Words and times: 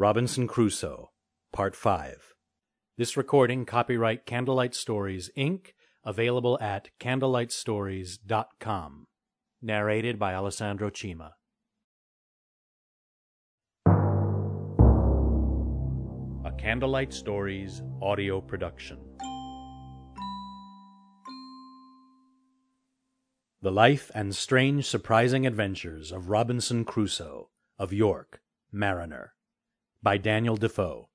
Robinson 0.00 0.46
Crusoe, 0.46 1.10
Part 1.52 1.74
5. 1.74 2.32
This 2.96 3.16
recording, 3.16 3.64
copyright 3.64 4.26
Candlelight 4.26 4.76
Stories, 4.76 5.28
Inc., 5.36 5.72
available 6.04 6.56
at 6.60 6.90
candlelightstories.com. 7.00 9.08
Narrated 9.60 10.16
by 10.16 10.34
Alessandro 10.34 10.92
Cima. 10.94 11.32
A 16.44 16.52
Candlelight 16.56 17.12
Stories 17.12 17.82
audio 18.00 18.40
production. 18.40 19.00
The 23.62 23.72
Life 23.72 24.12
and 24.14 24.32
Strange 24.32 24.86
Surprising 24.86 25.44
Adventures 25.44 26.12
of 26.12 26.28
Robinson 26.28 26.84
Crusoe, 26.84 27.48
of 27.80 27.92
York, 27.92 28.42
Mariner 28.70 29.32
by 30.02 30.16
Daniel 30.16 30.56
Defoe. 30.56 31.08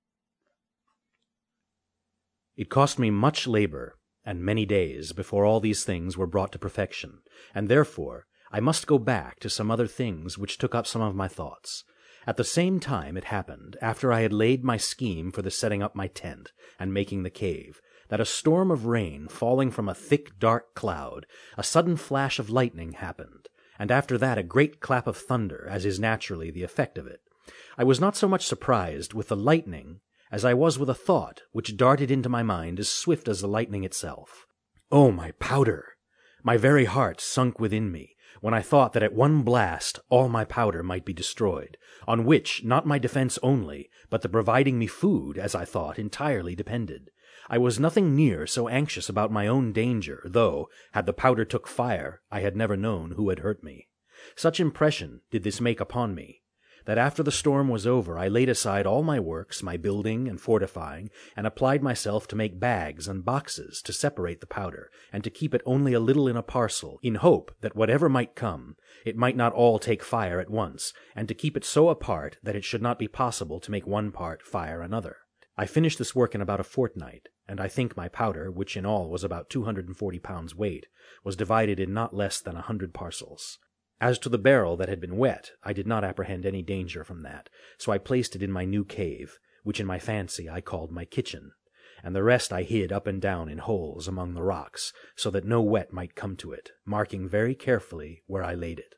It 2.55 2.69
cost 2.69 2.99
me 2.99 3.09
much 3.09 3.47
labor 3.47 3.97
and 4.25 4.41
many 4.41 4.65
days 4.65 5.11
before 5.11 5.45
all 5.45 5.59
these 5.59 5.83
things 5.83 6.17
were 6.17 6.27
brought 6.27 6.51
to 6.53 6.59
perfection, 6.59 7.19
and 7.53 7.67
therefore 7.67 8.27
I 8.51 8.59
must 8.59 8.87
go 8.87 8.97
back 8.97 9.39
to 9.39 9.49
some 9.49 9.71
other 9.71 9.87
things 9.87 10.37
which 10.37 10.57
took 10.57 10.75
up 10.75 10.87
some 10.87 11.01
of 11.01 11.15
my 11.15 11.27
thoughts. 11.27 11.83
At 12.25 12.37
the 12.37 12.43
same 12.43 12.79
time 12.79 13.17
it 13.17 13.25
happened, 13.25 13.75
after 13.81 14.13
I 14.13 14.21
had 14.21 14.31
laid 14.31 14.63
my 14.63 14.77
scheme 14.77 15.31
for 15.31 15.41
the 15.41 15.51
setting 15.51 15.83
up 15.83 15.95
my 15.95 16.07
tent 16.07 16.51
and 16.79 16.93
making 16.93 17.23
the 17.23 17.29
cave, 17.29 17.81
that 18.09 18.21
a 18.21 18.25
storm 18.25 18.71
of 18.71 18.85
rain 18.85 19.27
falling 19.27 19.71
from 19.71 19.89
a 19.89 19.95
thick 19.95 20.39
dark 20.39 20.75
cloud, 20.75 21.25
a 21.57 21.63
sudden 21.63 21.97
flash 21.97 22.39
of 22.39 22.49
lightning 22.49 22.93
happened, 22.93 23.47
and 23.79 23.91
after 23.91 24.17
that 24.17 24.37
a 24.37 24.43
great 24.43 24.79
clap 24.79 25.07
of 25.07 25.17
thunder, 25.17 25.67
as 25.69 25.85
is 25.85 25.99
naturally 25.99 26.51
the 26.51 26.63
effect 26.63 26.97
of 26.97 27.07
it. 27.07 27.21
I 27.77 27.83
was 27.83 27.99
not 27.99 28.15
so 28.15 28.27
much 28.27 28.45
surprised 28.45 29.13
with 29.13 29.27
the 29.27 29.35
lightning 29.35 29.99
as 30.31 30.45
I 30.45 30.53
was 30.53 30.79
with 30.79 30.89
a 30.89 30.95
thought 30.95 31.41
which 31.51 31.77
darted 31.77 32.09
into 32.09 32.29
my 32.29 32.43
mind 32.43 32.79
as 32.79 32.89
swift 32.89 33.27
as 33.27 33.41
the 33.41 33.47
lightning 33.47 33.83
itself. 33.83 34.45
Oh, 34.91 35.11
my 35.11 35.31
powder! 35.33 35.89
My 36.43 36.57
very 36.57 36.85
heart 36.85 37.19
sunk 37.19 37.59
within 37.59 37.91
me 37.91 38.15
when 38.41 38.53
I 38.53 38.61
thought 38.61 38.93
that 38.93 39.03
at 39.03 39.13
one 39.13 39.43
blast 39.43 39.99
all 40.09 40.29
my 40.29 40.45
powder 40.45 40.83
might 40.83 41.05
be 41.05 41.13
destroyed, 41.13 41.77
on 42.07 42.25
which 42.25 42.63
not 42.63 42.85
my 42.85 42.99
defense 42.99 43.39
only, 43.41 43.89
but 44.09 44.21
the 44.21 44.29
providing 44.29 44.77
me 44.77 44.87
food, 44.87 45.37
as 45.37 45.55
I 45.55 45.65
thought, 45.65 45.97
entirely 45.97 46.55
depended. 46.55 47.09
I 47.49 47.57
was 47.57 47.79
nothing 47.79 48.15
near 48.15 48.45
so 48.45 48.67
anxious 48.67 49.09
about 49.09 49.31
my 49.31 49.47
own 49.47 49.71
danger, 49.71 50.21
though, 50.25 50.69
had 50.91 51.05
the 51.05 51.13
powder 51.13 51.45
took 51.45 51.67
fire, 51.67 52.21
I 52.31 52.41
had 52.41 52.55
never 52.55 52.77
known 52.77 53.11
who 53.11 53.29
had 53.29 53.39
hurt 53.39 53.63
me. 53.63 53.87
Such 54.35 54.59
impression 54.59 55.21
did 55.31 55.43
this 55.43 55.59
make 55.59 55.79
upon 55.79 56.13
me 56.15 56.42
that 56.85 56.97
after 56.97 57.23
the 57.23 57.31
storm 57.31 57.69
was 57.69 57.87
over 57.87 58.17
I 58.17 58.27
laid 58.27 58.49
aside 58.49 58.85
all 58.85 59.03
my 59.03 59.19
works, 59.19 59.63
my 59.63 59.77
building 59.77 60.27
and 60.27 60.39
fortifying, 60.39 61.09
and 61.35 61.47
applied 61.47 61.81
myself 61.81 62.27
to 62.27 62.35
make 62.35 62.59
bags 62.59 63.07
and 63.07 63.25
boxes 63.25 63.81
to 63.83 63.93
separate 63.93 64.41
the 64.41 64.47
powder, 64.47 64.89
and 65.11 65.23
to 65.23 65.29
keep 65.29 65.53
it 65.53 65.61
only 65.65 65.93
a 65.93 65.99
little 65.99 66.27
in 66.27 66.37
a 66.37 66.43
parcel, 66.43 66.99
in 67.01 67.15
hope 67.15 67.55
that 67.61 67.75
whatever 67.75 68.09
might 68.09 68.35
come, 68.35 68.75
it 69.05 69.15
might 69.15 69.35
not 69.35 69.53
all 69.53 69.79
take 69.79 70.03
fire 70.03 70.39
at 70.39 70.49
once, 70.49 70.93
and 71.15 71.27
to 71.27 71.33
keep 71.33 71.57
it 71.57 71.65
so 71.65 71.89
apart 71.89 72.37
that 72.43 72.55
it 72.55 72.63
should 72.63 72.81
not 72.81 72.99
be 72.99 73.07
possible 73.07 73.59
to 73.59 73.71
make 73.71 73.87
one 73.87 74.11
part 74.11 74.41
fire 74.41 74.81
another. 74.81 75.17
I 75.55 75.65
finished 75.67 75.99
this 75.99 76.15
work 76.15 76.33
in 76.33 76.41
about 76.41 76.59
a 76.59 76.63
fortnight, 76.63 77.29
and 77.47 77.61
I 77.61 77.67
think 77.67 77.95
my 77.95 78.07
powder, 78.07 78.49
which 78.49 78.75
in 78.75 78.85
all 78.85 79.09
was 79.09 79.23
about 79.23 79.49
240 79.49 80.19
pounds 80.19 80.55
weight, 80.55 80.87
was 81.23 81.35
divided 81.35 81.79
in 81.79 81.93
not 81.93 82.15
less 82.15 82.39
than 82.41 82.55
a 82.55 82.61
hundred 82.61 82.93
parcels. 82.93 83.59
As 84.01 84.19
to 84.19 84.29
the 84.29 84.37
barrel 84.37 84.75
that 84.77 84.89
had 84.89 84.99
been 84.99 85.17
wet, 85.17 85.51
I 85.63 85.71
did 85.71 85.87
not 85.87 86.03
apprehend 86.03 86.45
any 86.45 86.61
danger 86.61 87.03
from 87.03 87.21
that, 87.23 87.49
so 87.77 87.91
I 87.91 87.97
placed 87.97 88.35
it 88.35 88.43
in 88.43 88.51
my 88.51 88.65
new 88.65 88.83
cave, 88.83 89.37
which 89.63 89.79
in 89.79 89.85
my 89.85 89.99
fancy 89.99 90.49
I 90.49 90.61
called 90.61 90.91
my 90.91 91.05
kitchen, 91.05 91.51
and 92.03 92.15
the 92.15 92.23
rest 92.23 92.51
I 92.51 92.63
hid 92.63 92.91
up 92.91 93.07
and 93.07 93.21
down 93.21 93.49
in 93.49 93.59
holes 93.59 94.07
among 94.07 94.33
the 94.33 94.43
rocks, 94.43 94.93
so 95.15 95.29
that 95.29 95.45
no 95.45 95.61
wet 95.61 95.93
might 95.93 96.15
come 96.15 96.35
to 96.37 96.51
it, 96.51 96.71
marking 96.85 97.29
very 97.29 97.55
carefully 97.55 98.23
where 98.27 98.43
I 98.43 98.55
laid 98.55 98.79
it. 98.79 98.95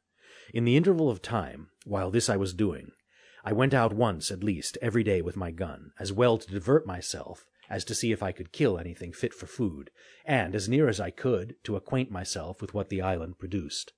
In 0.54 0.64
the 0.64 0.78
interval 0.78 1.10
of 1.10 1.22
time, 1.22 1.70
while 1.86 2.10
this 2.10 2.30
I 2.30 2.38
was 2.38 2.54
doing, 2.54 2.92
I 3.44 3.54
went 3.54 3.74
out 3.74 3.94
once 3.94 4.32
at 4.32 4.44
least 4.44 4.78
every 4.82 5.04
day 5.04 5.22
with 5.22 5.36
my 5.36 5.52
gun, 5.52 5.92
as 6.00 6.12
well 6.12 6.38
to 6.38 6.52
divert 6.52 6.88
myself 6.88 7.46
as 7.70 7.84
to 7.86 7.96
see 7.96 8.12
if 8.12 8.24
I 8.24 8.32
could 8.32 8.52
kill 8.52 8.78
anything 8.78 9.12
fit 9.12 9.34
for 9.34 9.48
food, 9.48 9.90
and, 10.24 10.56
as 10.56 10.70
near 10.70 10.88
as 10.88 11.00
I 11.00 11.12
could, 11.12 11.56
to 11.64 11.76
acquaint 11.76 12.12
myself 12.12 12.62
with 12.62 12.74
what 12.74 12.90
the 12.90 13.02
island 13.02 13.40
produced. 13.40 13.94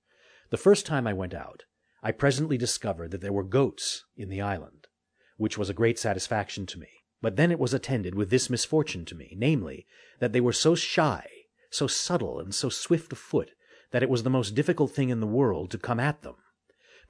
The 0.50 0.58
first 0.58 0.86
time 0.86 1.06
I 1.06 1.14
went 1.14 1.34
out, 1.34 1.64
I 2.02 2.12
presently 2.12 2.58
discovered 2.58 3.12
that 3.12 3.22
there 3.22 3.34
were 3.34 3.44
goats 3.44 4.06
in 4.16 4.30
the 4.30 4.42
island, 4.42 4.88
which 5.36 5.58
was 5.58 5.70
a 5.70 5.74
great 5.74 6.00
satisfaction 6.00 6.66
to 6.68 6.80
me. 6.80 6.88
But 7.22 7.36
then 7.36 7.52
it 7.52 7.60
was 7.60 7.74
attended 7.74 8.16
with 8.16 8.30
this 8.30 8.50
misfortune 8.50 9.04
to 9.06 9.16
me, 9.16 9.34
namely, 9.36 9.88
that 10.20 10.32
they 10.32 10.40
were 10.40 10.54
so 10.54 10.76
shy, 10.76 11.28
so 11.70 11.88
subtle, 11.88 12.40
and 12.40 12.54
so 12.54 12.70
swift 12.70 13.12
of 13.12 13.18
foot, 13.18 13.52
that 13.92 14.04
it 14.04 14.10
was 14.10 14.24
the 14.24 14.30
most 14.30 14.56
difficult 14.56 14.92
thing 14.92 15.10
in 15.10 15.20
the 15.20 15.28
world 15.28 15.72
to 15.72 15.78
come 15.78 16.00
at 16.00 16.22
them. 16.22 16.36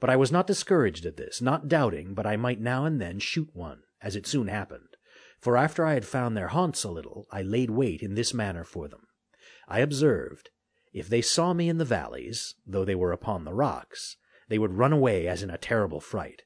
But 0.00 0.10
I 0.10 0.16
was 0.16 0.32
not 0.32 0.46
discouraged 0.46 1.04
at 1.06 1.16
this, 1.16 1.42
not 1.42 1.68
doubting 1.68 2.14
but 2.14 2.26
I 2.26 2.36
might 2.36 2.60
now 2.60 2.84
and 2.84 3.00
then 3.00 3.18
shoot 3.18 3.50
one, 3.52 3.82
as 4.00 4.16
it 4.16 4.26
soon 4.26 4.48
happened. 4.48 4.96
For 5.38 5.56
after 5.56 5.84
I 5.84 5.94
had 5.94 6.04
found 6.04 6.36
their 6.36 6.48
haunts 6.48 6.82
a 6.82 6.90
little, 6.90 7.26
I 7.30 7.42
laid 7.42 7.70
wait 7.70 8.02
in 8.02 8.14
this 8.14 8.34
manner 8.34 8.64
for 8.64 8.88
them. 8.88 9.06
I 9.68 9.80
observed 9.80 10.50
if 10.92 11.08
they 11.08 11.22
saw 11.22 11.52
me 11.52 11.68
in 11.68 11.78
the 11.78 11.84
valleys, 11.84 12.54
though 12.66 12.84
they 12.84 12.94
were 12.94 13.12
upon 13.12 13.44
the 13.44 13.54
rocks, 13.54 14.16
they 14.48 14.58
would 14.58 14.74
run 14.74 14.92
away 14.92 15.26
as 15.26 15.42
in 15.42 15.50
a 15.50 15.58
terrible 15.58 16.00
fright. 16.00 16.42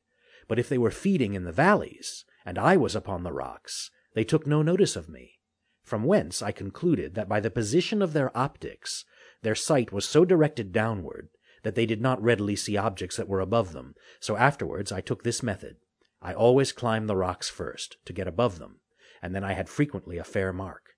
But 0.49 0.59
if 0.59 0.69
they 0.69 0.79
were 0.79 0.91
feeding 0.91 1.35
in 1.35 1.45
the 1.45 1.53
valleys, 1.53 2.25
and 2.45 2.59
I 2.59 2.77
was 2.77 2.97
upon 2.97 3.23
the 3.23 3.33
rocks, 3.33 3.91
they 4.15 4.25
took 4.25 4.47
no 4.47 4.63
notice 4.63 4.97
of 4.97 5.09
me. 5.09 5.39
From 5.83 6.05
whence 6.05 6.43
I 6.43 6.53
concluded 6.53 7.15
that 7.15 7.29
by 7.29 7.41
the 7.41 7.51
position 7.51 8.03
of 8.03 8.13
their 8.13 8.37
optics, 8.37 9.05
their 9.43 9.55
sight 9.55 9.93
was 9.93 10.09
so 10.09 10.25
directed 10.25 10.73
downward 10.73 11.29
that 11.63 11.75
they 11.75 11.87
did 11.87 12.01
not 12.01 12.23
readily 12.23 12.57
see 12.57 12.77
objects 12.77 13.17
that 13.17 13.29
were 13.29 13.41
above 13.41 13.73
them. 13.73 13.95
So 14.21 14.37
afterwards 14.37 14.93
I 14.93 15.01
took 15.01 15.23
this 15.23 15.43
method. 15.43 15.77
I 16.21 16.35
always 16.35 16.73
climbed 16.73 17.09
the 17.09 17.17
rocks 17.17 17.49
first, 17.49 17.97
to 18.05 18.13
get 18.13 18.29
above 18.29 18.59
them, 18.59 18.81
and 19.21 19.35
then 19.35 19.45
I 19.45 19.55
had 19.55 19.69
frequently 19.69 20.19
a 20.19 20.25
fair 20.25 20.53
mark. 20.53 20.92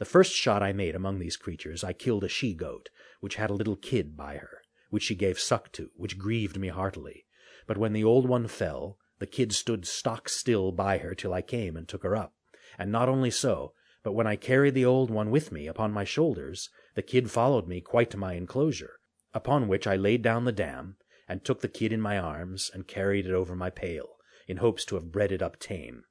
The 0.00 0.06
first 0.06 0.32
shot 0.32 0.62
I 0.62 0.72
made 0.72 0.94
among 0.94 1.18
these 1.18 1.36
creatures 1.36 1.84
I 1.84 1.92
killed 1.92 2.24
a 2.24 2.28
she 2.28 2.54
goat, 2.54 2.88
which 3.20 3.34
had 3.34 3.50
a 3.50 3.54
little 3.54 3.76
kid 3.76 4.16
by 4.16 4.38
her, 4.38 4.62
which 4.88 5.02
she 5.02 5.14
gave 5.14 5.38
suck 5.38 5.72
to, 5.72 5.90
which 5.94 6.16
grieved 6.16 6.58
me 6.58 6.68
heartily. 6.68 7.26
But 7.66 7.76
when 7.76 7.92
the 7.92 8.02
old 8.02 8.26
one 8.26 8.48
fell, 8.48 8.96
the 9.18 9.26
kid 9.26 9.52
stood 9.52 9.86
stock 9.86 10.30
still 10.30 10.72
by 10.72 10.96
her 10.96 11.14
till 11.14 11.34
I 11.34 11.42
came 11.42 11.76
and 11.76 11.86
took 11.86 12.02
her 12.02 12.16
up. 12.16 12.32
And 12.78 12.90
not 12.90 13.10
only 13.10 13.30
so, 13.30 13.74
but 14.02 14.12
when 14.12 14.26
I 14.26 14.36
carried 14.36 14.72
the 14.72 14.86
old 14.86 15.10
one 15.10 15.30
with 15.30 15.52
me 15.52 15.66
upon 15.66 15.92
my 15.92 16.04
shoulders, 16.04 16.70
the 16.94 17.02
kid 17.02 17.30
followed 17.30 17.68
me 17.68 17.82
quite 17.82 18.08
to 18.12 18.16
my 18.16 18.32
enclosure, 18.32 19.00
upon 19.34 19.68
which 19.68 19.86
I 19.86 19.96
laid 19.96 20.22
down 20.22 20.46
the 20.46 20.50
dam, 20.50 20.96
and 21.28 21.44
took 21.44 21.60
the 21.60 21.68
kid 21.68 21.92
in 21.92 22.00
my 22.00 22.16
arms, 22.16 22.70
and 22.72 22.88
carried 22.88 23.26
it 23.26 23.34
over 23.34 23.54
my 23.54 23.68
pale, 23.68 24.16
in 24.48 24.56
hopes 24.56 24.86
to 24.86 24.94
have 24.94 25.12
bred 25.12 25.30
it 25.30 25.42
up 25.42 25.58
tame. 25.58 26.04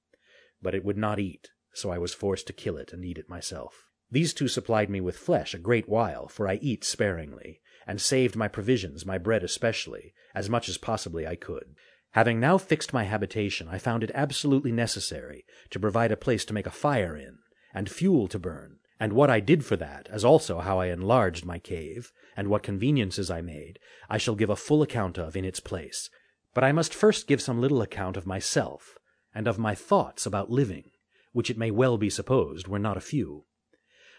But 0.62 0.76
it 0.76 0.86
would 0.86 0.96
not 0.96 1.18
eat, 1.18 1.50
so 1.74 1.92
I 1.92 1.98
was 1.98 2.14
forced 2.14 2.48
to 2.48 2.54
kill 2.54 2.78
it 2.78 2.94
and 2.94 3.04
eat 3.06 3.18
it 3.18 3.30
myself. 3.30 3.88
These 4.12 4.34
two 4.34 4.48
supplied 4.48 4.90
me 4.90 5.02
with 5.02 5.18
flesh 5.18 5.54
a 5.54 5.60
great 5.60 5.88
while, 5.88 6.28
for 6.28 6.48
I 6.48 6.56
eat 6.56 6.84
sparingly, 6.84 7.62
and 7.86 8.02
saved 8.02 8.36
my 8.36 8.48
provisions, 8.48 9.06
my 9.06 9.18
bread 9.18 9.44
especially, 9.44 10.14
as 10.34 10.50
much 10.50 10.68
as 10.68 10.78
possibly 10.78 11.28
I 11.28 11.36
could. 11.36 11.76
Having 12.12 12.40
now 12.40 12.58
fixed 12.58 12.92
my 12.92 13.04
habitation, 13.04 13.68
I 13.68 13.78
found 13.78 14.04
it 14.04 14.12
absolutely 14.16 14.72
necessary 14.72 15.46
to 15.70 15.80
provide 15.80 16.12
a 16.12 16.18
place 16.18 16.44
to 16.46 16.54
make 16.54 16.66
a 16.66 16.72
fire 16.72 17.16
in, 17.16 17.38
and 17.74 17.90
fuel 17.90 18.28
to 18.30 18.40
burn, 18.40 18.80
and 19.00 19.14
what 19.14 19.30
I 19.30 19.40
did 19.40 19.64
for 19.64 19.76
that, 19.78 20.08
as 20.12 20.26
also 20.26 20.60
how 20.60 20.80
I 20.80 20.88
enlarged 20.88 21.46
my 21.46 21.60
cave, 21.60 22.12
and 22.36 22.48
what 22.48 22.64
conveniences 22.64 23.30
I 23.30 23.42
made, 23.42 23.80
I 24.10 24.18
shall 24.18 24.36
give 24.36 24.50
a 24.50 24.56
full 24.56 24.82
account 24.82 25.20
of 25.20 25.38
in 25.38 25.46
its 25.46 25.60
place. 25.60 26.10
But 26.56 26.64
I 26.64 26.72
must 26.72 26.96
first 26.96 27.28
give 27.28 27.42
some 27.42 27.62
little 27.62 27.82
account 27.82 28.18
of 28.18 28.26
myself, 28.26 28.98
and 29.36 29.48
of 29.48 29.60
my 29.60 29.76
thoughts 29.76 30.26
about 30.26 30.50
living 30.50 30.92
which 31.32 31.50
it 31.50 31.58
may 31.58 31.72
well 31.72 31.98
be 31.98 32.10
supposed 32.10 32.68
were 32.68 32.80
not 32.80 32.98
a 32.98 33.02
few. 33.02 33.46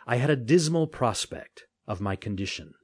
I 0.07 0.17
had 0.17 0.31
a 0.31 0.37
dismal 0.37 0.87
prospect 0.87 1.67
of 1.87 2.01
my 2.01 2.17
condition. 2.17 2.75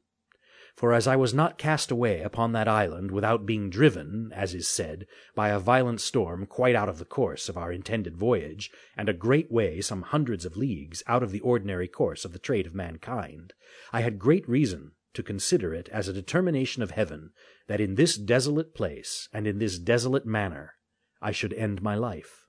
For 0.77 0.93
as 0.93 1.07
I 1.07 1.17
was 1.17 1.33
not 1.33 1.57
cast 1.57 1.91
away 1.91 2.21
upon 2.21 2.53
that 2.53 2.69
island 2.69 3.11
without 3.11 3.47
being 3.47 3.71
driven, 3.71 4.31
as 4.35 4.55
is 4.55 4.69
said, 4.69 5.07
by 5.35 5.49
a 5.49 5.59
violent 5.59 6.03
storm 6.03 6.45
quite 6.45 6.75
out 6.75 6.91
of 6.91 6.99
the 6.99 7.07
course 7.07 7.49
of 7.49 7.57
our 7.57 7.73
intended 7.73 8.17
voyage, 8.19 8.71
and 8.95 9.09
a 9.09 9.15
great 9.15 9.51
way, 9.51 9.81
some 9.81 10.03
hundreds 10.03 10.45
of 10.45 10.55
leagues, 10.55 11.03
out 11.07 11.23
of 11.23 11.31
the 11.33 11.41
ordinary 11.41 11.89
course 11.89 12.27
of 12.27 12.33
the 12.33 12.39
trade 12.39 12.67
of 12.67 12.75
mankind, 12.75 13.55
I 13.91 14.03
had 14.03 14.19
great 14.19 14.47
reason 14.47 14.93
to 15.15 15.23
consider 15.23 15.75
it 15.75 15.89
as 15.89 16.09
a 16.09 16.13
determination 16.13 16.83
of 16.83 16.91
heaven 16.91 17.33
that 17.69 17.81
in 17.81 17.95
this 17.95 18.19
desolate 18.19 18.75
place, 18.75 19.31
and 19.33 19.47
in 19.47 19.59
this 19.59 19.79
desolate 19.79 20.27
manner, 20.27 20.75
I 21.23 21.33
should 21.33 21.55
end 21.55 21.81
my 21.81 21.95
life. 21.95 22.46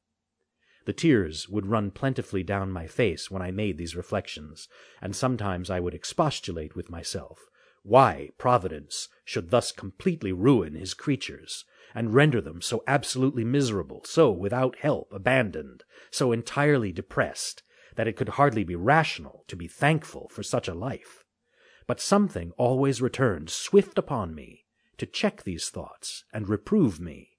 The 0.88 0.94
tears 0.94 1.50
would 1.50 1.66
run 1.66 1.92
plentifully 1.92 2.44
down 2.44 2.72
my 2.72 2.88
face 2.88 3.30
when 3.30 3.42
I 3.42 3.51
made 3.51 3.78
these 3.78 3.98
reflections, 3.98 4.69
and 5.01 5.13
sometimes 5.13 5.69
I 5.69 5.81
would 5.81 5.94
expostulate 5.94 6.78
with 6.78 6.89
myself. 6.89 7.50
Why 7.84 8.30
Providence 8.38 9.10
should 9.25 9.50
thus 9.50 9.74
completely 9.74 10.31
ruin 10.31 10.75
his 10.75 10.94
creatures, 10.94 11.66
and 11.94 12.13
render 12.13 12.39
them 12.39 12.62
so 12.62 12.86
absolutely 12.88 13.44
miserable, 13.44 14.06
so 14.06 14.31
without 14.31 14.78
help, 14.78 15.12
abandoned, 15.12 15.84
so 16.10 16.31
entirely 16.31 16.94
depressed, 16.94 17.63
that 17.98 18.07
it 18.07 18.16
could 18.16 18.30
hardly 18.30 18.63
be 18.63 18.78
rational 18.78 19.44
to 19.50 19.57
be 19.57 19.68
thankful 19.68 20.30
for 20.30 20.42
such 20.42 20.69
a 20.69 20.74
life. 20.74 21.25
But 21.86 22.00
something 22.00 22.54
always 22.56 23.01
returned 23.01 23.50
swift 23.50 23.98
upon 23.98 24.33
me 24.33 24.63
to 25.00 25.06
check 25.06 25.44
these 25.44 25.68
thoughts 25.68 26.24
and 26.31 26.48
reprove 26.48 26.98
me, 27.01 27.31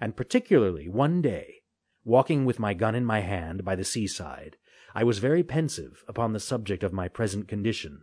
and 0.00 0.16
particularly 0.16 0.88
one 0.88 1.22
day, 1.22 1.57
walking 2.08 2.46
with 2.46 2.58
my 2.58 2.72
gun 2.72 2.94
in 2.94 3.04
my 3.04 3.20
hand 3.20 3.64
by 3.64 3.76
the 3.76 3.84
seaside, 3.84 4.56
I 4.94 5.04
was 5.04 5.18
very 5.18 5.42
pensive 5.42 6.02
upon 6.08 6.32
the 6.32 6.40
subject 6.40 6.82
of 6.82 6.92
my 6.92 7.06
present 7.06 7.46
condition, 7.46 8.00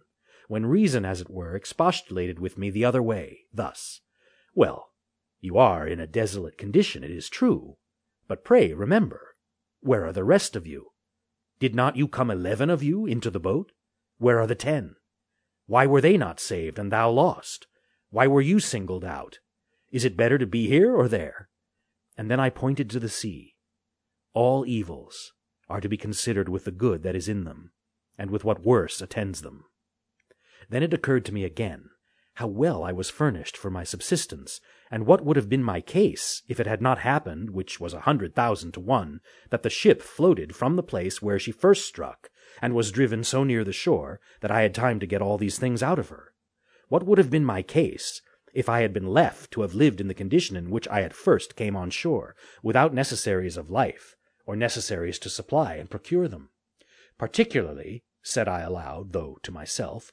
when 0.47 0.67
reason, 0.67 1.03
as 1.03 1.21
it 1.21 1.29
were, 1.29 1.55
expostulated 1.55 2.39
with 2.39 2.55
me 2.55 2.69
the 2.69 2.85
other 2.85 3.01
way, 3.01 3.39
thus: 3.51 4.01
Well, 4.53 4.91
you 5.41 5.57
are 5.57 5.87
in 5.87 5.99
a 5.99 6.05
desolate 6.05 6.55
condition, 6.55 7.03
it 7.03 7.09
is 7.09 7.29
true, 7.29 7.77
but 8.27 8.43
pray 8.43 8.73
remember, 8.73 9.35
where 9.79 10.05
are 10.05 10.13
the 10.13 10.23
rest 10.23 10.55
of 10.55 10.67
you? 10.67 10.91
Did 11.59 11.73
not 11.73 11.95
you 11.95 12.07
come 12.07 12.29
eleven 12.29 12.69
of 12.69 12.83
you 12.83 13.07
into 13.07 13.31
the 13.31 13.39
boat? 13.39 13.71
Where 14.19 14.39
are 14.39 14.47
the 14.47 14.53
ten? 14.53 14.97
Why 15.65 15.87
were 15.87 16.01
they 16.01 16.15
not 16.15 16.39
saved 16.39 16.77
and 16.77 16.91
thou 16.91 17.09
lost? 17.09 17.65
Why 18.11 18.27
were 18.27 18.41
you 18.41 18.59
singled 18.59 19.03
out? 19.03 19.39
Is 19.91 20.05
it 20.05 20.15
better 20.15 20.37
to 20.37 20.45
be 20.45 20.67
here 20.67 20.95
or 20.95 21.07
there? 21.07 21.49
And 22.15 22.29
then 22.29 22.39
I 22.39 22.51
pointed 22.51 22.87
to 22.91 22.99
the 22.99 23.09
sea. 23.09 23.54
All 24.35 24.65
evils, 24.65 25.31
are 25.69 25.79
to 25.79 25.87
be 25.87 25.95
considered 25.95 26.49
with 26.49 26.65
the 26.65 26.71
good 26.71 27.03
that 27.03 27.15
is 27.15 27.29
in 27.29 27.45
them, 27.45 27.71
and 28.17 28.29
with 28.29 28.43
what 28.43 28.65
worse 28.65 29.01
attends 29.01 29.41
them. 29.41 29.63
Then 30.69 30.83
it 30.83 30.93
occurred 30.93 31.23
to 31.25 31.33
me 31.33 31.45
again 31.45 31.89
how 32.33 32.47
well 32.47 32.83
I 32.83 32.91
was 32.91 33.09
furnished 33.09 33.55
for 33.55 33.69
my 33.69 33.85
subsistence, 33.85 34.59
and 34.91 35.05
what 35.05 35.23
would 35.23 35.37
have 35.37 35.47
been 35.47 35.63
my 35.63 35.79
case 35.79 36.43
if 36.49 36.59
it 36.59 36.67
had 36.67 36.81
not 36.81 36.97
happened, 36.97 37.51
which 37.51 37.79
was 37.79 37.93
a 37.93 38.01
hundred 38.01 38.35
thousand 38.35 38.73
to 38.73 38.81
one, 38.81 39.21
that 39.51 39.63
the 39.63 39.69
ship 39.69 40.01
floated 40.01 40.53
from 40.53 40.75
the 40.75 40.83
place 40.83 41.21
where 41.21 41.39
she 41.39 41.53
first 41.53 41.85
struck, 41.85 42.29
and 42.61 42.75
was 42.75 42.91
driven 42.91 43.23
so 43.23 43.45
near 43.45 43.63
the 43.63 43.71
shore 43.71 44.19
that 44.41 44.51
I 44.51 44.63
had 44.63 44.75
time 44.75 44.99
to 44.99 45.07
get 45.07 45.21
all 45.21 45.37
these 45.37 45.57
things 45.57 45.81
out 45.81 45.97
of 45.97 46.09
her. 46.09 46.33
What 46.89 47.03
would 47.05 47.19
have 47.19 47.29
been 47.29 47.45
my 47.45 47.61
case 47.61 48.21
if 48.53 48.67
I 48.67 48.81
had 48.81 48.91
been 48.91 49.07
left 49.07 49.51
to 49.51 49.61
have 49.61 49.73
lived 49.73 50.01
in 50.01 50.09
the 50.09 50.13
condition 50.13 50.57
in 50.57 50.69
which 50.69 50.89
I 50.89 51.03
at 51.03 51.13
first 51.13 51.55
came 51.55 51.77
on 51.77 51.89
shore, 51.89 52.35
without 52.61 52.93
necessaries 52.93 53.55
of 53.55 53.71
life, 53.71 54.14
or 54.45 54.55
necessaries 54.55 55.19
to 55.19 55.29
supply 55.29 55.75
and 55.75 55.89
procure 55.89 56.27
them. 56.27 56.49
Particularly, 57.17 58.03
said 58.21 58.47
I 58.47 58.61
aloud, 58.61 59.13
though 59.13 59.37
to 59.43 59.51
myself, 59.51 60.11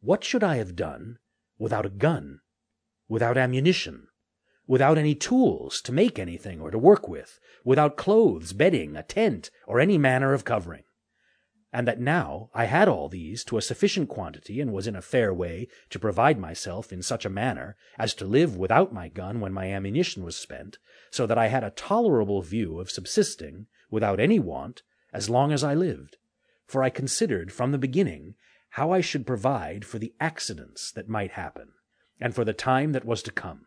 what 0.00 0.24
should 0.24 0.44
I 0.44 0.56
have 0.56 0.76
done 0.76 1.18
without 1.58 1.86
a 1.86 1.90
gun, 1.90 2.40
without 3.08 3.36
ammunition, 3.36 4.08
without 4.66 4.98
any 4.98 5.14
tools 5.14 5.80
to 5.82 5.92
make 5.92 6.18
anything 6.18 6.60
or 6.60 6.70
to 6.70 6.78
work 6.78 7.08
with, 7.08 7.38
without 7.64 7.96
clothes, 7.96 8.52
bedding, 8.52 8.96
a 8.96 9.02
tent, 9.02 9.50
or 9.66 9.80
any 9.80 9.98
manner 9.98 10.32
of 10.32 10.44
covering? 10.44 10.84
and 11.74 11.88
that 11.88 11.98
now 11.98 12.50
I 12.54 12.66
had 12.66 12.86
all 12.86 13.08
these 13.08 13.42
to 13.46 13.58
a 13.58 13.62
sufficient 13.62 14.08
quantity 14.08 14.60
and 14.60 14.72
was 14.72 14.86
in 14.86 14.94
a 14.94 15.02
fair 15.02 15.34
way 15.34 15.66
to 15.90 15.98
provide 15.98 16.38
myself 16.38 16.92
in 16.92 17.02
such 17.02 17.24
a 17.24 17.28
manner 17.28 17.76
as 17.98 18.14
to 18.14 18.24
live 18.24 18.56
without 18.56 18.94
my 18.94 19.08
gun 19.08 19.40
when 19.40 19.52
my 19.52 19.66
ammunition 19.66 20.22
was 20.22 20.36
spent, 20.36 20.78
so 21.14 21.28
that 21.28 21.38
I 21.38 21.46
had 21.46 21.62
a 21.62 21.70
tolerable 21.70 22.42
view 22.42 22.80
of 22.80 22.90
subsisting 22.90 23.68
without 23.88 24.18
any 24.18 24.40
want, 24.40 24.82
as 25.12 25.30
long 25.30 25.52
as 25.52 25.62
I 25.62 25.72
lived, 25.72 26.16
for 26.66 26.82
I 26.82 26.90
considered 26.90 27.52
from 27.52 27.70
the 27.70 27.78
beginning 27.78 28.34
how 28.70 28.90
I 28.90 29.00
should 29.00 29.24
provide 29.24 29.84
for 29.84 30.00
the 30.00 30.12
accidents 30.18 30.90
that 30.90 31.08
might 31.08 31.30
happen, 31.30 31.74
and 32.20 32.34
for 32.34 32.44
the 32.44 32.52
time 32.52 32.90
that 32.90 33.04
was 33.04 33.22
to 33.22 33.30
come, 33.30 33.66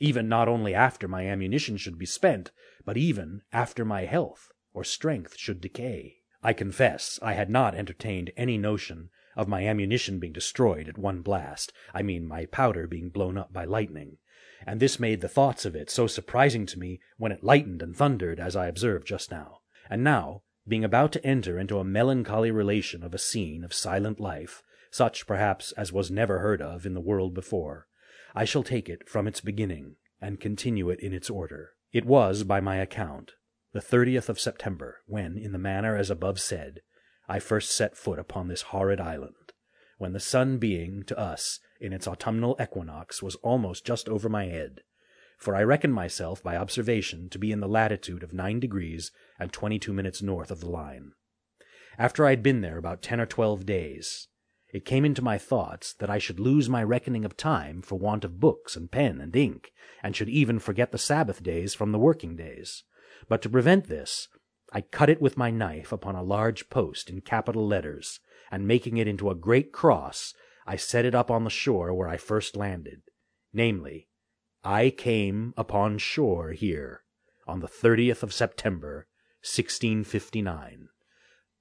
even 0.00 0.28
not 0.28 0.48
only 0.48 0.74
after 0.74 1.06
my 1.06 1.24
ammunition 1.28 1.76
should 1.76 2.00
be 2.00 2.04
spent, 2.04 2.50
but 2.84 2.96
even 2.96 3.42
after 3.52 3.84
my 3.84 4.04
health 4.04 4.50
or 4.74 4.82
strength 4.82 5.36
should 5.38 5.60
decay. 5.60 6.16
I 6.42 6.52
confess 6.52 7.20
I 7.22 7.34
had 7.34 7.48
not 7.48 7.76
entertained 7.76 8.32
any 8.36 8.58
notion 8.58 9.10
of 9.36 9.46
my 9.46 9.64
ammunition 9.64 10.18
being 10.18 10.32
destroyed 10.32 10.88
at 10.88 10.98
one 10.98 11.22
blast, 11.22 11.72
I 11.94 12.02
mean 12.02 12.26
my 12.26 12.46
powder 12.46 12.88
being 12.88 13.08
blown 13.08 13.38
up 13.38 13.52
by 13.52 13.66
lightning, 13.66 14.18
and 14.66 14.80
this 14.80 14.98
made 14.98 15.20
the 15.20 15.28
thoughts 15.28 15.64
of 15.64 15.76
it 15.76 15.90
so 15.90 16.06
surprising 16.06 16.66
to 16.66 16.78
me 16.78 17.00
when 17.16 17.32
it 17.32 17.44
lightened 17.44 17.82
and 17.82 17.96
thundered, 17.96 18.40
as 18.40 18.56
I 18.56 18.66
observed 18.66 19.06
just 19.06 19.30
now. 19.30 19.60
And 19.88 20.04
now, 20.04 20.42
being 20.66 20.84
about 20.84 21.12
to 21.12 21.24
enter 21.24 21.58
into 21.58 21.78
a 21.78 21.84
melancholy 21.84 22.50
relation 22.50 23.02
of 23.02 23.14
a 23.14 23.18
scene 23.18 23.64
of 23.64 23.72
silent 23.72 24.20
life, 24.20 24.62
such 24.90 25.26
perhaps 25.26 25.72
as 25.72 25.92
was 25.92 26.10
never 26.10 26.40
heard 26.40 26.60
of 26.60 26.84
in 26.84 26.94
the 26.94 27.00
world 27.00 27.34
before, 27.34 27.86
I 28.34 28.44
shall 28.44 28.62
take 28.62 28.88
it 28.88 29.08
from 29.08 29.26
its 29.26 29.40
beginning, 29.40 29.96
and 30.20 30.40
continue 30.40 30.90
it 30.90 31.00
in 31.00 31.12
its 31.12 31.30
order. 31.30 31.70
It 31.92 32.04
was, 32.04 32.44
by 32.44 32.60
my 32.60 32.76
account, 32.76 33.32
the 33.72 33.80
thirtieth 33.80 34.28
of 34.28 34.40
September, 34.40 34.98
when, 35.06 35.38
in 35.38 35.52
the 35.52 35.58
manner 35.58 35.96
as 35.96 36.10
above 36.10 36.40
said, 36.40 36.80
I 37.28 37.38
first 37.38 37.70
set 37.70 37.96
foot 37.96 38.18
upon 38.18 38.48
this 38.48 38.62
horrid 38.62 39.00
island, 39.00 39.52
when 39.98 40.12
the 40.12 40.20
sun 40.20 40.58
being, 40.58 41.02
to 41.04 41.18
us, 41.18 41.60
in 41.80 41.92
its 41.92 42.08
autumnal 42.08 42.56
equinox, 42.60 43.22
was 43.22 43.36
almost 43.36 43.84
just 43.84 44.08
over 44.08 44.28
my 44.28 44.46
head, 44.46 44.80
for 45.38 45.54
I 45.54 45.62
reckon 45.62 45.92
myself 45.92 46.42
by 46.42 46.56
observation 46.56 47.28
to 47.30 47.38
be 47.38 47.52
in 47.52 47.60
the 47.60 47.68
latitude 47.68 48.22
of 48.22 48.32
nine 48.32 48.58
degrees 48.58 49.12
and 49.38 49.52
twenty-two 49.52 49.92
minutes 49.92 50.20
north 50.20 50.50
of 50.50 50.60
the 50.60 50.68
line. 50.68 51.12
After 51.96 52.26
I 52.26 52.30
had 52.30 52.42
been 52.42 52.60
there 52.60 52.78
about 52.78 53.02
ten 53.02 53.20
or 53.20 53.26
twelve 53.26 53.64
days, 53.66 54.28
it 54.72 54.84
came 54.84 55.04
into 55.04 55.22
my 55.22 55.38
thoughts 55.38 55.94
that 55.94 56.10
I 56.10 56.18
should 56.18 56.38
lose 56.38 56.68
my 56.68 56.82
reckoning 56.82 57.24
of 57.24 57.36
time 57.36 57.80
for 57.80 57.98
want 57.98 58.24
of 58.24 58.40
books 58.40 58.76
and 58.76 58.90
pen 58.90 59.20
and 59.20 59.34
ink, 59.34 59.72
and 60.02 60.14
should 60.14 60.28
even 60.28 60.58
forget 60.58 60.92
the 60.92 60.98
Sabbath 60.98 61.42
days 61.42 61.74
from 61.74 61.92
the 61.92 61.98
working 61.98 62.36
days. 62.36 62.84
But 63.28 63.40
to 63.42 63.48
prevent 63.48 63.88
this, 63.88 64.28
I 64.72 64.82
cut 64.82 65.08
it 65.08 65.22
with 65.22 65.38
my 65.38 65.50
knife 65.50 65.92
upon 65.92 66.16
a 66.16 66.22
large 66.22 66.68
post 66.68 67.08
in 67.08 67.22
capital 67.22 67.66
letters, 67.66 68.20
and 68.50 68.68
making 68.68 68.98
it 68.98 69.08
into 69.08 69.30
a 69.30 69.34
great 69.34 69.72
cross, 69.72 70.34
I 70.70 70.76
set 70.76 71.06
it 71.06 71.14
up 71.14 71.30
on 71.30 71.44
the 71.44 71.50
shore 71.50 71.94
where 71.94 72.10
I 72.10 72.18
first 72.18 72.54
landed, 72.54 73.00
namely, 73.54 74.10
I 74.62 74.90
came 74.90 75.54
upon 75.56 75.96
shore 75.96 76.50
here 76.52 77.04
on 77.46 77.60
the 77.60 77.66
30th 77.66 78.22
of 78.22 78.34
September, 78.34 79.08
1659. 79.40 80.90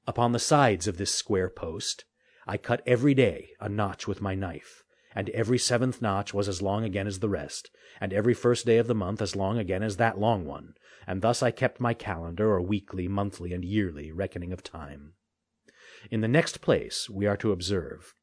Upon 0.05 0.33
the 0.33 0.39
sides 0.39 0.89
of 0.89 0.97
this 0.97 1.15
square 1.15 1.49
post 1.49 2.03
I 2.45 2.57
cut 2.57 2.83
every 2.85 3.13
day 3.13 3.51
a 3.61 3.69
notch 3.69 4.09
with 4.09 4.19
my 4.19 4.35
knife, 4.35 4.83
and 5.15 5.29
every 5.29 5.57
seventh 5.57 6.01
notch 6.01 6.33
was 6.33 6.49
as 6.49 6.61
long 6.61 6.83
again 6.83 7.07
as 7.07 7.19
the 7.19 7.29
rest, 7.29 7.71
and 8.01 8.11
every 8.11 8.33
first 8.33 8.65
day 8.65 8.77
of 8.77 8.87
the 8.87 8.93
month 8.93 9.21
as 9.21 9.37
long 9.37 9.57
again 9.57 9.83
as 9.83 9.95
that 9.95 10.19
long 10.19 10.43
one, 10.43 10.73
and 11.07 11.21
thus 11.21 11.41
I 11.41 11.51
kept 11.51 11.79
my 11.79 11.93
calendar 11.93 12.51
or 12.51 12.61
weekly, 12.61 13.07
monthly, 13.07 13.53
and 13.53 13.63
yearly 13.63 14.11
reckoning 14.11 14.51
of 14.51 14.63
time. 14.63 15.13
In 16.11 16.19
the 16.19 16.27
next 16.27 16.59
place 16.59 17.09
we 17.09 17.25
are 17.25 17.37
to 17.37 17.53
observe 17.53 18.13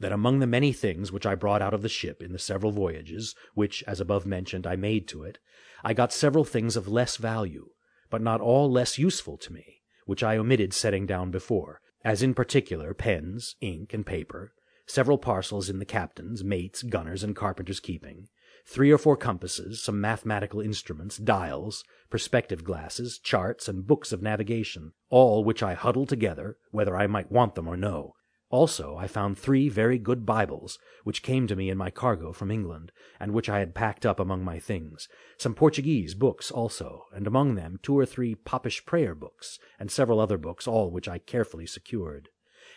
that 0.00 0.12
among 0.12 0.38
the 0.38 0.46
many 0.46 0.72
things 0.72 1.12
which 1.12 1.26
I 1.26 1.34
brought 1.34 1.62
out 1.62 1.74
of 1.74 1.82
the 1.82 1.88
ship 1.88 2.22
in 2.22 2.32
the 2.32 2.38
several 2.38 2.72
voyages, 2.72 3.34
which, 3.54 3.82
as 3.86 4.00
above 4.00 4.26
mentioned, 4.26 4.66
I 4.66 4.76
made 4.76 5.06
to 5.08 5.22
it, 5.22 5.38
I 5.82 5.92
got 5.94 6.12
several 6.12 6.44
things 6.44 6.76
of 6.76 6.88
less 6.88 7.16
value, 7.16 7.70
but 8.10 8.22
not 8.22 8.40
all 8.40 8.70
less 8.70 8.98
useful 8.98 9.36
to 9.38 9.52
me, 9.52 9.82
which 10.06 10.22
I 10.22 10.36
omitted 10.36 10.72
setting 10.72 11.06
down 11.06 11.30
before, 11.30 11.80
as 12.04 12.22
in 12.22 12.34
particular 12.34 12.94
pens, 12.94 13.56
ink, 13.60 13.94
and 13.94 14.04
paper, 14.04 14.52
several 14.86 15.18
parcels 15.18 15.70
in 15.70 15.78
the 15.78 15.84
captain's, 15.84 16.44
mate's, 16.44 16.82
gunner's, 16.82 17.22
and 17.22 17.34
carpenter's 17.34 17.80
keeping, 17.80 18.28
three 18.66 18.90
or 18.90 18.98
four 18.98 19.16
compasses, 19.16 19.82
some 19.82 20.00
mathematical 20.00 20.60
instruments, 20.60 21.16
dials, 21.16 21.84
perspective 22.10 22.64
glasses, 22.64 23.18
charts, 23.18 23.68
and 23.68 23.86
books 23.86 24.12
of 24.12 24.22
navigation, 24.22 24.92
all 25.10 25.44
which 25.44 25.62
I 25.62 25.74
huddled 25.74 26.08
together, 26.08 26.56
whether 26.70 26.96
I 26.96 27.06
might 27.06 27.32
want 27.32 27.54
them 27.54 27.68
or 27.68 27.76
no, 27.76 28.14
also 28.50 28.96
I 28.96 29.06
found 29.06 29.38
three 29.38 29.68
very 29.68 29.98
good 29.98 30.24
Bibles, 30.26 30.78
which 31.02 31.22
came 31.22 31.46
to 31.46 31.56
me 31.56 31.70
in 31.70 31.78
my 31.78 31.90
cargo 31.90 32.32
from 32.32 32.50
England, 32.50 32.92
and 33.18 33.32
which 33.32 33.48
I 33.48 33.58
had 33.58 33.74
packed 33.74 34.04
up 34.06 34.20
among 34.20 34.44
my 34.44 34.58
things, 34.58 35.08
some 35.38 35.54
Portuguese 35.54 36.14
books 36.14 36.50
also, 36.50 37.04
and 37.12 37.26
among 37.26 37.54
them 37.54 37.78
two 37.82 37.98
or 37.98 38.06
three 38.06 38.34
Popish 38.34 38.84
prayer 38.86 39.14
books, 39.14 39.58
and 39.78 39.90
several 39.90 40.20
other 40.20 40.38
books, 40.38 40.66
all 40.66 40.90
which 40.90 41.08
I 41.08 41.18
carefully 41.18 41.66
secured. 41.66 42.28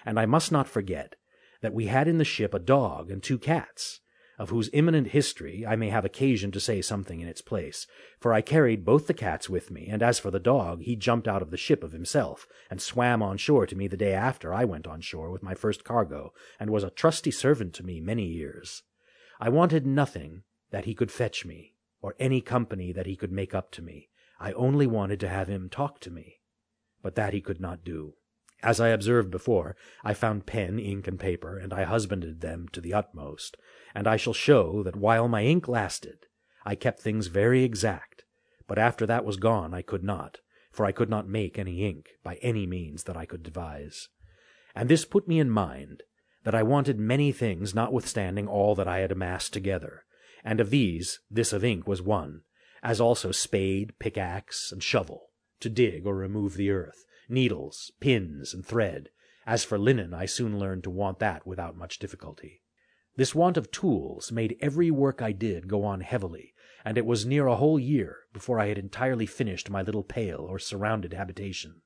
And 0.06 0.20
I 0.20 0.26
must 0.26 0.52
not 0.52 0.68
forget 0.68 1.16
that 1.62 1.74
we 1.74 1.88
had 1.88 2.08
in 2.08 2.18
the 2.18 2.26
ship 2.26 2.54
a 2.54 2.60
dog 2.60 3.12
and 3.12 3.22
two 3.22 3.38
cats, 3.38 4.00
of 4.38 4.50
whose 4.50 4.70
imminent 4.72 5.08
history 5.08 5.66
I 5.66 5.76
may 5.76 5.90
have 5.90 6.06
occasion 6.06 6.52
to 6.52 6.60
say 6.60 6.82
something 6.82 7.20
in 7.20 7.28
its 7.28 7.42
place, 7.42 7.88
for 8.20 8.34
I 8.34 8.42
carried 8.42 8.86
both 8.86 9.08
the 9.08 9.14
cats 9.14 9.50
with 9.50 9.72
me, 9.72 9.88
and 9.88 10.04
as 10.04 10.20
for 10.20 10.30
the 10.30 10.40
dog, 10.40 10.82
he 10.82 10.96
jumped 10.96 11.28
out 11.28 11.42
of 11.42 11.52
the 11.52 11.58
ship 11.58 11.84
of 11.84 11.92
himself, 11.92 12.48
and 12.70 12.82
swam 12.82 13.24
on 13.24 13.38
shore 13.38 13.66
to 13.66 13.76
me 13.76 13.88
the 13.88 13.98
day 13.98 14.14
after 14.14 14.54
I 14.54 14.66
went 14.66 14.86
on 14.86 15.02
shore 15.02 15.32
with 15.32 15.42
my 15.42 15.56
first 15.56 15.84
cargo, 15.84 16.34
and 16.60 16.70
was 16.70 16.84
a 16.84 16.92
trusty 16.92 17.32
servant 17.32 17.74
to 17.76 17.84
me 17.84 18.00
many 18.00 18.26
years. 18.26 18.84
I 19.40 19.50
wanted 19.50 19.86
nothing 19.86 20.44
that 20.72 20.86
he 20.86 20.94
could 20.94 21.12
fetch 21.12 21.46
me, 21.46 21.74
or 22.02 22.16
any 22.20 22.42
company 22.42 22.92
that 22.92 23.06
he 23.06 23.16
could 23.16 23.32
make 23.32 23.56
up 23.56 23.72
to 23.72 23.82
me. 23.82 24.10
I 24.40 24.52
only 24.54 24.86
wanted 24.86 25.20
to 25.22 25.30
have 25.30 25.48
him 25.48 25.70
talk 25.70 26.00
to 26.02 26.12
me. 26.12 26.42
But 27.02 27.16
that 27.16 27.34
he 27.34 27.42
could 27.42 27.60
not 27.60 27.84
do. 27.84 28.16
As 28.64 28.80
I 28.80 28.90
observed 28.90 29.30
before, 29.30 29.76
I 30.04 30.14
found 30.14 30.48
pen, 30.48 30.80
ink, 30.80 31.08
and 31.08 31.20
paper, 31.20 31.58
and 31.58 31.74
I 31.74 31.84
husbanded 31.84 32.42
them 32.42 32.68
to 32.72 32.82
the 32.82 32.94
utmost, 32.94 33.56
and 33.94 34.08
I 34.08 34.18
shall 34.18 34.34
show 34.34 34.82
that 34.84 34.96
while 34.96 35.28
my 35.28 35.44
ink 35.44 35.68
lasted, 35.68 36.26
I 36.66 36.76
kept 36.76 37.00
things 37.00 37.28
very 37.28 37.64
exact, 37.64 38.24
but 38.68 38.80
after 38.80 39.06
that 39.06 39.24
was 39.24 39.38
gone 39.38 39.74
I 39.74 39.82
could 39.84 40.04
not, 40.04 40.40
for 40.72 40.86
I 40.86 40.92
could 40.92 41.10
not 41.10 41.28
make 41.28 41.58
any 41.58 41.86
ink 41.86 42.10
by 42.24 42.36
any 42.42 42.66
means 42.66 43.04
that 43.04 43.16
I 43.16 43.26
could 43.26 43.44
devise. 43.44 44.10
And 44.76 44.90
this 44.90 45.06
put 45.06 45.28
me 45.28 45.40
in 45.40 45.50
mind 45.50 46.04
that 46.44 46.56
I 46.56 46.64
wanted 46.64 47.00
many 47.00 47.32
things 47.32 47.76
notwithstanding 47.76 48.48
all 48.48 48.74
that 48.76 48.88
I 48.88 49.00
had 49.00 49.12
amassed 49.12 49.54
together, 49.54 50.04
and 50.44 50.60
of 50.60 50.70
these 50.70 51.20
this 51.30 51.54
of 51.54 51.64
ink 51.64 51.88
was 51.88 52.02
one, 52.02 52.42
as 52.82 53.02
also 53.02 53.32
spade, 53.32 53.94
pickaxe, 54.00 54.72
and 54.72 54.82
shovel, 54.82 55.30
to 55.60 55.70
dig 55.70 56.06
or 56.06 56.16
remove 56.16 56.56
the 56.56 56.72
earth, 56.72 57.06
needles, 57.30 57.92
pins, 58.00 58.54
and 58.54 58.66
thread. 58.66 59.10
As 59.46 59.64
for 59.64 59.78
linen, 59.78 60.14
I 60.14 60.26
soon 60.26 60.60
learned 60.60 60.84
to 60.84 60.90
want 60.90 61.20
that 61.20 61.48
without 61.48 61.78
much 61.78 62.00
difficulty. 62.00 62.62
This 63.16 63.34
want 63.34 63.58
of 63.58 63.72
tools 63.72 64.32
made 64.32 64.58
every 64.60 64.92
work 64.92 65.22
I 65.22 65.32
did 65.32 65.68
go 65.68 65.84
on 65.84 66.02
heavily, 66.02 66.54
and 66.86 66.98
it 66.98 67.06
was 67.06 67.26
near 67.26 67.48
a 67.48 67.56
whole 67.56 67.80
year 67.80 68.20
before 68.32 68.60
I 68.60 68.68
had 68.68 68.78
entirely 68.78 69.26
finished 69.26 69.70
my 69.70 69.82
little 69.82 70.04
pale 70.04 70.42
or 70.42 70.60
surrounded 70.60 71.14
habitation. 71.14 71.82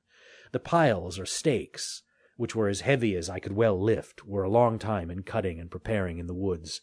The 0.52 0.60
piles 0.60 1.18
or 1.18 1.24
stakes, 1.24 2.02
which 2.36 2.54
were 2.54 2.68
as 2.68 2.82
heavy 2.82 3.16
as 3.16 3.30
I 3.30 3.38
could 3.38 3.52
well 3.52 3.80
lift, 3.80 4.26
were 4.26 4.42
a 4.42 4.50
long 4.50 4.78
time 4.78 5.10
in 5.10 5.22
cutting 5.22 5.58
and 5.58 5.70
preparing 5.70 6.18
in 6.18 6.26
the 6.26 6.34
woods, 6.34 6.82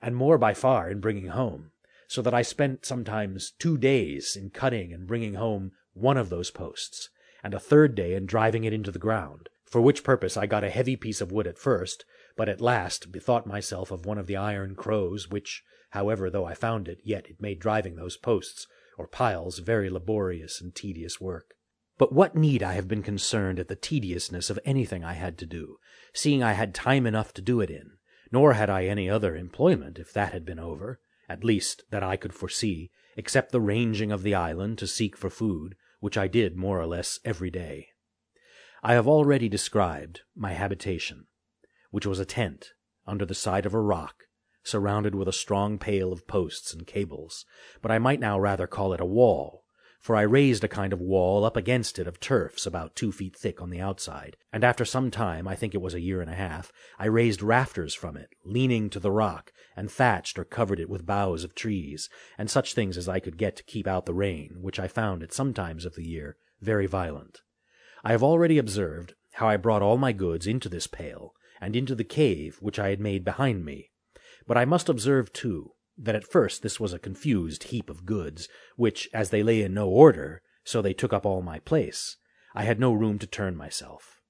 and 0.00 0.16
more 0.16 0.38
by 0.38 0.54
far 0.54 0.90
in 0.90 1.00
bringing 1.00 1.28
home, 1.28 1.72
so 2.08 2.22
that 2.22 2.34
I 2.34 2.42
spent 2.42 2.86
sometimes 2.86 3.52
two 3.58 3.76
days 3.76 4.34
in 4.34 4.50
cutting 4.50 4.92
and 4.92 5.06
bringing 5.06 5.34
home 5.34 5.72
one 5.92 6.16
of 6.16 6.30
those 6.30 6.50
posts, 6.50 7.10
and 7.42 7.54
a 7.54 7.60
third 7.60 7.94
day 7.94 8.14
in 8.14 8.26
driving 8.26 8.64
it 8.64 8.72
into 8.72 8.90
the 8.90 8.98
ground, 8.98 9.48
for 9.64 9.80
which 9.80 10.04
purpose 10.04 10.36
I 10.36 10.46
got 10.46 10.64
a 10.64 10.70
heavy 10.70 10.96
piece 10.96 11.20
of 11.20 11.32
wood 11.32 11.46
at 11.46 11.58
first, 11.58 12.04
but 12.36 12.48
at 12.48 12.60
last 12.60 13.12
bethought 13.12 13.46
myself 13.46 13.90
of 13.90 14.04
one 14.04 14.18
of 14.18 14.26
the 14.26 14.36
iron 14.36 14.74
crows, 14.74 15.28
which, 15.28 15.62
however, 15.90 16.28
though 16.30 16.44
I 16.44 16.54
found 16.54 16.88
it, 16.88 17.00
yet 17.04 17.28
it 17.28 17.40
made 17.40 17.60
driving 17.60 17.96
those 17.96 18.16
posts 18.16 18.66
or 18.98 19.06
piles 19.06 19.60
very 19.60 19.88
laborious 19.88 20.60
and 20.60 20.74
tedious 20.74 21.20
work. 21.20 21.54
But 21.96 22.12
what 22.12 22.34
need 22.34 22.62
I 22.62 22.72
have 22.72 22.88
been 22.88 23.02
concerned 23.02 23.58
at 23.58 23.68
the 23.68 23.76
tediousness 23.76 24.50
of 24.50 24.58
anything 24.64 25.04
I 25.04 25.12
had 25.12 25.38
to 25.38 25.46
do, 25.46 25.76
seeing 26.12 26.42
I 26.42 26.52
had 26.52 26.74
time 26.74 27.06
enough 27.06 27.32
to 27.34 27.42
do 27.42 27.60
it 27.60 27.70
in, 27.70 27.92
nor 28.32 28.54
had 28.54 28.70
I 28.70 28.86
any 28.86 29.08
other 29.08 29.36
employment 29.36 29.98
if 29.98 30.12
that 30.14 30.32
had 30.32 30.44
been 30.44 30.58
over, 30.58 31.00
at 31.28 31.44
least 31.44 31.84
that 31.90 32.02
I 32.02 32.16
could 32.16 32.34
foresee, 32.34 32.90
except 33.16 33.52
the 33.52 33.60
ranging 33.60 34.10
of 34.10 34.22
the 34.22 34.34
island 34.34 34.78
to 34.78 34.86
seek 34.86 35.16
for 35.16 35.30
food, 35.30 35.76
which 36.00 36.18
I 36.18 36.26
did 36.26 36.56
more 36.56 36.80
or 36.80 36.86
less 36.86 37.20
every 37.24 37.50
day. 37.50 37.88
I 38.82 38.94
have 38.94 39.06
already 39.06 39.48
described 39.48 40.22
my 40.34 40.52
habitation 40.52 41.26
which 41.90 42.06
was 42.06 42.18
a 42.18 42.24
tent 42.24 42.72
under 43.06 43.26
the 43.26 43.34
side 43.34 43.66
of 43.66 43.74
a 43.74 43.80
rock, 43.80 44.24
surrounded 44.62 45.14
with 45.14 45.28
a 45.28 45.32
strong 45.32 45.78
pale 45.78 46.12
of 46.12 46.26
posts 46.26 46.72
and 46.72 46.86
cables, 46.86 47.44
but 47.82 47.90
I 47.90 47.98
might 47.98 48.20
now 48.20 48.38
rather 48.38 48.66
call 48.66 48.92
it 48.92 49.00
a 49.00 49.06
wall, 49.06 49.59
for 50.00 50.16
I 50.16 50.22
raised 50.22 50.64
a 50.64 50.68
kind 50.68 50.92
of 50.92 51.00
wall 51.00 51.44
up 51.44 51.56
against 51.56 51.98
it 51.98 52.06
of 52.06 52.18
turfs 52.18 52.66
about 52.66 52.96
two 52.96 53.12
feet 53.12 53.36
thick 53.36 53.60
on 53.60 53.68
the 53.68 53.80
outside, 53.80 54.36
and 54.52 54.64
after 54.64 54.84
some 54.84 55.10
time, 55.10 55.46
I 55.46 55.54
think 55.54 55.74
it 55.74 55.82
was 55.82 55.92
a 55.92 56.00
year 56.00 56.22
and 56.22 56.30
a 56.30 56.34
half, 56.34 56.72
I 56.98 57.04
raised 57.04 57.42
rafters 57.42 57.94
from 57.94 58.16
it, 58.16 58.30
leaning 58.42 58.88
to 58.90 58.98
the 58.98 59.12
rock, 59.12 59.52
and 59.76 59.90
thatched 59.90 60.38
or 60.38 60.44
covered 60.44 60.80
it 60.80 60.88
with 60.88 61.06
boughs 61.06 61.44
of 61.44 61.54
trees, 61.54 62.08
and 62.38 62.50
such 62.50 62.74
things 62.74 62.96
as 62.96 63.08
I 63.08 63.20
could 63.20 63.36
get 63.36 63.56
to 63.56 63.62
keep 63.62 63.86
out 63.86 64.06
the 64.06 64.14
rain, 64.14 64.56
which 64.60 64.80
I 64.80 64.88
found 64.88 65.22
at 65.22 65.34
some 65.34 65.52
times 65.52 65.84
of 65.84 65.94
the 65.94 66.04
year 66.04 66.38
very 66.62 66.86
violent. 66.86 67.40
I 68.02 68.12
have 68.12 68.22
already 68.22 68.56
observed 68.56 69.14
how 69.34 69.48
I 69.48 69.58
brought 69.58 69.82
all 69.82 69.98
my 69.98 70.12
goods 70.12 70.46
into 70.46 70.70
this 70.70 70.86
pale, 70.86 71.34
and 71.60 71.76
into 71.76 71.94
the 71.94 72.04
cave 72.04 72.56
which 72.60 72.78
I 72.78 72.88
had 72.88 73.00
made 73.00 73.24
behind 73.24 73.66
me. 73.66 73.90
But 74.46 74.56
I 74.56 74.64
must 74.64 74.88
observe, 74.88 75.32
too, 75.32 75.72
that 76.02 76.14
at 76.14 76.26
first 76.26 76.62
this 76.62 76.80
was 76.80 76.92
a 76.92 76.98
confused 76.98 77.64
heap 77.64 77.90
of 77.90 78.06
goods, 78.06 78.48
which, 78.76 79.08
as 79.12 79.30
they 79.30 79.42
lay 79.42 79.62
in 79.62 79.74
no 79.74 79.88
order, 79.88 80.42
so 80.64 80.80
they 80.80 80.94
took 80.94 81.12
up 81.12 81.26
all 81.26 81.42
my 81.42 81.58
place, 81.58 82.16
I 82.54 82.64
had 82.64 82.80
no 82.80 82.92
room 82.92 83.18
to 83.18 83.26
turn 83.26 83.56
myself. 83.56 84.20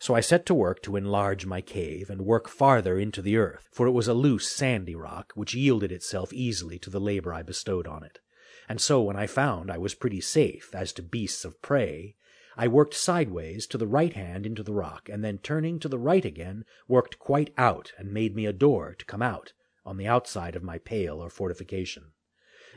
So 0.00 0.14
I 0.14 0.20
set 0.20 0.46
to 0.46 0.54
work 0.54 0.80
to 0.82 0.96
enlarge 0.96 1.44
my 1.44 1.60
cave 1.60 2.08
and 2.08 2.22
work 2.22 2.48
farther 2.48 2.98
into 2.98 3.20
the 3.20 3.36
earth, 3.36 3.68
for 3.72 3.86
it 3.86 3.92
was 3.92 4.08
a 4.08 4.14
loose, 4.14 4.48
sandy 4.48 4.94
rock, 4.94 5.32
which 5.34 5.54
yielded 5.54 5.92
itself 5.92 6.32
easily 6.32 6.78
to 6.78 6.90
the 6.90 7.00
labor 7.00 7.34
I 7.34 7.42
bestowed 7.42 7.86
on 7.86 8.04
it. 8.04 8.20
And 8.68 8.80
so 8.80 9.02
when 9.02 9.16
I 9.16 9.26
found 9.26 9.70
I 9.70 9.78
was 9.78 9.94
pretty 9.94 10.20
safe 10.20 10.70
as 10.72 10.92
to 10.94 11.02
beasts 11.02 11.44
of 11.44 11.60
prey, 11.62 12.14
I 12.56 12.68
worked 12.68 12.94
sideways 12.94 13.66
to 13.68 13.78
the 13.78 13.86
right 13.86 14.12
hand 14.12 14.46
into 14.46 14.62
the 14.62 14.72
rock, 14.72 15.08
and 15.08 15.24
then 15.24 15.38
turning 15.38 15.78
to 15.80 15.88
the 15.88 15.98
right 15.98 16.24
again, 16.24 16.64
worked 16.86 17.18
quite 17.18 17.52
out 17.58 17.92
and 17.98 18.12
made 18.12 18.34
me 18.34 18.46
a 18.46 18.52
door 18.52 18.94
to 18.98 19.04
come 19.04 19.22
out 19.22 19.52
on 19.88 19.96
the 19.96 20.06
outside 20.06 20.54
of 20.54 20.62
my 20.62 20.78
pale 20.78 21.20
or 21.20 21.30
fortification. 21.30 22.12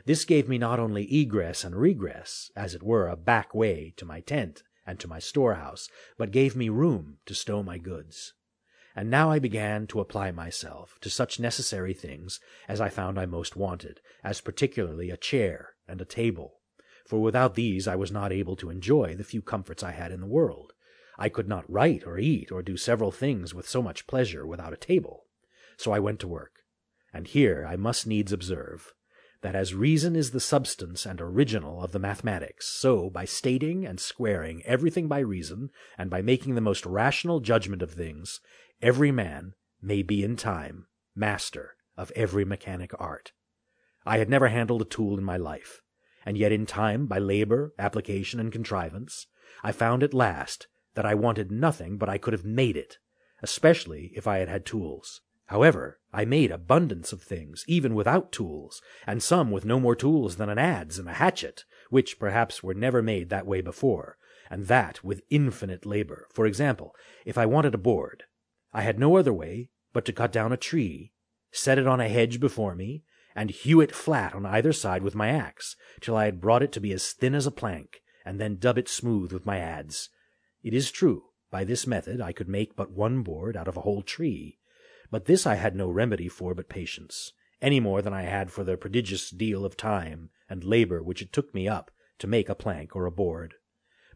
This 0.04 0.24
gave 0.24 0.48
me 0.48 0.58
not 0.58 0.80
only 0.80 1.04
egress 1.14 1.62
and 1.62 1.76
regress, 1.76 2.50
as 2.56 2.74
it 2.74 2.82
were 2.82 3.08
a 3.08 3.16
back 3.16 3.54
way 3.54 3.94
to 3.98 4.04
my 4.04 4.20
tent 4.20 4.64
and 4.84 4.98
to 4.98 5.06
my 5.06 5.20
storehouse, 5.20 5.88
but 6.18 6.32
gave 6.32 6.56
me 6.56 6.68
room 6.68 7.18
to 7.26 7.34
stow 7.34 7.62
my 7.62 7.78
goods. 7.78 8.32
And 8.96 9.10
now 9.10 9.30
I 9.30 9.38
began 9.38 9.86
to 9.88 10.00
apply 10.00 10.32
myself 10.32 10.98
to 11.02 11.08
such 11.08 11.38
necessary 11.38 11.94
things 11.94 12.40
as 12.66 12.80
I 12.80 12.88
found 12.88 13.18
I 13.18 13.26
most 13.26 13.54
wanted, 13.54 14.00
as 14.24 14.40
particularly 14.40 15.10
a 15.10 15.16
chair 15.16 15.74
and 15.86 16.00
a 16.00 16.04
table 16.04 16.62
for 17.06 17.20
without 17.20 17.54
these 17.56 17.86
I 17.86 17.96
was 17.96 18.10
not 18.10 18.32
able 18.32 18.56
to 18.56 18.70
enjoy 18.70 19.14
the 19.14 19.24
few 19.24 19.42
comforts 19.42 19.82
I 19.82 19.90
had 19.90 20.12
in 20.12 20.20
the 20.20 20.26
world. 20.26 20.72
I 21.18 21.28
could 21.28 21.48
not 21.48 21.70
write 21.70 22.06
or 22.06 22.18
eat 22.18 22.50
or 22.50 22.62
do 22.62 22.76
several 22.76 23.12
things 23.12 23.52
with 23.52 23.68
so 23.68 23.82
much 23.82 24.06
pleasure 24.06 24.46
without 24.46 24.72
a 24.72 24.78
table. 24.78 25.26
So 25.76 25.92
I 25.92 25.98
went 25.98 26.20
to 26.20 26.28
work. 26.28 26.61
And 27.12 27.26
here 27.26 27.66
I 27.68 27.76
must 27.76 28.06
needs 28.06 28.32
observe 28.32 28.92
that 29.42 29.54
as 29.54 29.74
reason 29.74 30.14
is 30.14 30.30
the 30.30 30.40
substance 30.40 31.04
and 31.04 31.20
original 31.20 31.82
of 31.82 31.92
the 31.92 31.98
mathematics, 31.98 32.68
so 32.68 33.10
by 33.10 33.24
stating 33.24 33.84
and 33.84 33.98
squaring 33.98 34.62
everything 34.64 35.08
by 35.08 35.18
reason, 35.18 35.70
and 35.98 36.08
by 36.08 36.22
making 36.22 36.54
the 36.54 36.60
most 36.60 36.86
rational 36.86 37.40
judgment 37.40 37.82
of 37.82 37.90
things, 37.90 38.40
every 38.80 39.10
man 39.10 39.54
may 39.80 40.02
be 40.02 40.22
in 40.22 40.36
time 40.36 40.86
master 41.14 41.76
of 41.96 42.12
every 42.14 42.44
mechanic 42.44 42.92
art. 42.98 43.32
I 44.06 44.18
had 44.18 44.30
never 44.30 44.48
handled 44.48 44.82
a 44.82 44.86
tool 44.86 45.18
in 45.18 45.24
my 45.24 45.36
life 45.36 45.82
and 46.24 46.38
yet 46.38 46.52
in 46.52 46.66
time, 46.66 47.06
by 47.06 47.18
labor, 47.18 47.74
application, 47.78 48.38
and 48.38 48.52
contrivance, 48.52 49.26
I 49.62 49.72
found 49.72 50.02
at 50.02 50.14
last 50.14 50.68
that 50.94 51.06
I 51.06 51.14
wanted 51.14 51.50
nothing 51.50 51.98
but 51.98 52.08
I 52.08 52.18
could 52.18 52.32
have 52.32 52.44
made 52.44 52.76
it, 52.76 52.98
especially 53.42 54.12
if 54.14 54.26
I 54.26 54.38
had 54.38 54.48
had 54.48 54.64
tools. 54.64 55.20
However, 55.52 56.00
I 56.14 56.24
made 56.24 56.50
abundance 56.50 57.12
of 57.12 57.20
things, 57.22 57.62
even 57.68 57.94
without 57.94 58.32
tools, 58.32 58.80
and 59.06 59.22
some 59.22 59.50
with 59.50 59.66
no 59.66 59.78
more 59.78 59.94
tools 59.94 60.36
than 60.36 60.48
an 60.48 60.56
adze 60.56 60.98
and 60.98 61.06
a 61.06 61.12
hatchet, 61.12 61.66
which 61.90 62.18
perhaps 62.18 62.62
were 62.62 62.72
never 62.72 63.02
made 63.02 63.28
that 63.28 63.46
way 63.46 63.60
before, 63.60 64.16
and 64.48 64.66
that 64.68 65.04
with 65.04 65.20
infinite 65.28 65.84
labor. 65.84 66.26
For 66.32 66.46
example, 66.46 66.96
if 67.26 67.36
I 67.36 67.44
wanted 67.44 67.74
a 67.74 67.78
board, 67.78 68.24
I 68.72 68.80
had 68.80 68.98
no 68.98 69.18
other 69.18 69.34
way 69.34 69.68
but 69.92 70.06
to 70.06 70.12
cut 70.14 70.32
down 70.32 70.54
a 70.54 70.56
tree, 70.56 71.12
set 71.50 71.78
it 71.78 71.86
on 71.86 72.00
a 72.00 72.08
hedge 72.08 72.40
before 72.40 72.74
me, 72.74 73.04
and 73.36 73.50
hew 73.50 73.82
it 73.82 73.94
flat 73.94 74.34
on 74.34 74.46
either 74.46 74.72
side 74.72 75.02
with 75.02 75.14
my 75.14 75.28
axe, 75.28 75.76
till 76.00 76.16
I 76.16 76.24
had 76.24 76.40
brought 76.40 76.62
it 76.62 76.72
to 76.72 76.80
be 76.80 76.94
as 76.94 77.12
thin 77.12 77.34
as 77.34 77.46
a 77.46 77.50
plank, 77.50 78.00
and 78.24 78.40
then 78.40 78.56
dub 78.56 78.78
it 78.78 78.88
smooth 78.88 79.34
with 79.34 79.44
my 79.44 79.58
adze. 79.58 80.08
It 80.62 80.72
is 80.72 80.90
true, 80.90 81.24
by 81.50 81.64
this 81.64 81.86
method 81.86 82.22
I 82.22 82.32
could 82.32 82.48
make 82.48 82.74
but 82.74 82.90
one 82.90 83.22
board 83.22 83.54
out 83.54 83.68
of 83.68 83.76
a 83.76 83.82
whole 83.82 84.00
tree, 84.00 84.58
but 85.12 85.26
this 85.26 85.46
I 85.46 85.56
had 85.56 85.76
no 85.76 85.90
remedy 85.90 86.26
for 86.26 86.54
but 86.54 86.70
patience, 86.70 87.34
any 87.60 87.80
more 87.80 88.00
than 88.00 88.14
I 88.14 88.22
had 88.22 88.50
for 88.50 88.64
the 88.64 88.78
prodigious 88.78 89.28
deal 89.28 89.66
of 89.66 89.76
time 89.76 90.30
and 90.48 90.64
labor 90.64 91.02
which 91.02 91.20
it 91.20 91.34
took 91.34 91.54
me 91.54 91.68
up 91.68 91.90
to 92.18 92.26
make 92.26 92.48
a 92.48 92.54
plank 92.54 92.96
or 92.96 93.04
a 93.04 93.12
board. 93.12 93.54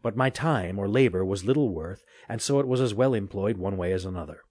But 0.01 0.17
my 0.17 0.31
time 0.31 0.79
or 0.79 0.89
labor 0.89 1.23
was 1.23 1.45
little 1.45 1.71
worth, 1.71 2.03
and 2.27 2.41
so 2.41 2.59
it 2.59 2.67
was 2.67 2.81
as 2.81 2.95
well 2.95 3.13
employed 3.13 3.57
one 3.57 3.77
way 3.77 3.93
as 3.93 4.05
another. 4.05 4.41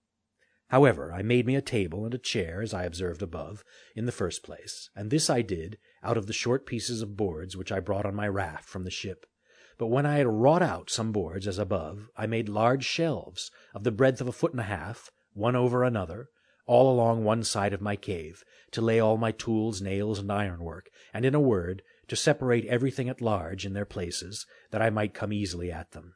However, 0.69 1.13
I 1.13 1.23
made 1.23 1.47
me 1.47 1.57
a 1.57 1.61
table 1.61 2.05
and 2.05 2.15
a 2.15 2.19
chair, 2.19 2.63
as 2.63 2.73
I 2.73 2.85
observed 2.85 3.23
above, 3.23 3.65
in 3.97 4.07
the 4.07 4.13
first 4.13 4.45
place, 4.45 4.89
and 4.95 5.11
this 5.11 5.29
I 5.29 5.43
did 5.43 5.79
out 6.05 6.17
of 6.17 6.29
the 6.29 6.33
short 6.33 6.65
pieces 6.65 7.03
of 7.03 7.17
boards 7.17 7.57
which 7.57 7.73
I 7.73 7.81
brought 7.81 8.07
on 8.07 8.15
my 8.15 8.29
raft 8.29 8.69
from 8.69 8.85
the 8.85 8.91
ship. 8.91 9.27
But 9.79 9.89
when 9.89 10.07
I 10.07 10.19
had 10.19 10.29
wrought 10.29 10.63
out 10.63 10.91
some 10.91 11.11
boards, 11.11 11.49
as 11.49 11.59
above, 11.59 12.09
I 12.17 12.27
made 12.27 12.49
large 12.49 12.85
shelves, 12.85 13.51
of 13.75 13.83
the 13.83 13.91
breadth 13.91 14.21
of 14.21 14.29
a 14.29 14.33
foot 14.33 14.53
and 14.53 14.61
a 14.61 14.65
half, 14.65 15.11
one 15.33 15.57
over 15.57 15.83
another, 15.83 16.29
all 16.67 16.93
along 16.93 17.25
one 17.25 17.43
side 17.43 17.73
of 17.73 17.81
my 17.81 17.97
cave, 17.97 18.45
to 18.73 18.81
lay 18.81 19.01
all 19.01 19.17
my 19.17 19.33
tools, 19.33 19.81
nails, 19.81 20.19
and 20.19 20.31
ironwork, 20.31 20.91
and, 21.15 21.25
in 21.25 21.35
a 21.35 21.41
word, 21.41 21.83
to 22.09 22.17
separate 22.17 22.67
everything 22.67 23.09
at 23.09 23.21
large 23.21 23.65
in 23.65 23.73
their 23.73 23.85
places, 23.85 24.47
that 24.71 24.83
I 24.83 24.91
might 24.91 25.15
come 25.15 25.33
easily 25.33 25.73
at 25.73 25.93
them. 25.93 26.15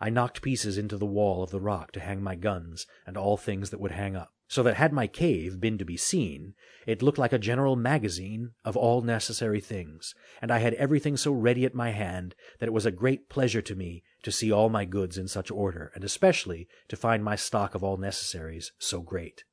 I 0.00 0.10
knocked 0.10 0.42
pieces 0.42 0.78
into 0.78 0.96
the 0.96 1.06
wall 1.06 1.42
of 1.42 1.50
the 1.50 1.60
rock 1.60 1.90
to 1.92 2.00
hang 2.00 2.22
my 2.22 2.36
guns 2.36 2.86
and 3.04 3.16
all 3.16 3.36
things 3.36 3.70
that 3.70 3.80
would 3.80 3.90
hang 3.90 4.14
up, 4.14 4.32
so 4.46 4.62
that 4.62 4.76
had 4.76 4.92
my 4.92 5.06
cave 5.08 5.60
been 5.60 5.76
to 5.78 5.84
be 5.84 5.96
seen, 5.96 6.54
it 6.86 7.02
looked 7.02 7.18
like 7.18 7.32
a 7.32 7.38
general 7.38 7.74
magazine 7.74 8.52
of 8.64 8.76
all 8.76 9.02
necessary 9.02 9.60
things, 9.60 10.14
and 10.40 10.52
I 10.52 10.58
had 10.58 10.74
everything 10.74 11.16
so 11.16 11.32
ready 11.32 11.64
at 11.64 11.74
my 11.74 11.90
hand 11.90 12.36
that 12.60 12.68
it 12.68 12.72
was 12.72 12.86
a 12.86 12.92
great 12.92 13.28
pleasure 13.28 13.62
to 13.62 13.74
me 13.74 14.04
to 14.22 14.32
see 14.32 14.52
all 14.52 14.68
my 14.68 14.84
goods 14.84 15.18
in 15.18 15.26
such 15.26 15.50
order, 15.50 15.90
and 15.94 16.04
especially 16.04 16.68
to 16.88 16.96
find 16.96 17.24
my 17.24 17.34
stock 17.34 17.74
of 17.74 17.82
all 17.82 17.96
necessaries 17.96 18.72
so 18.78 19.00
great. 19.00 19.44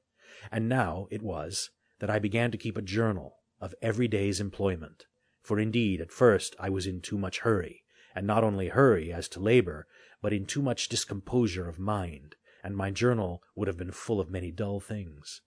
And 0.51 0.69
now 0.69 1.07
it 1.11 1.21
was 1.21 1.69
that 1.99 2.09
I 2.09 2.19
began 2.19 2.51
to 2.51 2.57
keep 2.57 2.77
a 2.77 2.81
journal 2.81 3.37
of 3.59 3.75
every 3.81 4.07
day's 4.07 4.39
employment. 4.39 5.05
For 5.41 5.59
indeed, 5.59 6.01
at 6.01 6.11
first 6.11 6.55
I 6.59 6.69
was 6.69 6.87
in 6.87 7.01
too 7.01 7.17
much 7.17 7.39
hurry, 7.39 7.83
and 8.13 8.25
not 8.25 8.43
only 8.43 8.69
hurry 8.69 9.11
as 9.11 9.27
to 9.29 9.39
labor, 9.39 9.87
but 10.21 10.33
in 10.33 10.45
too 10.45 10.61
much 10.61 10.89
discomposure 10.89 11.67
of 11.67 11.79
mind, 11.79 12.35
and 12.63 12.75
my 12.75 12.91
journal 12.91 13.41
would 13.55 13.67
have 13.67 13.77
been 13.77 13.91
full 13.91 14.19
of 14.19 14.29
many 14.29 14.51
dull 14.51 14.79
things. 14.79 15.41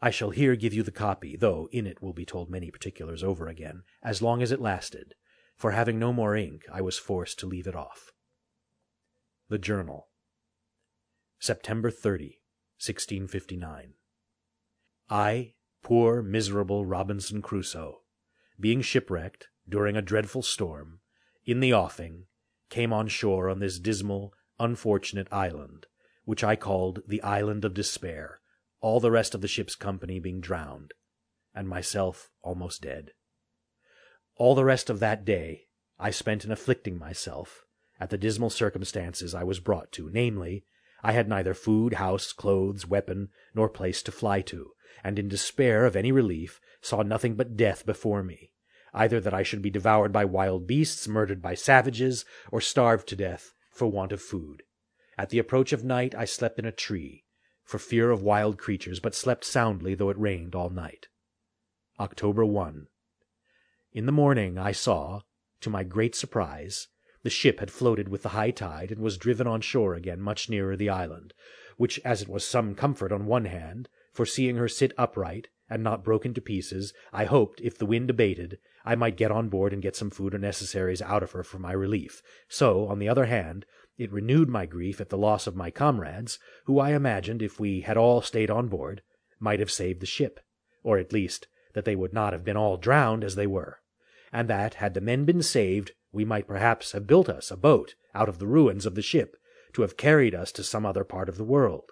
I 0.00 0.10
shall 0.10 0.30
here 0.30 0.56
give 0.56 0.74
you 0.74 0.82
the 0.82 0.90
copy, 0.90 1.36
though 1.36 1.68
in 1.72 1.86
it 1.86 2.02
will 2.02 2.12
be 2.12 2.26
told 2.26 2.50
many 2.50 2.70
particulars 2.70 3.22
over 3.22 3.48
again, 3.48 3.82
as 4.02 4.20
long 4.20 4.42
as 4.42 4.52
it 4.52 4.60
lasted, 4.60 5.14
for 5.56 5.70
having 5.70 5.98
no 5.98 6.12
more 6.12 6.36
ink, 6.36 6.64
I 6.70 6.82
was 6.82 6.98
forced 6.98 7.38
to 7.38 7.46
leave 7.46 7.66
it 7.66 7.74
off. 7.74 8.12
The 9.48 9.58
Journal 9.58 10.08
September 11.38 11.90
30, 11.90 12.40
1659 12.78 13.94
I, 15.08 15.54
poor 15.82 16.20
miserable 16.20 16.84
Robinson 16.84 17.40
Crusoe, 17.40 18.02
being 18.58 18.80
shipwrecked 18.80 19.48
during 19.68 19.96
a 19.96 20.02
dreadful 20.02 20.42
storm, 20.42 21.00
in 21.44 21.60
the 21.60 21.72
offing, 21.72 22.26
came 22.70 22.92
on 22.92 23.06
shore 23.06 23.48
on 23.48 23.60
this 23.60 23.78
dismal, 23.78 24.32
unfortunate 24.58 25.28
island, 25.30 25.86
which 26.24 26.42
I 26.42 26.56
called 26.56 27.02
the 27.06 27.22
Island 27.22 27.64
of 27.64 27.74
Despair, 27.74 28.40
all 28.80 28.98
the 28.98 29.12
rest 29.12 29.34
of 29.34 29.42
the 29.42 29.48
ship's 29.48 29.76
company 29.76 30.18
being 30.18 30.40
drowned, 30.40 30.92
and 31.54 31.68
myself 31.68 32.30
almost 32.42 32.82
dead. 32.82 33.12
All 34.36 34.54
the 34.54 34.64
rest 34.64 34.90
of 34.90 34.98
that 35.00 35.24
day 35.24 35.68
I 35.98 36.10
spent 36.10 36.44
in 36.44 36.50
afflicting 36.50 36.98
myself 36.98 37.64
at 38.00 38.10
the 38.10 38.18
dismal 38.18 38.50
circumstances 38.50 39.34
I 39.34 39.44
was 39.44 39.60
brought 39.60 39.92
to, 39.92 40.10
namely, 40.10 40.64
I 41.02 41.12
had 41.12 41.28
neither 41.28 41.54
food, 41.54 41.94
house, 41.94 42.32
clothes, 42.32 42.86
weapon, 42.86 43.28
nor 43.54 43.68
place 43.68 44.02
to 44.02 44.12
fly 44.12 44.40
to, 44.42 44.72
and 45.04 45.18
in 45.18 45.28
despair 45.28 45.84
of 45.84 45.96
any 45.96 46.12
relief 46.12 46.60
saw 46.80 47.02
nothing 47.02 47.34
but 47.34 47.56
death 47.56 47.84
before 47.84 48.22
me, 48.22 48.52
either 48.94 49.20
that 49.20 49.34
I 49.34 49.42
should 49.42 49.62
be 49.62 49.70
devoured 49.70 50.12
by 50.12 50.24
wild 50.24 50.66
beasts, 50.66 51.06
murdered 51.06 51.42
by 51.42 51.54
savages, 51.54 52.24
or 52.50 52.60
starved 52.60 53.08
to 53.08 53.16
death 53.16 53.52
for 53.72 53.86
want 53.86 54.12
of 54.12 54.22
food. 54.22 54.62
At 55.18 55.30
the 55.30 55.38
approach 55.38 55.72
of 55.72 55.84
night 55.84 56.14
I 56.14 56.24
slept 56.24 56.58
in 56.58 56.64
a 56.64 56.72
tree, 56.72 57.24
for 57.64 57.78
fear 57.78 58.10
of 58.10 58.22
wild 58.22 58.58
creatures, 58.58 59.00
but 59.00 59.14
slept 59.14 59.44
soundly 59.44 59.94
though 59.94 60.10
it 60.10 60.18
rained 60.18 60.54
all 60.54 60.70
night. 60.70 61.08
October 61.98 62.44
1. 62.44 62.86
In 63.92 64.06
the 64.06 64.12
morning 64.12 64.58
I 64.58 64.72
saw, 64.72 65.22
to 65.62 65.70
my 65.70 65.82
great 65.82 66.14
surprise, 66.14 66.88
the 67.22 67.30
ship 67.30 67.60
had 67.60 67.70
floated 67.70 68.08
with 68.08 68.22
the 68.22 68.30
high 68.30 68.50
tide, 68.50 68.92
and 68.92 69.00
was 69.00 69.16
driven 69.16 69.46
on 69.46 69.60
shore 69.60 69.94
again 69.94 70.20
much 70.20 70.48
nearer 70.48 70.76
the 70.76 70.90
island, 70.90 71.34
which 71.76 71.98
as 72.04 72.22
it 72.22 72.28
was 72.28 72.46
some 72.46 72.74
comfort 72.74 73.10
on 73.10 73.26
one 73.26 73.46
hand, 73.46 73.88
for 74.16 74.24
seeing 74.24 74.56
her 74.56 74.66
sit 74.66 74.94
upright, 74.96 75.48
and 75.68 75.82
not 75.82 76.02
broken 76.04 76.32
to 76.32 76.40
pieces, 76.40 76.94
I 77.12 77.24
hoped, 77.24 77.60
if 77.60 77.76
the 77.76 77.86
wind 77.86 78.08
abated, 78.08 78.58
I 78.84 78.94
might 78.94 79.16
get 79.16 79.30
on 79.30 79.48
board 79.48 79.72
and 79.72 79.82
get 79.82 79.94
some 79.94 80.10
food 80.10 80.34
or 80.34 80.38
necessaries 80.38 81.02
out 81.02 81.22
of 81.22 81.32
her 81.32 81.42
for 81.42 81.58
my 81.58 81.72
relief. 81.72 82.22
So, 82.48 82.86
on 82.86 82.98
the 82.98 83.08
other 83.08 83.26
hand, 83.26 83.66
it 83.98 84.12
renewed 84.12 84.48
my 84.48 84.64
grief 84.64 85.00
at 85.00 85.10
the 85.10 85.18
loss 85.18 85.46
of 85.46 85.56
my 85.56 85.70
comrades, 85.70 86.38
who 86.64 86.78
I 86.78 86.92
imagined, 86.92 87.42
if 87.42 87.60
we 87.60 87.82
had 87.82 87.96
all 87.96 88.22
stayed 88.22 88.50
on 88.50 88.68
board, 88.68 89.02
might 89.38 89.60
have 89.60 89.70
saved 89.70 90.00
the 90.00 90.06
ship, 90.06 90.40
or 90.82 90.98
at 90.98 91.12
least 91.12 91.48
that 91.74 91.84
they 91.84 91.96
would 91.96 92.14
not 92.14 92.32
have 92.32 92.44
been 92.44 92.56
all 92.56 92.76
drowned 92.76 93.22
as 93.22 93.34
they 93.34 93.46
were, 93.46 93.80
and 94.32 94.48
that, 94.48 94.74
had 94.74 94.94
the 94.94 95.00
men 95.00 95.24
been 95.24 95.42
saved, 95.42 95.92
we 96.10 96.24
might 96.24 96.48
perhaps 96.48 96.92
have 96.92 97.06
built 97.06 97.28
us 97.28 97.50
a 97.50 97.56
boat 97.56 97.94
out 98.14 98.28
of 98.28 98.38
the 98.38 98.46
ruins 98.46 98.86
of 98.86 98.94
the 98.94 99.02
ship, 99.02 99.36
to 99.72 99.82
have 99.82 99.96
carried 99.98 100.34
us 100.34 100.52
to 100.52 100.62
some 100.62 100.86
other 100.86 101.04
part 101.04 101.28
of 101.28 101.36
the 101.36 101.44
world. 101.44 101.90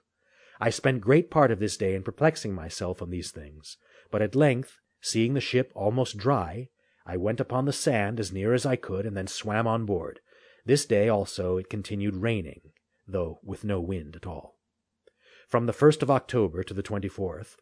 I 0.60 0.70
spent 0.70 1.00
great 1.00 1.30
part 1.30 1.50
of 1.50 1.58
this 1.58 1.76
day 1.76 1.94
in 1.94 2.02
perplexing 2.02 2.54
myself 2.54 3.02
on 3.02 3.10
these 3.10 3.30
things, 3.30 3.76
but 4.10 4.22
at 4.22 4.36
length, 4.36 4.78
seeing 5.00 5.34
the 5.34 5.40
ship 5.40 5.72
almost 5.74 6.16
dry, 6.16 6.68
I 7.06 7.16
went 7.16 7.40
upon 7.40 7.64
the 7.64 7.72
sand 7.72 8.18
as 8.18 8.32
near 8.32 8.54
as 8.54 8.64
I 8.64 8.76
could, 8.76 9.04
and 9.04 9.16
then 9.16 9.26
swam 9.26 9.66
on 9.66 9.84
board. 9.84 10.20
This 10.64 10.86
day 10.86 11.08
also 11.08 11.58
it 11.58 11.68
continued 11.68 12.16
raining, 12.16 12.60
though 13.06 13.40
with 13.42 13.64
no 13.64 13.80
wind 13.80 14.16
at 14.16 14.26
all. 14.26 14.58
From 15.48 15.66
the 15.66 15.72
first 15.72 16.02
of 16.02 16.10
October 16.10 16.62
to 16.62 16.72
the 16.72 16.82
twenty-fourth, 16.82 17.56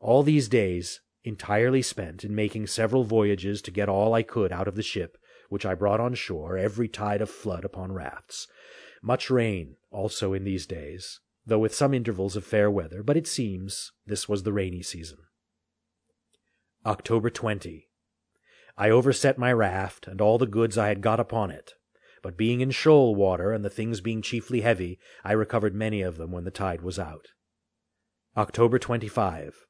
all 0.00 0.22
these 0.22 0.48
days 0.48 1.00
entirely 1.22 1.82
spent 1.82 2.24
in 2.24 2.34
making 2.34 2.66
several 2.66 3.04
voyages 3.04 3.62
to 3.62 3.70
get 3.70 3.88
all 3.88 4.14
I 4.14 4.22
could 4.22 4.52
out 4.52 4.68
of 4.68 4.74
the 4.74 4.82
ship, 4.82 5.16
which 5.48 5.64
I 5.64 5.74
brought 5.74 6.00
on 6.00 6.14
shore 6.14 6.58
every 6.58 6.88
tide 6.88 7.20
of 7.20 7.30
flood 7.30 7.64
upon 7.64 7.92
rafts. 7.92 8.48
Much 9.02 9.30
rain 9.30 9.76
also 9.90 10.32
in 10.32 10.44
these 10.44 10.66
days, 10.66 11.20
though 11.46 11.58
with 11.58 11.74
some 11.74 11.94
intervals 11.94 12.36
of 12.36 12.44
fair 12.44 12.70
weather, 12.70 13.02
but 13.02 13.16
it 13.16 13.26
seems 13.26 13.92
this 14.04 14.28
was 14.28 14.42
the 14.42 14.52
rainy 14.52 14.82
season. 14.82 15.18
October 16.84 17.30
20. 17.30 17.88
I 18.76 18.90
overset 18.90 19.38
my 19.38 19.52
raft, 19.52 20.06
and 20.06 20.20
all 20.20 20.38
the 20.38 20.46
goods 20.46 20.76
I 20.76 20.88
had 20.88 21.00
got 21.00 21.20
upon 21.20 21.50
it, 21.50 21.72
but 22.22 22.36
being 22.36 22.60
in 22.60 22.72
shoal 22.72 23.14
water, 23.14 23.52
and 23.52 23.64
the 23.64 23.70
things 23.70 24.00
being 24.00 24.22
chiefly 24.22 24.60
heavy, 24.60 24.98
I 25.24 25.32
recovered 25.32 25.74
many 25.74 26.02
of 26.02 26.16
them 26.16 26.32
when 26.32 26.44
the 26.44 26.50
tide 26.50 26.82
was 26.82 26.98
out. 26.98 27.28
October 28.36 28.78
25. 28.78 29.66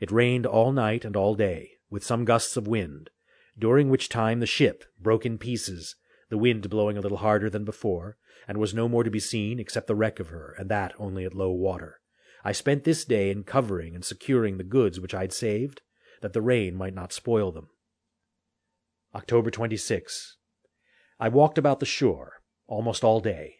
It 0.00 0.10
rained 0.10 0.46
all 0.46 0.72
night 0.72 1.04
and 1.04 1.14
all 1.14 1.34
day, 1.34 1.72
with 1.90 2.02
some 2.02 2.24
gusts 2.24 2.56
of 2.56 2.66
wind, 2.66 3.10
during 3.56 3.90
which 3.90 4.08
time 4.08 4.40
the 4.40 4.46
ship 4.46 4.84
broke 4.98 5.26
in 5.26 5.38
pieces, 5.38 5.94
the 6.32 6.38
wind 6.38 6.70
blowing 6.70 6.96
a 6.96 7.00
little 7.02 7.18
harder 7.18 7.50
than 7.50 7.62
before, 7.62 8.16
and 8.48 8.56
was 8.56 8.72
no 8.72 8.88
more 8.88 9.04
to 9.04 9.10
be 9.10 9.20
seen 9.20 9.60
except 9.60 9.86
the 9.86 9.94
wreck 9.94 10.18
of 10.18 10.28
her, 10.28 10.56
and 10.58 10.70
that 10.70 10.94
only 10.98 11.26
at 11.26 11.34
low 11.34 11.50
water. 11.50 12.00
I 12.42 12.52
spent 12.52 12.84
this 12.84 13.04
day 13.04 13.30
in 13.30 13.44
covering 13.44 13.94
and 13.94 14.02
securing 14.02 14.56
the 14.56 14.64
goods 14.64 14.98
which 14.98 15.12
I 15.12 15.20
had 15.20 15.34
saved, 15.34 15.82
that 16.22 16.32
the 16.32 16.40
rain 16.40 16.74
might 16.74 16.94
not 16.94 17.12
spoil 17.12 17.52
them. 17.52 17.68
October 19.14 19.50
26. 19.50 20.38
I 21.20 21.28
walked 21.28 21.58
about 21.58 21.80
the 21.80 21.86
shore 21.86 22.40
almost 22.66 23.04
all 23.04 23.20
day, 23.20 23.56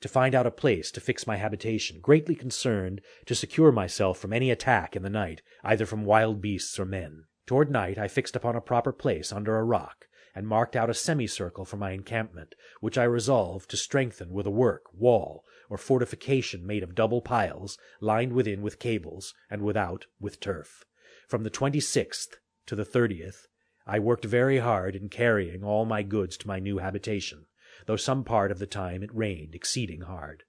to 0.00 0.08
find 0.08 0.34
out 0.34 0.44
a 0.44 0.50
place 0.50 0.90
to 0.90 1.00
fix 1.00 1.24
my 1.24 1.36
habitation, 1.36 2.00
greatly 2.00 2.34
concerned 2.34 3.00
to 3.26 3.36
secure 3.36 3.70
myself 3.70 4.18
from 4.18 4.32
any 4.32 4.50
attack 4.50 4.96
in 4.96 5.04
the 5.04 5.08
night, 5.08 5.40
either 5.62 5.86
from 5.86 6.04
wild 6.04 6.42
beasts 6.42 6.80
or 6.80 6.84
men. 6.84 7.26
Toward 7.46 7.70
night 7.70 7.96
I 7.96 8.08
fixed 8.08 8.34
upon 8.34 8.56
a 8.56 8.60
proper 8.60 8.90
place 8.92 9.32
under 9.32 9.56
a 9.56 9.62
rock, 9.62 10.07
and 10.38 10.46
marked 10.46 10.76
out 10.76 10.88
a 10.88 10.94
semicircle 10.94 11.64
for 11.64 11.78
my 11.78 11.90
encampment, 11.90 12.54
which 12.78 12.96
I 12.96 13.02
resolved 13.02 13.68
to 13.70 13.76
strengthen 13.76 14.32
with 14.32 14.46
a 14.46 14.50
work, 14.50 14.82
wall, 14.94 15.42
or 15.68 15.76
fortification 15.76 16.64
made 16.64 16.84
of 16.84 16.94
double 16.94 17.20
piles, 17.20 17.76
lined 18.00 18.32
within 18.32 18.62
with 18.62 18.78
cables, 18.78 19.34
and 19.50 19.62
without 19.62 20.06
with 20.20 20.38
turf. 20.38 20.84
From 21.26 21.42
the 21.42 21.50
twenty-sixth 21.50 22.38
to 22.66 22.76
the 22.76 22.84
thirtieth 22.84 23.48
I 23.84 23.98
worked 23.98 24.26
very 24.26 24.58
hard 24.58 24.94
in 24.94 25.08
carrying 25.08 25.64
all 25.64 25.84
my 25.84 26.04
goods 26.04 26.36
to 26.36 26.46
my 26.46 26.60
new 26.60 26.78
habitation, 26.78 27.46
though 27.86 27.96
some 27.96 28.22
part 28.22 28.52
of 28.52 28.60
the 28.60 28.66
time 28.66 29.02
it 29.02 29.12
rained 29.12 29.56
exceeding 29.56 30.02
hard. 30.02 30.44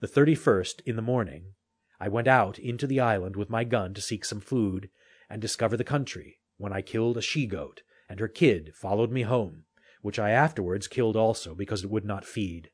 The 0.00 0.06
thirty-first, 0.06 0.82
in 0.84 0.96
the 0.96 1.00
morning, 1.00 1.54
I 1.98 2.08
went 2.08 2.28
out 2.28 2.58
into 2.58 2.86
the 2.86 3.00
island 3.00 3.36
with 3.36 3.48
my 3.48 3.64
gun 3.64 3.94
to 3.94 4.02
seek 4.02 4.26
some 4.26 4.40
food, 4.40 4.90
and 5.30 5.40
discover 5.40 5.78
the 5.78 5.82
country, 5.82 6.40
when 6.58 6.74
I 6.74 6.82
killed 6.82 7.16
a 7.16 7.22
she-goat, 7.22 7.80
and 8.14 8.20
her 8.20 8.28
kid 8.28 8.70
followed 8.76 9.10
me 9.10 9.22
home, 9.22 9.64
which 10.00 10.20
I 10.20 10.30
afterwards 10.30 10.86
killed 10.86 11.16
also 11.16 11.52
because 11.52 11.82
it 11.82 11.90
would 11.90 12.04
not 12.04 12.24
feed. 12.24 12.70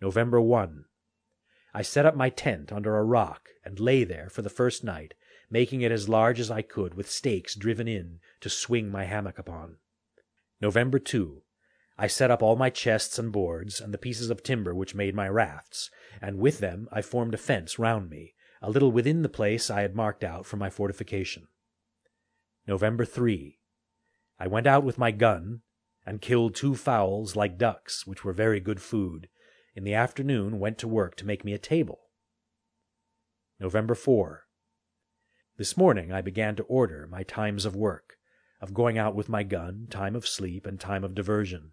November 0.00 0.40
1. 0.40 0.84
I 1.74 1.82
set 1.82 2.06
up 2.06 2.14
my 2.14 2.30
tent 2.30 2.72
under 2.72 2.96
a 2.96 3.02
rock 3.02 3.48
and 3.64 3.80
lay 3.80 4.04
there 4.04 4.28
for 4.28 4.42
the 4.42 4.48
first 4.48 4.84
night, 4.84 5.14
making 5.50 5.80
it 5.80 5.90
as 5.90 6.08
large 6.08 6.38
as 6.38 6.52
I 6.52 6.62
could 6.62 6.94
with 6.94 7.10
stakes 7.10 7.56
driven 7.56 7.88
in 7.88 8.20
to 8.40 8.48
swing 8.48 8.92
my 8.92 9.06
hammock 9.06 9.40
upon. 9.40 9.78
November 10.60 11.00
2. 11.00 11.42
I 11.98 12.06
set 12.06 12.30
up 12.30 12.40
all 12.40 12.54
my 12.54 12.70
chests 12.70 13.18
and 13.18 13.32
boards 13.32 13.80
and 13.80 13.92
the 13.92 13.98
pieces 13.98 14.30
of 14.30 14.44
timber 14.44 14.72
which 14.72 14.94
made 14.94 15.16
my 15.16 15.28
rafts, 15.28 15.90
and 16.22 16.38
with 16.38 16.60
them 16.60 16.88
I 16.92 17.02
formed 17.02 17.34
a 17.34 17.38
fence 17.38 17.76
round 17.76 18.08
me, 18.08 18.34
a 18.62 18.70
little 18.70 18.92
within 18.92 19.22
the 19.22 19.28
place 19.28 19.68
I 19.68 19.82
had 19.82 19.96
marked 19.96 20.22
out 20.22 20.46
for 20.46 20.58
my 20.58 20.70
fortification. 20.70 21.48
November 22.68 23.04
3. 23.04 23.57
I 24.38 24.46
went 24.46 24.66
out 24.66 24.84
with 24.84 24.98
my 24.98 25.10
gun 25.10 25.62
and 26.06 26.20
killed 26.20 26.54
two 26.54 26.74
fowls 26.74 27.34
like 27.34 27.58
ducks, 27.58 28.06
which 28.06 28.24
were 28.24 28.32
very 28.32 28.60
good 28.60 28.80
food. 28.80 29.28
In 29.74 29.84
the 29.84 29.94
afternoon 29.94 30.58
went 30.58 30.78
to 30.78 30.88
work 30.88 31.16
to 31.16 31.26
make 31.26 31.44
me 31.44 31.52
a 31.52 31.58
table. 31.58 32.00
November 33.60 33.94
4. 33.94 34.44
This 35.56 35.76
morning 35.76 36.12
I 36.12 36.22
began 36.22 36.54
to 36.56 36.62
order 36.64 37.08
my 37.10 37.24
times 37.24 37.64
of 37.64 37.74
work, 37.74 38.14
of 38.60 38.72
going 38.72 38.96
out 38.96 39.16
with 39.16 39.28
my 39.28 39.42
gun, 39.42 39.88
time 39.90 40.14
of 40.14 40.26
sleep, 40.26 40.66
and 40.66 40.78
time 40.78 41.02
of 41.02 41.14
diversion. 41.14 41.72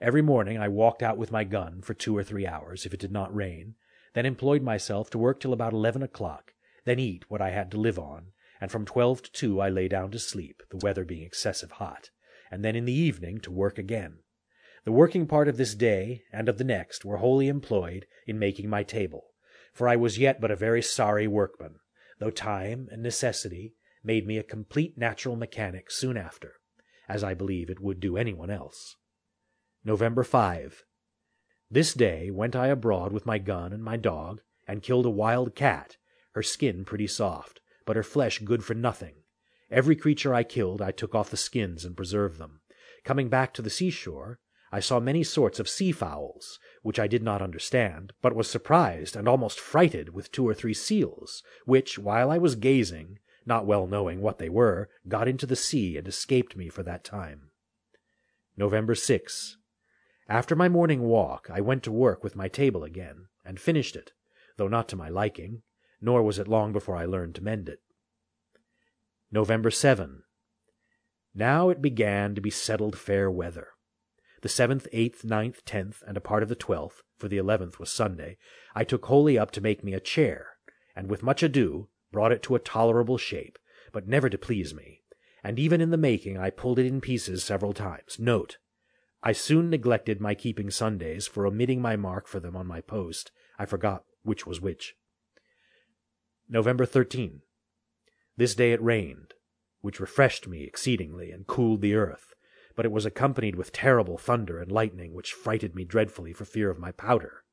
Every 0.00 0.22
morning 0.22 0.58
I 0.58 0.66
walked 0.66 1.02
out 1.02 1.16
with 1.16 1.30
my 1.30 1.44
gun 1.44 1.82
for 1.82 1.94
two 1.94 2.16
or 2.16 2.24
three 2.24 2.46
hours, 2.46 2.84
if 2.84 2.92
it 2.92 2.98
did 2.98 3.12
not 3.12 3.34
rain, 3.34 3.76
then 4.14 4.26
employed 4.26 4.62
myself 4.62 5.08
to 5.10 5.18
work 5.18 5.38
till 5.38 5.52
about 5.52 5.72
eleven 5.72 6.02
o'clock, 6.02 6.54
then 6.84 6.98
eat 6.98 7.30
what 7.30 7.40
I 7.40 7.50
had 7.50 7.70
to 7.70 7.80
live 7.80 7.98
on, 7.98 8.32
and 8.62 8.70
from 8.70 8.84
twelve 8.84 9.20
to 9.20 9.32
two 9.32 9.60
I 9.60 9.68
lay 9.68 9.88
down 9.88 10.12
to 10.12 10.20
sleep, 10.20 10.62
the 10.70 10.76
weather 10.76 11.04
being 11.04 11.24
excessive 11.24 11.72
hot, 11.72 12.10
and 12.48 12.64
then 12.64 12.76
in 12.76 12.84
the 12.84 12.92
evening 12.92 13.40
to 13.40 13.50
work 13.50 13.76
again. 13.76 14.20
The 14.84 14.92
working 14.92 15.26
part 15.26 15.48
of 15.48 15.56
this 15.56 15.74
day 15.74 16.22
and 16.32 16.48
of 16.48 16.58
the 16.58 16.64
next 16.64 17.04
were 17.04 17.16
wholly 17.16 17.48
employed 17.48 18.06
in 18.24 18.38
making 18.38 18.70
my 18.70 18.84
table, 18.84 19.34
for 19.72 19.88
I 19.88 19.96
was 19.96 20.16
yet 20.16 20.40
but 20.40 20.52
a 20.52 20.56
very 20.56 20.80
sorry 20.80 21.26
workman, 21.26 21.80
though 22.20 22.30
time 22.30 22.86
and 22.92 23.02
necessity 23.02 23.74
made 24.04 24.28
me 24.28 24.38
a 24.38 24.44
complete 24.44 24.96
natural 24.96 25.34
mechanic 25.34 25.90
soon 25.90 26.16
after, 26.16 26.52
as 27.08 27.24
I 27.24 27.34
believe 27.34 27.68
it 27.68 27.80
would 27.80 27.98
do 27.98 28.16
anyone 28.16 28.48
else. 28.48 28.94
November 29.84 30.22
5. 30.22 30.84
This 31.68 31.94
day 31.94 32.30
went 32.30 32.54
I 32.54 32.68
abroad 32.68 33.12
with 33.12 33.26
my 33.26 33.38
gun 33.38 33.72
and 33.72 33.82
my 33.82 33.96
dog, 33.96 34.40
and 34.68 34.84
killed 34.84 35.06
a 35.06 35.10
wild 35.10 35.56
cat, 35.56 35.96
her 36.34 36.44
skin 36.44 36.84
pretty 36.84 37.08
soft, 37.08 37.58
but 37.84 37.96
her 37.96 38.02
flesh 38.02 38.38
good 38.40 38.64
for 38.64 38.74
nothing. 38.74 39.14
Every 39.70 39.96
creature 39.96 40.34
I 40.34 40.42
killed 40.42 40.82
I 40.82 40.90
took 40.90 41.14
off 41.14 41.30
the 41.30 41.36
skins 41.36 41.84
and 41.84 41.96
preserved 41.96 42.38
them. 42.38 42.60
Coming 43.04 43.28
back 43.28 43.54
to 43.54 43.62
the 43.62 43.70
seashore, 43.70 44.38
I 44.70 44.80
saw 44.80 45.00
many 45.00 45.22
sorts 45.22 45.60
of 45.60 45.68
sea 45.68 45.92
fowls, 45.92 46.58
which 46.82 46.98
I 46.98 47.06
did 47.06 47.22
not 47.22 47.42
understand, 47.42 48.12
but 48.22 48.34
was 48.34 48.48
surprised 48.48 49.16
and 49.16 49.28
almost 49.28 49.60
frighted 49.60 50.14
with 50.14 50.32
two 50.32 50.48
or 50.48 50.54
three 50.54 50.74
seals, 50.74 51.42
which, 51.66 51.98
while 51.98 52.30
I 52.30 52.38
was 52.38 52.54
gazing, 52.54 53.18
not 53.44 53.66
well 53.66 53.86
knowing 53.86 54.20
what 54.20 54.38
they 54.38 54.48
were, 54.48 54.88
got 55.08 55.28
into 55.28 55.46
the 55.46 55.56
sea 55.56 55.96
and 55.96 56.08
escaped 56.08 56.56
me 56.56 56.68
for 56.68 56.82
that 56.84 57.04
time. 57.04 57.50
November 58.56 58.94
6. 58.94 59.56
After 60.28 60.54
my 60.54 60.68
morning 60.68 61.02
walk, 61.02 61.48
I 61.52 61.60
went 61.60 61.82
to 61.82 61.92
work 61.92 62.22
with 62.22 62.36
my 62.36 62.48
table 62.48 62.84
again, 62.84 63.26
and 63.44 63.60
finished 63.60 63.96
it, 63.96 64.12
though 64.56 64.68
not 64.68 64.88
to 64.88 64.96
my 64.96 65.08
liking, 65.08 65.62
nor 66.02 66.22
was 66.22 66.38
it 66.38 66.48
long 66.48 66.72
before 66.72 66.96
I 66.96 67.06
learned 67.06 67.34
to 67.36 67.42
mend 67.42 67.68
it. 67.68 67.80
November 69.30 69.70
7. 69.70 70.24
Now 71.34 71.70
it 71.70 71.80
began 71.80 72.34
to 72.34 72.42
be 72.42 72.50
settled 72.50 72.98
fair 72.98 73.30
weather. 73.30 73.68
The 74.42 74.48
seventh, 74.48 74.88
eighth, 74.92 75.24
ninth, 75.24 75.64
tenth, 75.64 76.02
and 76.06 76.16
a 76.16 76.20
part 76.20 76.42
of 76.42 76.48
the 76.48 76.56
twelfth, 76.56 77.02
for 77.16 77.28
the 77.28 77.38
eleventh 77.38 77.78
was 77.78 77.90
Sunday, 77.90 78.36
I 78.74 78.82
took 78.82 79.06
wholly 79.06 79.38
up 79.38 79.52
to 79.52 79.60
make 79.60 79.84
me 79.84 79.94
a 79.94 80.00
chair, 80.00 80.48
and 80.96 81.08
with 81.08 81.22
much 81.22 81.44
ado 81.44 81.88
brought 82.10 82.32
it 82.32 82.42
to 82.42 82.56
a 82.56 82.60
tolerable 82.60 83.16
shape, 83.16 83.58
but 83.92 84.08
never 84.08 84.28
to 84.28 84.36
please 84.36 84.74
me, 84.74 85.02
and 85.44 85.58
even 85.58 85.80
in 85.80 85.90
the 85.90 85.96
making 85.96 86.36
I 86.36 86.50
pulled 86.50 86.80
it 86.80 86.86
in 86.86 87.00
pieces 87.00 87.44
several 87.44 87.72
times. 87.72 88.18
Note. 88.18 88.58
I 89.22 89.30
soon 89.30 89.70
neglected 89.70 90.20
my 90.20 90.34
keeping 90.34 90.70
Sundays, 90.70 91.28
for 91.28 91.46
omitting 91.46 91.80
my 91.80 91.94
mark 91.94 92.26
for 92.26 92.40
them 92.40 92.56
on 92.56 92.66
my 92.66 92.80
post, 92.80 93.30
I 93.58 93.64
forgot 93.64 94.04
which 94.24 94.44
was 94.44 94.60
which. 94.60 94.96
November 96.52 96.86
13. 96.86 97.40
This 98.36 98.54
day 98.54 98.72
it 98.72 98.82
rained, 98.82 99.34
which 99.80 99.98
refreshed 99.98 100.46
me 100.46 100.62
exceedingly, 100.62 101.32
and 101.32 101.46
cooled 101.46 101.80
the 101.80 101.94
earth 101.94 102.32
but 102.74 102.84
it 102.84 102.92
was 102.92 103.06
accompanied 103.06 103.56
with 103.56 103.72
terrible 103.72 104.18
thunder 104.18 104.58
and 104.58 104.70
lightning, 104.70 105.12
which 105.12 105.32
frighted 105.32 105.74
me 105.74 105.84
dreadfully 105.84 106.32
for 106.32 106.44
fear 106.44 106.70
of 106.70 106.78
my 106.78 106.92
powder. 106.92 107.44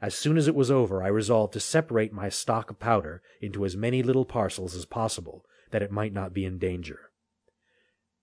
As 0.00 0.14
soon 0.14 0.36
as 0.36 0.48
it 0.48 0.54
was 0.54 0.70
over, 0.70 1.02
I 1.02 1.08
resolved 1.08 1.52
to 1.54 1.60
separate 1.60 2.12
my 2.12 2.28
stock 2.28 2.70
of 2.70 2.78
powder 2.78 3.22
into 3.40 3.64
as 3.64 3.76
many 3.76 4.02
little 4.02 4.24
parcels 4.24 4.74
as 4.74 4.86
possible, 4.86 5.44
that 5.70 5.82
it 5.82 5.90
might 5.90 6.12
not 6.12 6.32
be 6.32 6.44
in 6.44 6.58
danger. 6.58 7.10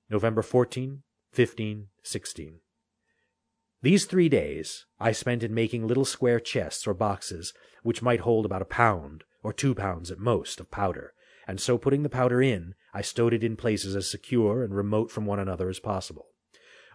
November 0.09 0.41
14, 0.41 1.03
15, 1.31 1.87
16. 2.01 2.59
These 3.81 4.05
three 4.05 4.29
days 4.29 4.85
I 4.99 5.11
spent 5.11 5.43
in 5.43 5.53
making 5.53 5.85
little 5.85 6.05
square 6.05 6.39
chests 6.39 6.87
or 6.87 6.93
boxes, 6.93 7.53
which 7.83 8.01
might 8.01 8.21
hold 8.21 8.45
about 8.45 8.63
a 8.63 8.65
pound, 8.65 9.23
or 9.47 9.53
two 9.53 9.73
pounds 9.73 10.11
at 10.11 10.19
most, 10.19 10.59
of 10.59 10.69
powder, 10.69 11.13
and 11.47 11.61
so 11.61 11.77
putting 11.77 12.03
the 12.03 12.09
powder 12.09 12.41
in, 12.41 12.75
I 12.93 12.99
stowed 12.99 13.33
it 13.33 13.45
in 13.45 13.55
places 13.55 13.95
as 13.95 14.11
secure 14.11 14.61
and 14.61 14.75
remote 14.75 15.09
from 15.09 15.25
one 15.25 15.39
another 15.39 15.69
as 15.69 15.79
possible. 15.79 16.25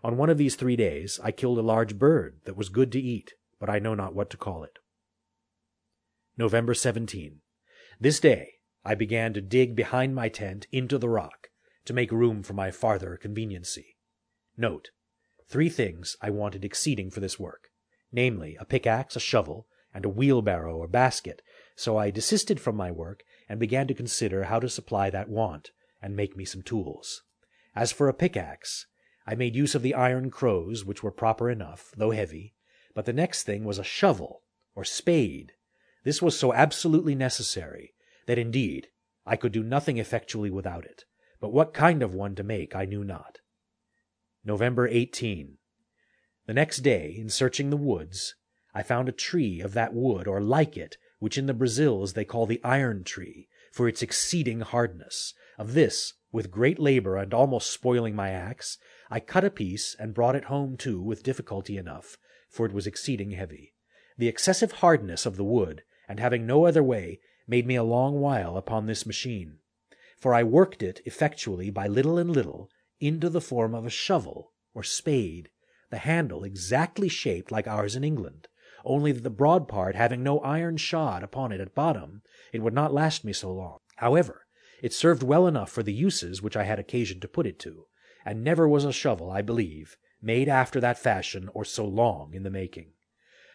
On 0.04 0.18
one 0.18 0.28
of 0.28 0.36
these 0.36 0.54
three 0.54 0.76
days 0.76 1.18
I 1.24 1.32
killed 1.32 1.56
a 1.56 1.62
large 1.62 1.98
bird 1.98 2.40
that 2.44 2.54
was 2.54 2.68
good 2.68 2.92
to 2.92 3.00
eat, 3.00 3.32
but 3.58 3.70
I 3.70 3.78
know 3.78 3.94
not 3.94 4.14
what 4.14 4.28
to 4.28 4.36
call 4.36 4.64
it. 4.64 4.80
November 6.36 6.74
17. 6.74 7.40
This 7.98 8.20
day 8.20 8.56
I 8.84 8.96
began 8.96 9.32
to 9.32 9.40
dig 9.40 9.74
behind 9.74 10.14
my 10.14 10.28
tent 10.28 10.66
into 10.70 10.98
the 10.98 11.08
rock, 11.08 11.48
to 11.86 11.94
make 11.94 12.12
room 12.12 12.42
for 12.42 12.52
my 12.52 12.70
farther 12.70 13.16
conveniency. 13.16 13.96
Note. 14.58 14.90
Three 15.48 15.70
things 15.70 16.18
I 16.20 16.28
wanted 16.28 16.66
exceeding 16.66 17.10
for 17.10 17.20
this 17.20 17.40
work, 17.40 17.70
namely, 18.12 18.58
a 18.60 18.66
pickaxe, 18.66 19.16
a 19.16 19.20
shovel, 19.20 19.66
and 19.94 20.04
a 20.04 20.10
wheelbarrow 20.10 20.76
or 20.76 20.86
basket, 20.86 21.40
so 21.76 21.96
I 21.96 22.10
desisted 22.10 22.60
from 22.60 22.76
my 22.76 22.90
work 22.90 23.22
and 23.48 23.58
began 23.58 23.86
to 23.88 23.94
consider 23.94 24.44
how 24.44 24.60
to 24.60 24.68
supply 24.68 25.10
that 25.10 25.28
want, 25.28 25.70
and 26.00 26.16
make 26.16 26.36
me 26.36 26.44
some 26.44 26.62
tools. 26.62 27.22
As 27.74 27.92
for 27.92 28.08
a 28.08 28.14
pickaxe, 28.14 28.86
I 29.26 29.34
made 29.34 29.54
use 29.54 29.74
of 29.74 29.82
the 29.82 29.94
iron 29.94 30.30
crows, 30.30 30.84
which 30.84 31.02
were 31.02 31.12
proper 31.12 31.50
enough, 31.50 31.92
though 31.96 32.10
heavy, 32.10 32.54
but 32.94 33.06
the 33.06 33.12
next 33.12 33.44
thing 33.44 33.64
was 33.64 33.78
a 33.78 33.84
shovel, 33.84 34.42
or 34.74 34.84
spade. 34.84 35.52
This 36.04 36.20
was 36.20 36.38
so 36.38 36.52
absolutely 36.52 37.14
necessary, 37.14 37.94
that 38.26 38.38
indeed 38.38 38.88
I 39.24 39.36
could 39.36 39.52
do 39.52 39.62
nothing 39.62 39.98
effectually 39.98 40.50
without 40.50 40.84
it, 40.84 41.04
but 41.40 41.52
what 41.52 41.72
kind 41.72 42.02
of 42.02 42.14
one 42.14 42.34
to 42.34 42.42
make 42.42 42.74
I 42.74 42.84
knew 42.84 43.04
not. 43.04 43.38
November 44.44 44.88
18. 44.88 45.58
The 46.46 46.54
next 46.54 46.78
day, 46.78 47.14
in 47.16 47.28
searching 47.28 47.70
the 47.70 47.76
woods, 47.76 48.34
I 48.74 48.82
found 48.82 49.08
a 49.08 49.12
tree 49.12 49.60
of 49.60 49.74
that 49.74 49.94
wood, 49.94 50.26
or 50.26 50.40
like 50.40 50.76
it, 50.76 50.96
which 51.22 51.38
in 51.38 51.46
the 51.46 51.54
Brazils 51.54 52.14
they 52.14 52.24
call 52.24 52.46
the 52.46 52.60
iron 52.64 53.04
tree, 53.04 53.46
for 53.70 53.86
its 53.86 54.02
exceeding 54.02 54.58
hardness. 54.58 55.34
Of 55.56 55.72
this, 55.72 56.14
with 56.32 56.50
great 56.50 56.80
labor 56.80 57.16
and 57.16 57.32
almost 57.32 57.70
spoiling 57.70 58.16
my 58.16 58.30
axe, 58.30 58.76
I 59.08 59.20
cut 59.20 59.44
a 59.44 59.50
piece 59.50 59.94
and 60.00 60.14
brought 60.14 60.34
it 60.34 60.46
home 60.46 60.76
too 60.76 61.00
with 61.00 61.22
difficulty 61.22 61.76
enough, 61.76 62.18
for 62.48 62.66
it 62.66 62.72
was 62.72 62.88
exceeding 62.88 63.30
heavy. 63.30 63.72
The 64.18 64.26
excessive 64.26 64.72
hardness 64.72 65.24
of 65.24 65.36
the 65.36 65.44
wood, 65.44 65.84
and 66.08 66.18
having 66.18 66.44
no 66.44 66.66
other 66.66 66.82
way, 66.82 67.20
made 67.46 67.68
me 67.68 67.76
a 67.76 67.84
long 67.84 68.18
while 68.18 68.56
upon 68.56 68.86
this 68.86 69.06
machine. 69.06 69.58
For 70.18 70.34
I 70.34 70.42
worked 70.42 70.82
it 70.82 71.02
effectually 71.04 71.70
by 71.70 71.86
little 71.86 72.18
and 72.18 72.30
little 72.30 72.68
into 72.98 73.30
the 73.30 73.40
form 73.40 73.76
of 73.76 73.86
a 73.86 73.90
shovel 73.90 74.54
or 74.74 74.82
spade, 74.82 75.50
the 75.88 75.98
handle 75.98 76.42
exactly 76.42 77.08
shaped 77.08 77.52
like 77.52 77.68
ours 77.68 77.94
in 77.94 78.02
England, 78.02 78.48
only 78.84 79.12
that 79.12 79.22
the 79.22 79.30
broad 79.30 79.68
part 79.68 79.94
having 79.94 80.22
no 80.22 80.40
iron 80.40 80.76
shod 80.76 81.22
upon 81.22 81.52
it 81.52 81.60
at 81.60 81.74
bottom, 81.74 82.22
it 82.52 82.62
would 82.62 82.74
not 82.74 82.92
last 82.92 83.24
me 83.24 83.32
so 83.32 83.52
long. 83.52 83.78
However, 83.96 84.46
it 84.82 84.92
served 84.92 85.22
well 85.22 85.46
enough 85.46 85.70
for 85.70 85.82
the 85.82 85.92
uses 85.92 86.42
which 86.42 86.56
I 86.56 86.64
had 86.64 86.78
occasion 86.78 87.20
to 87.20 87.28
put 87.28 87.46
it 87.46 87.58
to, 87.60 87.86
and 88.24 88.42
never 88.42 88.68
was 88.68 88.84
a 88.84 88.92
shovel, 88.92 89.30
I 89.30 89.42
believe, 89.42 89.96
made 90.20 90.48
after 90.48 90.80
that 90.80 90.98
fashion 90.98 91.48
or 91.54 91.64
so 91.64 91.84
long 91.84 92.34
in 92.34 92.42
the 92.42 92.50
making. 92.50 92.92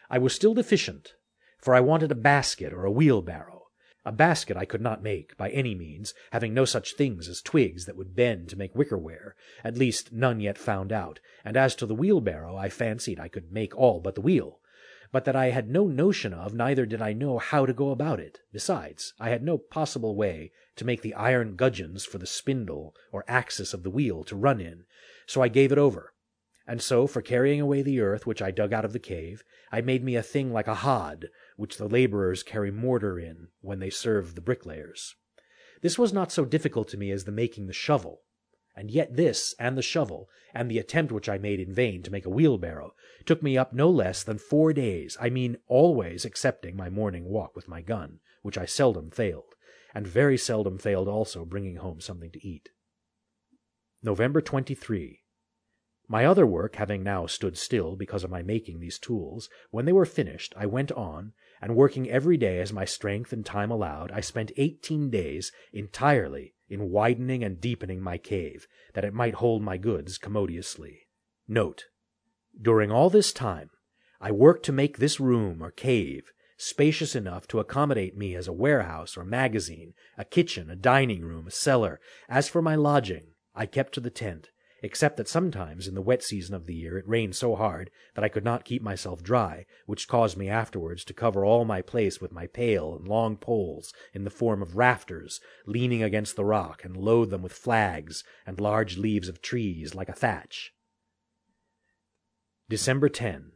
I 0.09 0.17
was 0.17 0.33
still 0.33 0.53
deficient, 0.53 1.15
for 1.59 1.75
I 1.75 1.81
wanted 1.81 2.11
a 2.11 2.15
basket 2.15 2.71
or 2.71 2.85
a 2.85 2.91
wheelbarrow. 2.91 3.63
A 4.05 4.11
basket 4.13 4.55
I 4.55 4.63
could 4.63 4.79
not 4.79 5.03
make, 5.03 5.35
by 5.35 5.49
any 5.49 5.75
means, 5.75 6.13
having 6.31 6.53
no 6.53 6.63
such 6.63 6.93
things 6.93 7.27
as 7.27 7.41
twigs 7.41 7.85
that 7.85 7.97
would 7.97 8.15
bend 8.15 8.47
to 8.49 8.55
make 8.55 8.73
wickerware, 8.73 9.31
at 9.65 9.77
least 9.77 10.13
none 10.13 10.39
yet 10.39 10.57
found 10.57 10.93
out, 10.93 11.19
and 11.43 11.57
as 11.57 11.75
to 11.75 11.85
the 11.85 11.95
wheelbarrow, 11.95 12.55
I 12.55 12.69
fancied 12.69 13.19
I 13.19 13.27
could 13.27 13.51
make 13.51 13.75
all 13.75 13.99
but 13.99 14.15
the 14.15 14.21
wheel, 14.21 14.61
but 15.11 15.25
that 15.25 15.35
I 15.35 15.51
had 15.51 15.69
no 15.69 15.87
notion 15.87 16.33
of, 16.33 16.53
neither 16.53 16.85
did 16.85 17.01
I 17.01 17.13
know 17.13 17.37
how 17.37 17.65
to 17.65 17.73
go 17.73 17.91
about 17.91 18.19
it. 18.19 18.39
Besides, 18.51 19.13
I 19.19 19.29
had 19.29 19.43
no 19.43 19.57
possible 19.57 20.15
way 20.15 20.51
to 20.75 20.85
make 20.85 21.01
the 21.01 21.13
iron 21.15 21.55
gudgeons 21.55 22.05
for 22.05 22.17
the 22.17 22.27
spindle 22.27 22.93
or 23.11 23.23
axis 23.27 23.73
of 23.73 23.83
the 23.83 23.89
wheel 23.89 24.23
to 24.25 24.35
run 24.35 24.59
in, 24.59 24.85
so 25.25 25.41
I 25.41 25.47
gave 25.47 25.71
it 25.71 25.77
over. 25.77 26.13
And 26.67 26.81
so, 26.81 27.07
for 27.07 27.21
carrying 27.21 27.61
away 27.61 27.81
the 27.81 28.01
earth 28.01 28.27
which 28.27 28.41
I 28.41 28.51
dug 28.51 28.73
out 28.73 28.83
of 28.83 28.91
the 28.91 28.99
cave, 28.99 29.43
I 29.71 29.79
made 29.81 30.03
me 30.03 30.15
a 30.15 30.23
thing 30.23 30.51
like 30.51 30.67
a 30.67 30.75
hod, 30.75 31.29
which 31.55 31.77
the 31.77 31.87
laborers 31.87 32.43
carry 32.43 32.71
mortar 32.71 33.17
in 33.17 33.47
when 33.61 33.79
they 33.79 33.89
serve 33.89 34.35
the 34.35 34.41
bricklayers. 34.41 35.15
This 35.81 35.97
was 35.97 36.11
not 36.11 36.31
so 36.31 36.43
difficult 36.43 36.89
to 36.89 36.97
me 36.97 37.11
as 37.11 37.23
the 37.23 37.31
making 37.31 37.67
the 37.67 37.73
shovel, 37.73 38.23
and 38.77 38.89
yet 38.89 39.17
this, 39.17 39.53
and 39.59 39.77
the 39.77 39.81
shovel, 39.81 40.29
and 40.53 40.71
the 40.71 40.79
attempt 40.79 41.11
which 41.11 41.27
I 41.27 41.37
made 41.37 41.59
in 41.59 41.73
vain 41.73 42.01
to 42.03 42.11
make 42.11 42.25
a 42.25 42.29
wheelbarrow, 42.29 42.93
took 43.25 43.43
me 43.43 43.57
up 43.57 43.73
no 43.73 43.89
less 43.89 44.23
than 44.23 44.37
four 44.37 44.71
days, 44.71 45.17
I 45.19 45.29
mean 45.29 45.57
always 45.67 46.23
excepting 46.23 46.77
my 46.77 46.89
morning 46.89 47.25
walk 47.25 47.55
with 47.55 47.67
my 47.67 47.81
gun, 47.81 48.19
which 48.43 48.57
I 48.57 48.65
seldom 48.65 49.11
failed 49.11 49.55
and 49.97 50.05
very 50.05 50.37
seldom 50.37 50.77
failed 50.77 51.07
also 51.07 51.43
bringing 51.43 51.77
home 51.77 51.99
something 51.99 52.29
to 52.29 52.47
eat. 52.47 52.69
November 54.03 54.41
23. 54.41 55.23
My 56.07 56.23
other 56.23 56.45
work 56.45 56.75
having 56.75 57.01
now 57.01 57.25
stood 57.25 57.57
still 57.57 57.95
because 57.95 58.23
of 58.23 58.29
my 58.29 58.43
making 58.43 58.79
these 58.79 58.99
tools, 58.99 59.49
when 59.71 59.85
they 59.85 59.91
were 59.91 60.05
finished 60.05 60.53
I 60.55 60.67
went 60.67 60.91
on, 60.91 61.33
and 61.61 61.75
working 61.75 62.09
every 62.09 62.37
day 62.37 62.59
as 62.59 62.71
my 62.71 62.85
strength 62.85 63.33
and 63.33 63.45
time 63.45 63.71
allowed, 63.71 64.11
I 64.11 64.21
spent 64.21 64.51
eighteen 64.57 65.09
days 65.09 65.51
entirely 65.73 66.53
in 66.69 66.91
widening 66.91 67.43
and 67.43 67.61
deepening 67.61 68.01
my 68.01 68.17
cave, 68.17 68.67
that 68.93 69.05
it 69.05 69.13
might 69.13 69.35
hold 69.35 69.61
my 69.61 69.77
goods 69.77 70.17
commodiously. 70.17 71.07
Note. 71.47 71.85
During 72.61 72.91
all 72.91 73.09
this 73.09 73.31
time 73.31 73.69
I 74.19 74.31
worked 74.31 74.65
to 74.65 74.71
make 74.71 74.97
this 74.97 75.19
room 75.19 75.61
or 75.63 75.71
cave 75.71 76.31
spacious 76.57 77.15
enough 77.15 77.47
to 77.47 77.59
accommodate 77.59 78.17
me 78.17 78.35
as 78.35 78.47
a 78.47 78.53
warehouse 78.53 79.15
or 79.15 79.23
magazine, 79.23 79.93
a 80.17 80.25
kitchen, 80.25 80.71
a 80.71 80.75
dining 80.75 81.21
room, 81.21 81.47
a 81.47 81.51
cellar. 81.51 81.99
As 82.27 82.49
for 82.49 82.63
my 82.63 82.75
lodging, 82.75 83.27
I 83.53 83.67
kept 83.67 83.93
to 83.93 83.99
the 83.99 84.09
tent, 84.09 84.49
except 84.81 85.17
that 85.17 85.27
sometimes 85.27 85.87
in 85.87 85.95
the 85.95 86.01
wet 86.01 86.23
season 86.23 86.53
of 86.55 86.65
the 86.65 86.75
year 86.75 86.97
it 86.97 87.07
rained 87.07 87.35
so 87.35 87.55
hard 87.55 87.89
that 88.15 88.23
I 88.23 88.29
could 88.29 88.43
not 88.43 88.65
keep 88.65 88.81
myself 88.81 89.23
dry, 89.23 89.65
which 89.85 90.07
caused 90.07 90.37
me 90.37 90.49
afterwards 90.49 91.03
to 91.05 91.13
cover 91.13 91.43
all 91.43 91.65
my 91.65 91.81
place 91.81 92.21
with 92.21 92.31
my 92.31 92.47
pale 92.47 92.95
and 92.95 93.07
long 93.07 93.37
poles 93.37 93.93
in 94.13 94.23
the 94.23 94.29
form 94.29 94.61
of 94.61 94.77
rafters 94.77 95.39
leaning 95.65 96.03
against 96.03 96.35
the 96.35 96.45
rock, 96.45 96.83
and 96.83 96.95
load 96.95 97.29
them 97.29 97.41
with 97.41 97.53
flags 97.53 98.23
and 98.45 98.59
large 98.59 98.97
leaves 98.97 99.29
of 99.29 99.41
trees 99.41 99.95
like 99.95 100.09
a 100.09 100.13
thatch. 100.13 100.73
December 102.69 103.09
10. 103.09 103.53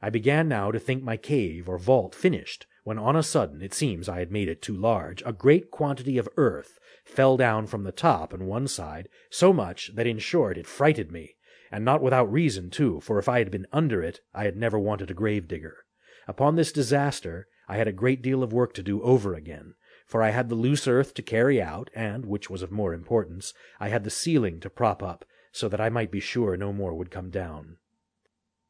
I 0.00 0.10
began 0.10 0.48
now 0.48 0.70
to 0.70 0.78
think 0.78 1.02
my 1.02 1.16
cave 1.16 1.68
or 1.68 1.78
vault 1.78 2.14
finished, 2.14 2.66
when 2.88 2.98
on 2.98 3.14
a 3.14 3.22
sudden, 3.22 3.60
it 3.60 3.74
seems 3.74 4.08
I 4.08 4.18
had 4.18 4.32
made 4.32 4.48
it 4.48 4.62
too 4.62 4.74
large, 4.74 5.22
a 5.26 5.32
great 5.34 5.70
quantity 5.70 6.16
of 6.16 6.26
earth 6.38 6.78
fell 7.04 7.36
down 7.36 7.66
from 7.66 7.84
the 7.84 7.92
top 7.92 8.32
on 8.32 8.46
one 8.46 8.66
side, 8.66 9.10
so 9.28 9.52
much 9.52 9.94
that 9.94 10.06
in 10.06 10.18
short 10.18 10.56
it 10.56 10.66
frighted 10.66 11.12
me, 11.12 11.36
and 11.70 11.84
not 11.84 12.00
without 12.00 12.32
reason 12.32 12.70
too, 12.70 12.98
for 13.00 13.18
if 13.18 13.28
I 13.28 13.40
had 13.40 13.50
been 13.50 13.66
under 13.74 14.02
it 14.02 14.20
I 14.32 14.44
had 14.44 14.56
never 14.56 14.78
wanted 14.78 15.10
a 15.10 15.14
grave 15.14 15.46
digger. 15.46 15.84
Upon 16.26 16.56
this 16.56 16.72
disaster 16.72 17.46
I 17.68 17.76
had 17.76 17.88
a 17.88 17.92
great 17.92 18.22
deal 18.22 18.42
of 18.42 18.54
work 18.54 18.72
to 18.72 18.82
do 18.82 19.02
over 19.02 19.34
again, 19.34 19.74
for 20.06 20.22
I 20.22 20.30
had 20.30 20.48
the 20.48 20.54
loose 20.54 20.88
earth 20.88 21.12
to 21.12 21.22
carry 21.22 21.60
out, 21.60 21.90
and, 21.94 22.24
which 22.24 22.48
was 22.48 22.62
of 22.62 22.72
more 22.72 22.94
importance, 22.94 23.52
I 23.78 23.90
had 23.90 24.04
the 24.04 24.10
ceiling 24.10 24.60
to 24.60 24.70
prop 24.70 25.02
up, 25.02 25.26
so 25.52 25.68
that 25.68 25.78
I 25.78 25.90
might 25.90 26.10
be 26.10 26.20
sure 26.20 26.56
no 26.56 26.72
more 26.72 26.94
would 26.94 27.10
come 27.10 27.28
down. 27.28 27.76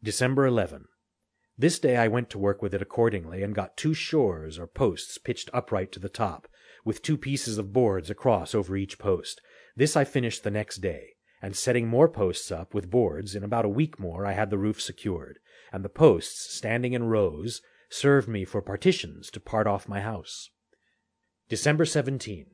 December 0.03 0.45
11. 0.45 0.87
This 1.61 1.81
day 1.81 1.97
I 1.97 2.07
went 2.07 2.31
to 2.31 2.39
work 2.39 2.63
with 2.63 2.73
it 2.73 2.81
accordingly, 2.81 3.43
and 3.43 3.53
got 3.53 3.77
two 3.77 3.93
shores 3.93 4.61
or 4.61 4.69
posts 4.69 5.19
pitched 5.19 5.51
upright 5.53 5.91
to 5.93 5.99
the 5.99 6.09
top, 6.09 6.47
with 6.85 7.03
two 7.03 7.19
pieces 7.19 7.59
of 7.59 7.73
boards 7.73 8.09
across 8.09 8.55
over 8.55 8.77
each 8.77 8.97
post. 8.97 9.41
This 9.75 9.97
I 9.97 10.05
finished 10.05 10.45
the 10.45 10.53
next 10.53 10.77
day, 10.77 11.15
and 11.43 11.57
setting 11.57 11.89
more 11.89 12.09
posts 12.09 12.53
up, 12.53 12.75
with 12.75 12.91
boards, 12.91 13.35
in 13.35 13.43
about 13.43 13.65
a 13.65 13.69
week 13.69 13.99
more 13.99 14.25
I 14.25 14.35
had 14.35 14.51
the 14.51 14.59
roof 14.59 14.81
secured, 14.81 15.41
and 15.73 15.85
the 15.85 15.89
posts, 15.89 16.55
standing 16.55 16.93
in 16.93 17.05
rows, 17.05 17.61
served 17.91 18.29
me 18.29 18.45
for 18.45 18.63
partitions 18.63 19.29
to 19.31 19.41
part 19.41 19.67
off 19.67 19.89
my 19.89 20.01
house. 20.01 20.51
December 21.49 21.85
17. 21.85 22.47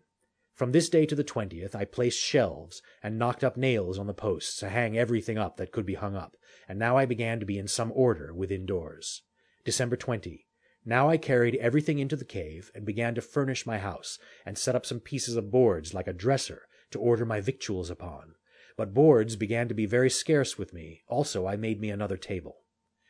From 0.54 0.70
this 0.70 0.88
day 0.88 1.04
to 1.06 1.16
the 1.16 1.24
twentieth 1.24 1.74
I 1.74 1.84
placed 1.84 2.20
shelves, 2.20 2.80
and 3.02 3.18
knocked 3.18 3.42
up 3.42 3.56
nails 3.56 3.98
on 3.98 4.06
the 4.06 4.14
posts 4.14 4.56
to 4.58 4.68
hang 4.68 4.96
everything 4.96 5.36
up 5.36 5.56
that 5.56 5.72
could 5.72 5.84
be 5.84 5.94
hung 5.94 6.14
up, 6.14 6.36
and 6.68 6.78
now 6.78 6.96
I 6.96 7.06
began 7.06 7.40
to 7.40 7.46
be 7.46 7.58
in 7.58 7.66
some 7.66 7.90
order 7.92 8.32
within 8.32 8.64
doors. 8.64 9.22
December 9.64 9.96
20. 9.96 10.46
Now 10.84 11.08
I 11.08 11.16
carried 11.16 11.56
everything 11.56 11.98
into 11.98 12.14
the 12.14 12.24
cave, 12.24 12.70
and 12.72 12.84
began 12.84 13.16
to 13.16 13.20
furnish 13.20 13.66
my 13.66 13.78
house, 13.78 14.16
and 14.46 14.56
set 14.56 14.76
up 14.76 14.86
some 14.86 15.00
pieces 15.00 15.34
of 15.34 15.50
boards 15.50 15.92
like 15.92 16.06
a 16.06 16.12
dresser, 16.12 16.68
to 16.92 17.00
order 17.00 17.26
my 17.26 17.40
victuals 17.40 17.90
upon. 17.90 18.36
But 18.76 18.94
boards 18.94 19.34
began 19.34 19.66
to 19.66 19.74
be 19.74 19.86
very 19.86 20.08
scarce 20.08 20.56
with 20.56 20.72
me, 20.72 21.02
also 21.08 21.48
I 21.48 21.56
made 21.56 21.80
me 21.80 21.90
another 21.90 22.16
table. 22.16 22.58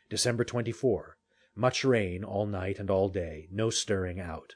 December 0.09 0.45
24. 0.45 1.17
Much 1.53 1.85
rain 1.85 2.23
all 2.23 2.47
night 2.47 2.79
and 2.79 2.89
all 2.89 3.07
day, 3.07 3.47
no 3.51 3.69
stirring 3.69 4.19
out. 4.19 4.55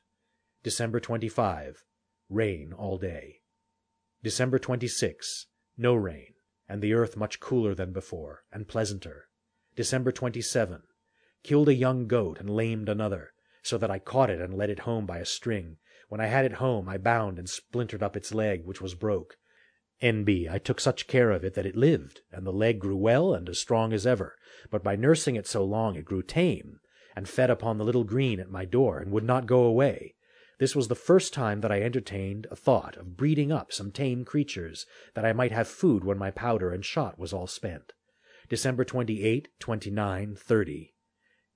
December 0.63 0.99
25. 0.99 1.83
Rain 2.29 2.73
all 2.73 2.97
day. 2.97 3.41
December 4.23 4.59
26. 4.59 5.47
No 5.77 5.95
rain 5.95 6.33
and 6.69 6.83
the 6.83 6.93
earth 6.93 7.17
much 7.17 7.39
cooler 7.39 7.73
than 7.73 7.91
before, 7.91 8.43
and 8.53 8.67
pleasanter. 8.67 9.27
December 9.75 10.11
27. 10.11 10.83
Killed 11.41 11.67
a 11.67 11.73
young 11.73 12.07
goat 12.07 12.39
and 12.39 12.47
lamed 12.47 12.87
another, 12.87 13.33
so 13.63 13.77
that 13.79 13.89
I 13.89 13.97
caught 13.97 14.29
it 14.29 14.39
and 14.39 14.53
led 14.53 14.69
it 14.69 14.81
home 14.81 15.07
by 15.07 15.17
a 15.17 15.25
string. 15.25 15.77
When 16.09 16.21
I 16.21 16.27
had 16.27 16.45
it 16.45 16.53
home, 16.53 16.87
I 16.87 16.99
bound 16.99 17.39
and 17.39 17.49
splintered 17.49 18.03
up 18.03 18.15
its 18.15 18.33
leg, 18.33 18.65
which 18.65 18.81
was 18.81 18.93
broke. 18.93 19.37
N.B. 19.99 20.47
I 20.49 20.59
took 20.59 20.79
such 20.79 21.07
care 21.07 21.31
of 21.31 21.43
it 21.43 21.55
that 21.55 21.65
it 21.65 21.75
lived, 21.75 22.21
and 22.31 22.45
the 22.45 22.53
leg 22.53 22.79
grew 22.79 22.95
well 22.95 23.33
and 23.33 23.49
as 23.49 23.59
strong 23.59 23.91
as 23.91 24.05
ever, 24.05 24.37
but 24.69 24.83
by 24.83 24.95
nursing 24.95 25.35
it 25.35 25.47
so 25.47 25.63
long 25.63 25.95
it 25.95 26.05
grew 26.05 26.21
tame, 26.21 26.79
and 27.15 27.27
fed 27.27 27.49
upon 27.49 27.79
the 27.79 27.83
little 27.83 28.03
green 28.03 28.39
at 28.39 28.51
my 28.51 28.63
door, 28.63 28.99
and 28.99 29.11
would 29.11 29.25
not 29.25 29.47
go 29.47 29.63
away, 29.63 30.13
this 30.59 30.75
was 30.75 30.89
the 30.89 30.95
first 30.95 31.33
time 31.33 31.61
that 31.61 31.71
I 31.71 31.81
entertained 31.81 32.45
a 32.51 32.55
thought 32.55 32.97
of 32.97 33.17
breeding 33.17 33.51
up 33.51 33.71
some 33.71 33.91
tame 33.91 34.23
creatures, 34.23 34.85
that 35.15 35.25
I 35.25 35.33
might 35.33 35.51
have 35.51 35.67
food 35.67 36.03
when 36.03 36.17
my 36.17 36.31
powder 36.31 36.71
and 36.71 36.85
shot 36.85 37.17
was 37.17 37.33
all 37.33 37.47
spent. 37.47 37.93
December 38.49 38.83
28, 38.83 39.47
29, 39.59 40.35
30. 40.35 40.93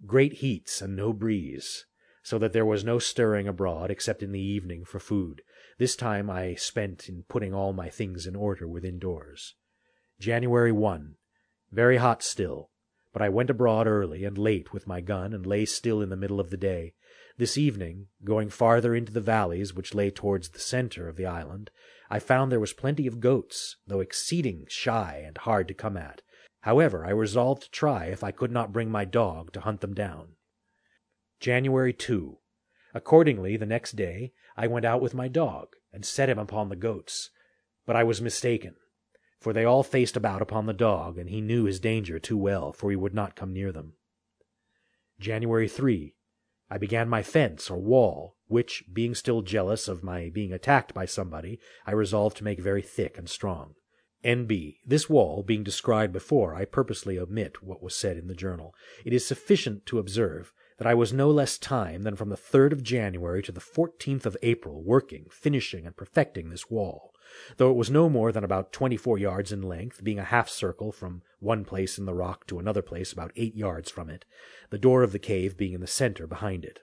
Great 0.05 0.33
heats 0.33 0.81
and 0.81 0.95
no 0.95 1.11
breeze, 1.11 1.85
so 2.23 2.39
that 2.39 2.53
there 2.53 2.65
was 2.65 2.83
no 2.83 2.97
stirring 2.97 3.47
abroad 3.47 3.91
except 3.91 4.23
in 4.23 4.31
the 4.31 4.39
evening 4.39 4.85
for 4.85 4.99
food. 4.99 5.41
This 5.77 5.95
time 5.95 6.29
I 6.29 6.55
spent 6.55 7.09
in 7.09 7.23
putting 7.27 7.53
all 7.53 7.73
my 7.73 7.89
things 7.89 8.25
in 8.25 8.35
order 8.35 8.67
within 8.67 8.99
doors. 8.99 9.55
January 10.19 10.71
1. 10.71 11.15
Very 11.71 11.97
hot 11.97 12.23
still, 12.23 12.69
but 13.11 13.21
I 13.21 13.29
went 13.29 13.49
abroad 13.49 13.87
early 13.87 14.23
and 14.23 14.37
late 14.37 14.71
with 14.71 14.87
my 14.87 15.01
gun 15.01 15.33
and 15.33 15.45
lay 15.45 15.65
still 15.65 16.01
in 16.01 16.09
the 16.09 16.15
middle 16.15 16.39
of 16.39 16.51
the 16.51 16.57
day. 16.57 16.93
This 17.37 17.57
evening, 17.57 18.07
going 18.23 18.49
farther 18.49 18.93
into 18.93 19.11
the 19.11 19.19
valleys 19.19 19.73
which 19.73 19.95
lay 19.95 20.11
towards 20.11 20.49
the 20.49 20.59
centre 20.59 21.07
of 21.09 21.15
the 21.15 21.25
island, 21.25 21.71
I 22.09 22.19
found 22.19 22.51
there 22.51 22.59
was 22.59 22.73
plenty 22.73 23.07
of 23.07 23.19
goats, 23.19 23.77
though 23.87 24.01
exceeding 24.01 24.65
shy 24.69 25.23
and 25.25 25.37
hard 25.39 25.67
to 25.69 25.73
come 25.73 25.97
at. 25.97 26.21
However, 26.61 27.03
I 27.05 27.09
resolved 27.09 27.63
to 27.63 27.71
try 27.71 28.05
if 28.05 28.23
I 28.23 28.31
could 28.31 28.51
not 28.51 28.71
bring 28.71 28.91
my 28.91 29.03
dog 29.03 29.51
to 29.53 29.61
hunt 29.61 29.81
them 29.81 29.95
down. 29.95 30.35
January 31.39 31.91
2. 31.91 32.37
Accordingly, 32.93 33.57
the 33.57 33.65
next 33.65 33.95
day, 33.95 34.33
I 34.55 34.67
went 34.67 34.85
out 34.85 35.01
with 35.01 35.15
my 35.15 35.27
dog, 35.27 35.75
and 35.91 36.05
set 36.05 36.29
him 36.29 36.37
upon 36.37 36.69
the 36.69 36.75
goats. 36.75 37.31
But 37.87 37.95
I 37.95 38.03
was 38.03 38.21
mistaken, 38.21 38.75
for 39.39 39.53
they 39.53 39.65
all 39.65 39.81
faced 39.81 40.15
about 40.15 40.41
upon 40.41 40.67
the 40.67 40.73
dog, 40.73 41.17
and 41.17 41.29
he 41.29 41.41
knew 41.41 41.65
his 41.65 41.79
danger 41.79 42.19
too 42.19 42.37
well, 42.37 42.71
for 42.71 42.91
he 42.91 42.95
would 42.95 43.15
not 43.15 43.35
come 43.35 43.51
near 43.51 43.71
them. 43.71 43.93
January 45.19 45.67
3. 45.67 46.15
I 46.73 46.79
began 46.79 47.07
my 47.07 47.21
fence 47.21 47.69
or 47.69 47.77
wall, 47.77 48.35
which, 48.47 48.85
being 48.91 49.13
still 49.13 49.43
jealous 49.43 49.87
of 49.87 50.01
my 50.01 50.31
being 50.33 50.51
attacked 50.51 50.91
by 50.91 51.05
somebody, 51.05 51.59
I 51.85 51.91
resolved 51.91 52.37
to 52.37 52.43
make 52.43 52.59
very 52.59 52.81
thick 52.81 53.15
and 53.15 53.29
strong. 53.29 53.75
N.B. 54.23 54.79
This 54.83 55.07
wall 55.07 55.43
being 55.43 55.63
described 55.63 56.11
before, 56.11 56.55
I 56.55 56.65
purposely 56.65 57.19
omit 57.19 57.61
what 57.61 57.83
was 57.83 57.95
said 57.95 58.17
in 58.17 58.25
the 58.25 58.33
journal. 58.33 58.73
It 59.05 59.13
is 59.13 59.23
sufficient 59.23 59.85
to 59.85 59.99
observe 59.99 60.51
that 60.79 60.87
I 60.87 60.95
was 60.95 61.13
no 61.13 61.29
less 61.29 61.59
time 61.59 62.01
than 62.01 62.15
from 62.15 62.29
the 62.29 62.35
3rd 62.35 62.71
of 62.71 62.81
January 62.81 63.43
to 63.43 63.51
the 63.51 63.61
14th 63.61 64.25
of 64.25 64.35
April 64.41 64.81
working, 64.81 65.27
finishing, 65.29 65.85
and 65.85 65.95
perfecting 65.95 66.49
this 66.49 66.71
wall 66.71 67.12
though 67.57 67.71
it 67.71 67.75
was 67.75 67.89
no 67.89 68.09
more 68.09 68.31
than 68.31 68.43
about 68.43 68.71
twenty 68.71 68.95
four 68.95 69.17
yards 69.17 69.51
in 69.51 69.63
length, 69.63 70.03
being 70.03 70.19
a 70.19 70.23
half 70.23 70.49
circle 70.49 70.91
from 70.91 71.23
one 71.39 71.65
place 71.65 71.97
in 71.97 72.05
the 72.05 72.13
rock 72.13 72.45
to 72.45 72.59
another 72.59 72.83
place 72.83 73.11
about 73.11 73.31
eight 73.35 73.55
yards 73.55 73.89
from 73.89 74.09
it, 74.09 74.23
the 74.69 74.77
door 74.77 75.01
of 75.01 75.11
the 75.11 75.19
cave 75.19 75.57
being 75.57 75.73
in 75.73 75.81
the 75.81 75.87
centre 75.87 76.27
behind 76.27 76.63
it. 76.63 76.81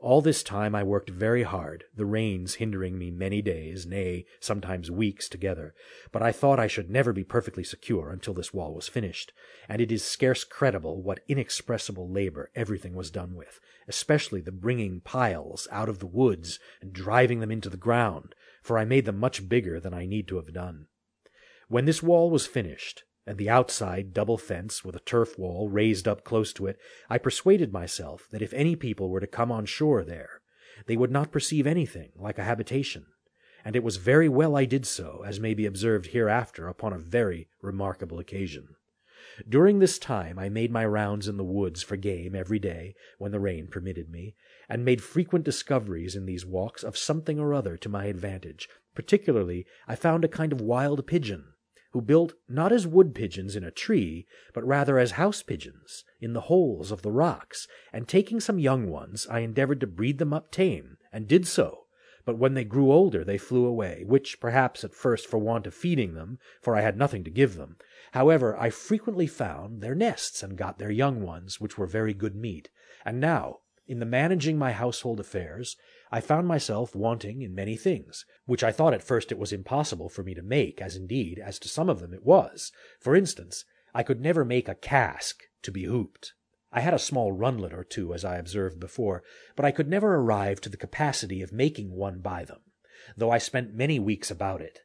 All 0.00 0.20
this 0.20 0.42
time 0.42 0.74
I 0.74 0.82
worked 0.82 1.08
very 1.08 1.44
hard, 1.44 1.84
the 1.96 2.04
rains 2.04 2.56
hindering 2.56 2.98
me 2.98 3.10
many 3.10 3.40
days, 3.40 3.86
nay, 3.86 4.26
sometimes 4.38 4.90
weeks 4.90 5.30
together, 5.30 5.74
but 6.12 6.22
I 6.22 6.30
thought 6.30 6.60
I 6.60 6.66
should 6.66 6.90
never 6.90 7.14
be 7.14 7.24
perfectly 7.24 7.64
secure 7.64 8.10
until 8.10 8.34
this 8.34 8.52
wall 8.52 8.74
was 8.74 8.86
finished, 8.86 9.32
and 9.66 9.80
it 9.80 9.90
is 9.90 10.04
scarce 10.04 10.44
credible 10.44 11.00
what 11.00 11.20
inexpressible 11.26 12.06
labor 12.06 12.50
everything 12.54 12.94
was 12.94 13.10
done 13.10 13.34
with, 13.34 13.60
especially 13.88 14.42
the 14.42 14.52
bringing 14.52 15.00
piles 15.00 15.66
out 15.70 15.88
of 15.88 16.00
the 16.00 16.06
woods 16.06 16.58
and 16.82 16.92
driving 16.92 17.40
them 17.40 17.50
into 17.50 17.70
the 17.70 17.78
ground, 17.78 18.34
for 18.64 18.78
I 18.78 18.86
made 18.86 19.04
them 19.04 19.18
much 19.18 19.46
bigger 19.46 19.78
than 19.78 19.92
I 19.92 20.06
need 20.06 20.26
to 20.28 20.36
have 20.36 20.52
done. 20.54 20.86
When 21.68 21.84
this 21.84 22.02
wall 22.02 22.30
was 22.30 22.46
finished, 22.46 23.04
and 23.26 23.36
the 23.36 23.50
outside 23.50 24.14
double 24.14 24.38
fence 24.38 24.82
with 24.82 24.96
a 24.96 25.00
turf 25.00 25.38
wall 25.38 25.68
raised 25.68 26.08
up 26.08 26.24
close 26.24 26.50
to 26.54 26.66
it, 26.66 26.78
I 27.10 27.18
persuaded 27.18 27.74
myself 27.74 28.26
that 28.32 28.40
if 28.40 28.54
any 28.54 28.74
people 28.74 29.10
were 29.10 29.20
to 29.20 29.26
come 29.26 29.52
on 29.52 29.66
shore 29.66 30.02
there, 30.02 30.40
they 30.86 30.96
would 30.96 31.10
not 31.10 31.30
perceive 31.30 31.66
anything 31.66 32.12
like 32.16 32.38
a 32.38 32.44
habitation, 32.44 33.04
and 33.66 33.76
it 33.76 33.84
was 33.84 33.98
very 33.98 34.30
well 34.30 34.56
I 34.56 34.64
did 34.64 34.86
so, 34.86 35.22
as 35.26 35.38
may 35.38 35.52
be 35.52 35.66
observed 35.66 36.06
hereafter 36.06 36.66
upon 36.66 36.94
a 36.94 36.98
very 36.98 37.48
remarkable 37.60 38.18
occasion. 38.18 38.76
During 39.48 39.78
this 39.78 39.98
time 39.98 40.38
I 40.38 40.50
made 40.50 40.70
my 40.70 40.84
rounds 40.84 41.28
in 41.28 41.38
the 41.38 41.44
woods 41.44 41.82
for 41.82 41.96
game 41.96 42.34
every 42.34 42.58
day, 42.58 42.94
when 43.16 43.32
the 43.32 43.40
rain 43.40 43.68
permitted 43.68 44.10
me, 44.10 44.36
and 44.68 44.84
made 44.84 45.02
frequent 45.02 45.46
discoveries 45.46 46.14
in 46.14 46.26
these 46.26 46.44
walks 46.44 46.84
of 46.84 46.98
something 46.98 47.40
or 47.40 47.54
other 47.54 47.78
to 47.78 47.88
my 47.88 48.04
advantage. 48.04 48.68
Particularly 48.94 49.64
I 49.88 49.96
found 49.96 50.26
a 50.26 50.28
kind 50.28 50.52
of 50.52 50.60
wild 50.60 51.06
pigeon, 51.06 51.54
who 51.92 52.02
built 52.02 52.34
not 52.50 52.70
as 52.70 52.86
wood 52.86 53.14
pigeons 53.14 53.56
in 53.56 53.64
a 53.64 53.70
tree, 53.70 54.26
but 54.52 54.66
rather 54.66 54.98
as 54.98 55.12
house 55.12 55.42
pigeons, 55.42 56.04
in 56.20 56.34
the 56.34 56.42
holes 56.52 56.90
of 56.90 57.00
the 57.00 57.10
rocks, 57.10 57.66
and 57.94 58.06
taking 58.06 58.40
some 58.40 58.58
young 58.58 58.90
ones, 58.90 59.26
I 59.30 59.38
endeavored 59.38 59.80
to 59.80 59.86
breed 59.86 60.18
them 60.18 60.34
up 60.34 60.50
tame, 60.50 60.98
and 61.10 61.26
did 61.26 61.46
so 61.46 61.84
but 62.24 62.38
when 62.38 62.54
they 62.54 62.64
grew 62.64 62.90
older 62.90 63.22
they 63.22 63.36
flew 63.36 63.66
away, 63.66 64.02
which 64.06 64.40
perhaps 64.40 64.82
at 64.82 64.94
first 64.94 65.26
for 65.26 65.38
want 65.38 65.66
of 65.66 65.74
feeding 65.74 66.14
them, 66.14 66.38
for 66.62 66.74
I 66.74 66.80
had 66.80 66.96
nothing 66.96 67.22
to 67.24 67.30
give 67.30 67.56
them. 67.56 67.76
However, 68.14 68.56
I 68.56 68.70
frequently 68.70 69.26
found 69.26 69.80
their 69.80 69.96
nests 69.96 70.44
and 70.44 70.56
got 70.56 70.78
their 70.78 70.92
young 70.92 71.22
ones, 71.22 71.60
which 71.60 71.76
were 71.76 71.88
very 71.88 72.14
good 72.14 72.36
meat. 72.36 72.70
And 73.04 73.18
now, 73.18 73.62
in 73.88 73.98
the 73.98 74.06
managing 74.06 74.56
my 74.56 74.70
household 74.70 75.18
affairs, 75.18 75.76
I 76.12 76.20
found 76.20 76.46
myself 76.46 76.94
wanting 76.94 77.42
in 77.42 77.56
many 77.56 77.76
things, 77.76 78.24
which 78.46 78.62
I 78.62 78.70
thought 78.70 78.94
at 78.94 79.02
first 79.02 79.32
it 79.32 79.38
was 79.38 79.52
impossible 79.52 80.08
for 80.08 80.22
me 80.22 80.32
to 80.34 80.42
make, 80.42 80.80
as 80.80 80.94
indeed, 80.94 81.40
as 81.40 81.58
to 81.58 81.68
some 81.68 81.88
of 81.88 81.98
them 81.98 82.14
it 82.14 82.24
was. 82.24 82.70
For 83.00 83.16
instance, 83.16 83.64
I 83.92 84.04
could 84.04 84.20
never 84.20 84.44
make 84.44 84.68
a 84.68 84.76
cask 84.76 85.42
to 85.62 85.72
be 85.72 85.82
hooped. 85.82 86.34
I 86.70 86.82
had 86.82 86.94
a 86.94 87.00
small 87.00 87.32
runlet 87.32 87.74
or 87.74 87.82
two, 87.82 88.14
as 88.14 88.24
I 88.24 88.36
observed 88.36 88.78
before, 88.78 89.24
but 89.56 89.64
I 89.64 89.72
could 89.72 89.88
never 89.88 90.14
arrive 90.14 90.60
to 90.60 90.68
the 90.68 90.76
capacity 90.76 91.42
of 91.42 91.52
making 91.52 91.90
one 91.90 92.20
by 92.20 92.44
them, 92.44 92.60
though 93.16 93.32
I 93.32 93.38
spent 93.38 93.74
many 93.74 93.98
weeks 93.98 94.30
about 94.30 94.60
it. 94.60 94.82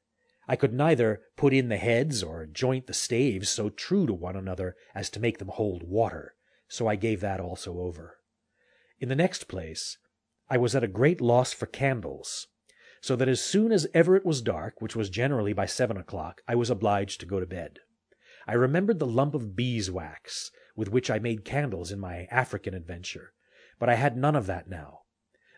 I 0.49 0.55
could 0.55 0.73
neither 0.73 1.21
put 1.37 1.53
in 1.53 1.69
the 1.69 1.77
heads 1.77 2.23
or 2.23 2.47
joint 2.47 2.87
the 2.87 2.93
staves 2.95 3.49
so 3.49 3.69
true 3.69 4.07
to 4.07 4.13
one 4.15 4.35
another 4.35 4.75
as 4.95 5.11
to 5.11 5.19
make 5.19 5.37
them 5.37 5.49
hold 5.49 5.83
water, 5.83 6.33
so 6.67 6.87
I 6.87 6.95
gave 6.95 7.21
that 7.21 7.39
also 7.39 7.77
over. 7.77 8.17
In 8.99 9.09
the 9.09 9.15
next 9.15 9.47
place, 9.47 9.99
I 10.49 10.57
was 10.57 10.75
at 10.75 10.83
a 10.83 10.87
great 10.87 11.21
loss 11.21 11.53
for 11.53 11.67
candles, 11.67 12.47
so 12.99 13.15
that 13.15 13.27
as 13.27 13.43
soon 13.43 13.71
as 13.71 13.85
ever 13.93 14.15
it 14.15 14.25
was 14.25 14.41
dark, 14.41 14.81
which 14.81 14.95
was 14.95 15.11
generally 15.11 15.53
by 15.53 15.67
seven 15.67 15.97
o'clock, 15.97 16.41
I 16.47 16.55
was 16.55 16.71
obliged 16.71 17.19
to 17.19 17.27
go 17.27 17.39
to 17.39 17.45
bed. 17.45 17.77
I 18.47 18.53
remembered 18.53 18.97
the 18.97 19.05
lump 19.05 19.35
of 19.35 19.55
beeswax 19.55 20.49
with 20.75 20.89
which 20.89 21.11
I 21.11 21.19
made 21.19 21.45
candles 21.45 21.91
in 21.91 21.99
my 21.99 22.27
African 22.31 22.73
adventure, 22.73 23.33
but 23.77 23.87
I 23.87 23.95
had 23.95 24.17
none 24.17 24.35
of 24.35 24.47
that 24.47 24.67
now. 24.67 25.01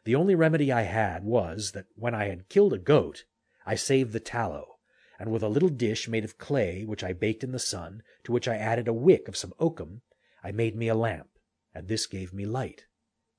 The 0.04 0.16
only 0.16 0.36
remedy 0.36 0.70
I 0.70 0.82
had 0.82 1.24
was, 1.24 1.72
that 1.72 1.86
when 1.96 2.14
I 2.14 2.26
had 2.26 2.50
killed 2.50 2.74
a 2.74 2.78
goat, 2.78 3.24
I 3.66 3.76
saved 3.76 4.12
the 4.12 4.20
tallow, 4.20 4.80
and 5.22 5.32
with 5.32 5.44
a 5.44 5.48
little 5.48 5.70
dish 5.70 6.08
made 6.08 6.24
of 6.24 6.40
clay 6.40 6.84
which 6.84 7.04
I 7.04 7.14
baked 7.14 7.44
in 7.44 7.52
the 7.52 7.60
sun, 7.60 8.02
to 8.24 8.32
which 8.32 8.48
I 8.48 8.56
added 8.56 8.88
a 8.88 8.94
wick 8.94 9.28
of 9.28 9.38
some 9.38 9.54
oakum, 9.60 10.02
I 10.44 10.52
made 10.52 10.76
me 10.76 10.88
a 10.88 10.96
lamp, 10.96 11.30
and 11.76 11.88
this 11.88 12.08
gave 12.08 12.34
me 12.34 12.44
light, 12.48 12.88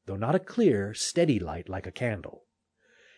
though 0.06 0.14
not 0.14 0.36
a 0.36 0.38
clear, 0.38 0.94
steady 0.94 1.40
light 1.40 1.68
like 1.68 1.84
a 1.84 1.90
candle. 1.90 2.44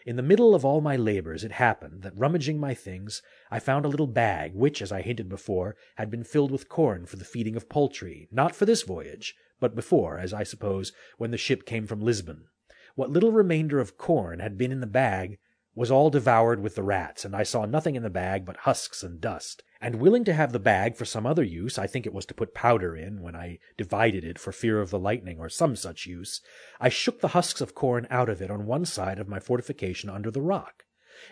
In 0.06 0.16
the 0.16 0.22
middle 0.22 0.54
of 0.54 0.64
all 0.64 0.80
my 0.80 0.96
labors 0.96 1.44
it 1.44 1.52
happened 1.52 2.00
that 2.04 2.16
rummaging 2.16 2.58
my 2.58 2.72
things 2.72 3.20
I 3.50 3.58
found 3.58 3.84
a 3.84 3.88
little 3.88 4.06
bag, 4.06 4.54
which, 4.54 4.80
as 4.80 4.90
I 4.90 5.02
hinted 5.02 5.28
before, 5.28 5.76
had 5.96 6.10
been 6.10 6.24
filled 6.24 6.50
with 6.50 6.70
corn 6.70 7.04
for 7.04 7.16
the 7.16 7.24
feeding 7.26 7.56
of 7.56 7.68
poultry, 7.68 8.28
not 8.32 8.54
for 8.54 8.64
this 8.64 8.80
voyage, 8.80 9.34
but 9.60 9.74
before, 9.74 10.18
as 10.18 10.32
I 10.32 10.42
suppose, 10.42 10.90
when 11.18 11.32
the 11.32 11.36
ship 11.36 11.66
came 11.66 11.86
from 11.86 12.00
Lisbon. 12.00 12.46
What 12.94 13.10
little 13.10 13.30
remainder 13.30 13.78
of 13.78 13.98
corn 13.98 14.40
had 14.40 14.56
been 14.56 14.72
in 14.72 14.80
the 14.80 14.86
bag 14.86 15.38
was 15.74 15.90
all 15.90 16.10
devoured 16.10 16.60
with 16.60 16.76
the 16.76 16.82
rats, 16.82 17.24
and 17.24 17.34
I 17.34 17.42
saw 17.42 17.64
nothing 17.64 17.96
in 17.96 18.02
the 18.02 18.10
bag 18.10 18.44
but 18.44 18.58
husks 18.58 19.02
and 19.02 19.20
dust. 19.20 19.62
And 19.80 19.96
willing 19.96 20.24
to 20.24 20.32
have 20.32 20.52
the 20.52 20.58
bag 20.58 20.96
for 20.96 21.04
some 21.04 21.26
other 21.26 21.42
use, 21.42 21.78
I 21.78 21.86
think 21.86 22.06
it 22.06 22.14
was 22.14 22.24
to 22.26 22.34
put 22.34 22.54
powder 22.54 22.96
in, 22.96 23.20
when 23.20 23.34
I 23.34 23.58
divided 23.76 24.24
it 24.24 24.38
for 24.38 24.52
fear 24.52 24.80
of 24.80 24.90
the 24.90 24.98
lightning, 24.98 25.38
or 25.38 25.48
some 25.48 25.76
such 25.76 26.06
use, 26.06 26.40
I 26.80 26.88
shook 26.88 27.20
the 27.20 27.28
husks 27.28 27.60
of 27.60 27.74
corn 27.74 28.06
out 28.08 28.28
of 28.28 28.40
it 28.40 28.50
on 28.50 28.66
one 28.66 28.84
side 28.84 29.18
of 29.18 29.28
my 29.28 29.40
fortification 29.40 30.08
under 30.08 30.30
the 30.30 30.40
rock. 30.40 30.84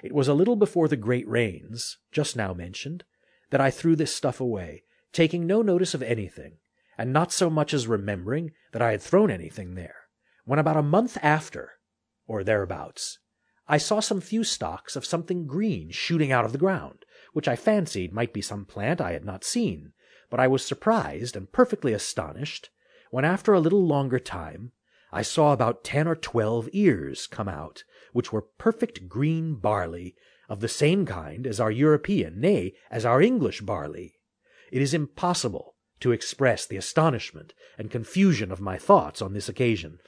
It 0.03 0.13
was 0.13 0.29
a 0.29 0.35
little 0.35 0.57
before 0.57 0.89
the 0.89 0.97
great 0.97 1.29
rains, 1.29 1.99
just 2.11 2.37
now 2.37 2.53
mentioned, 2.53 3.05
that 3.51 3.61
I 3.61 3.71
threw 3.71 3.97
this 3.97 4.15
stuff 4.15 4.41
away, 4.41 4.83
taking 5.13 5.47
no 5.47 5.63
notice 5.63 5.95
of 5.95 6.03
anything, 6.03 6.59
and 6.99 7.13
not 7.13 7.33
so 7.33 7.49
much 7.49 7.73
as 7.73 7.87
remembering 7.87 8.53
that 8.73 8.83
I 8.83 8.91
had 8.91 9.03
thrown 9.03 9.31
anything 9.31 9.75
there, 9.75 9.97
when 10.45 10.59
about 10.59 10.77
a 10.77 10.83
month 10.83 11.17
after, 11.23 11.73
or 12.27 12.45
thereabouts, 12.45 13.19
I 13.73 13.79
saw 13.79 14.01
some 14.01 14.21
few 14.21 14.45
stalks 14.45 14.97
of 14.97 15.07
something 15.07 15.47
green 15.47 15.89
shooting 15.89 16.31
out 16.31 16.45
of 16.45 16.53
the 16.53 16.59
ground, 16.59 17.07
which 17.33 17.49
I 17.49 17.57
fancied 17.57 18.13
might 18.13 18.35
be 18.35 18.43
some 18.43 18.67
plant 18.67 19.01
I 19.01 19.13
had 19.13 19.25
not 19.25 19.45
seen, 19.45 19.95
but 20.29 20.39
I 20.39 20.47
was 20.47 20.63
surprised 20.63 21.37
and 21.37 21.51
perfectly 21.51 21.95
astonished 21.95 22.69
when 23.11 23.25
after 23.25 23.55
a 23.55 23.61
little 23.61 23.87
longer 23.87 24.19
time 24.19 24.73
I 25.11 25.23
saw 25.23 25.55
about 25.55 25.85
ten 25.85 26.07
or 26.07 26.15
twelve 26.15 26.69
ears 26.75 27.27
come 27.27 27.49
out, 27.49 27.85
which 28.13 28.31
were 28.31 28.43
perfect 28.43 29.09
green 29.09 29.55
barley, 29.55 30.17
of 30.51 30.61
the 30.61 30.69
same 30.69 31.07
kind 31.07 31.47
as 31.47 31.59
our 31.59 31.71
European, 31.71 32.43
nay, 32.43 32.75
as 32.91 33.07
our 33.07 33.23
English 33.23 33.63
barley. 33.63 34.21
It 34.71 34.83
is 34.83 34.93
impossible 34.93 35.77
to 36.01 36.13
express 36.13 36.67
the 36.67 36.77
astonishment 36.77 37.55
and 37.79 37.91
confusion 37.91 38.53
of 38.53 38.61
my 38.61 38.77
thoughts 38.77 39.23
on 39.23 39.33
this 39.33 39.49
occasion. 39.49 39.99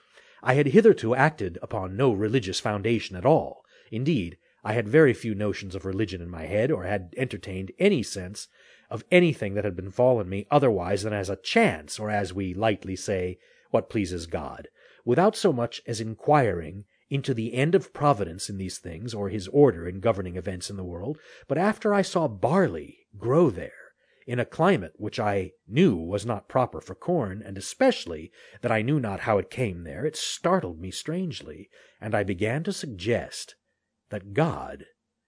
I 0.47 0.55
had 0.55 0.67
hitherto 0.67 1.15
acted 1.15 1.59
upon 1.63 1.97
no 1.97 2.13
religious 2.13 2.61
foundation 2.61 3.17
at 3.17 3.25
all. 3.25 3.65
Indeed, 3.91 4.37
I 4.63 4.75
had 4.75 4.87
very 4.87 5.15
few 5.15 5.35
notions 5.35 5.75
of 5.75 5.87
religion 5.87 6.21
in 6.21 6.29
my 6.29 6.45
head, 6.45 6.71
or 6.71 6.85
had 6.85 7.15
entertained 7.17 7.73
any 7.79 8.03
sense 8.03 8.49
of 8.91 9.05
anything 9.11 9.55
that 9.55 9.65
had 9.65 9.75
befallen 9.75 10.29
me 10.29 10.47
otherwise 10.51 11.03
than 11.03 11.15
as 11.15 11.31
a 11.31 11.37
chance, 11.37 11.99
or 11.99 12.11
as 12.11 12.35
we 12.35 12.53
lightly 12.53 12.95
say, 12.95 13.39
what 13.71 13.89
pleases 13.89 14.27
God, 14.27 14.69
without 15.03 15.35
so 15.35 15.51
much 15.51 15.81
as 15.87 15.99
inquiring 15.99 16.85
into 17.09 17.33
the 17.33 17.55
end 17.55 17.75
of 17.75 17.95
Providence 17.95 18.51
in 18.51 18.59
these 18.59 18.77
things, 18.77 19.15
or 19.15 19.31
his 19.31 19.49
order 19.49 19.89
in 19.89 20.01
governing 20.01 20.37
events 20.37 20.69
in 20.69 20.77
the 20.77 20.85
world. 20.85 21.19
But 21.49 21.57
after 21.57 21.95
I 21.95 22.03
saw 22.03 22.29
barley 22.29 23.07
grow 23.17 23.49
there, 23.49 23.84
in 24.27 24.39
a 24.39 24.45
climate 24.45 24.95
which 24.97 25.21
I 25.21 25.53
knew 25.67 25.97
was 25.97 26.25
not 26.25 26.49
proper 26.49 26.81
for 26.81 26.95
corn, 26.95 27.43
and 27.45 27.59
especially 27.59 28.33
that 28.63 28.73
I 28.73 28.83
knew 28.83 28.99
not 28.99 29.21
how 29.21 29.39
it 29.39 29.51
came 29.51 29.85
there, 29.85 30.07
it 30.07 30.17
startled 30.17 30.81
me 30.81 30.91
strangely, 30.91 31.69
and 32.01 32.15
I 32.15 32.23
began 32.23 32.63
to 32.65 32.73
suggest 32.73 33.55
that 34.11 34.33
God 34.33 34.87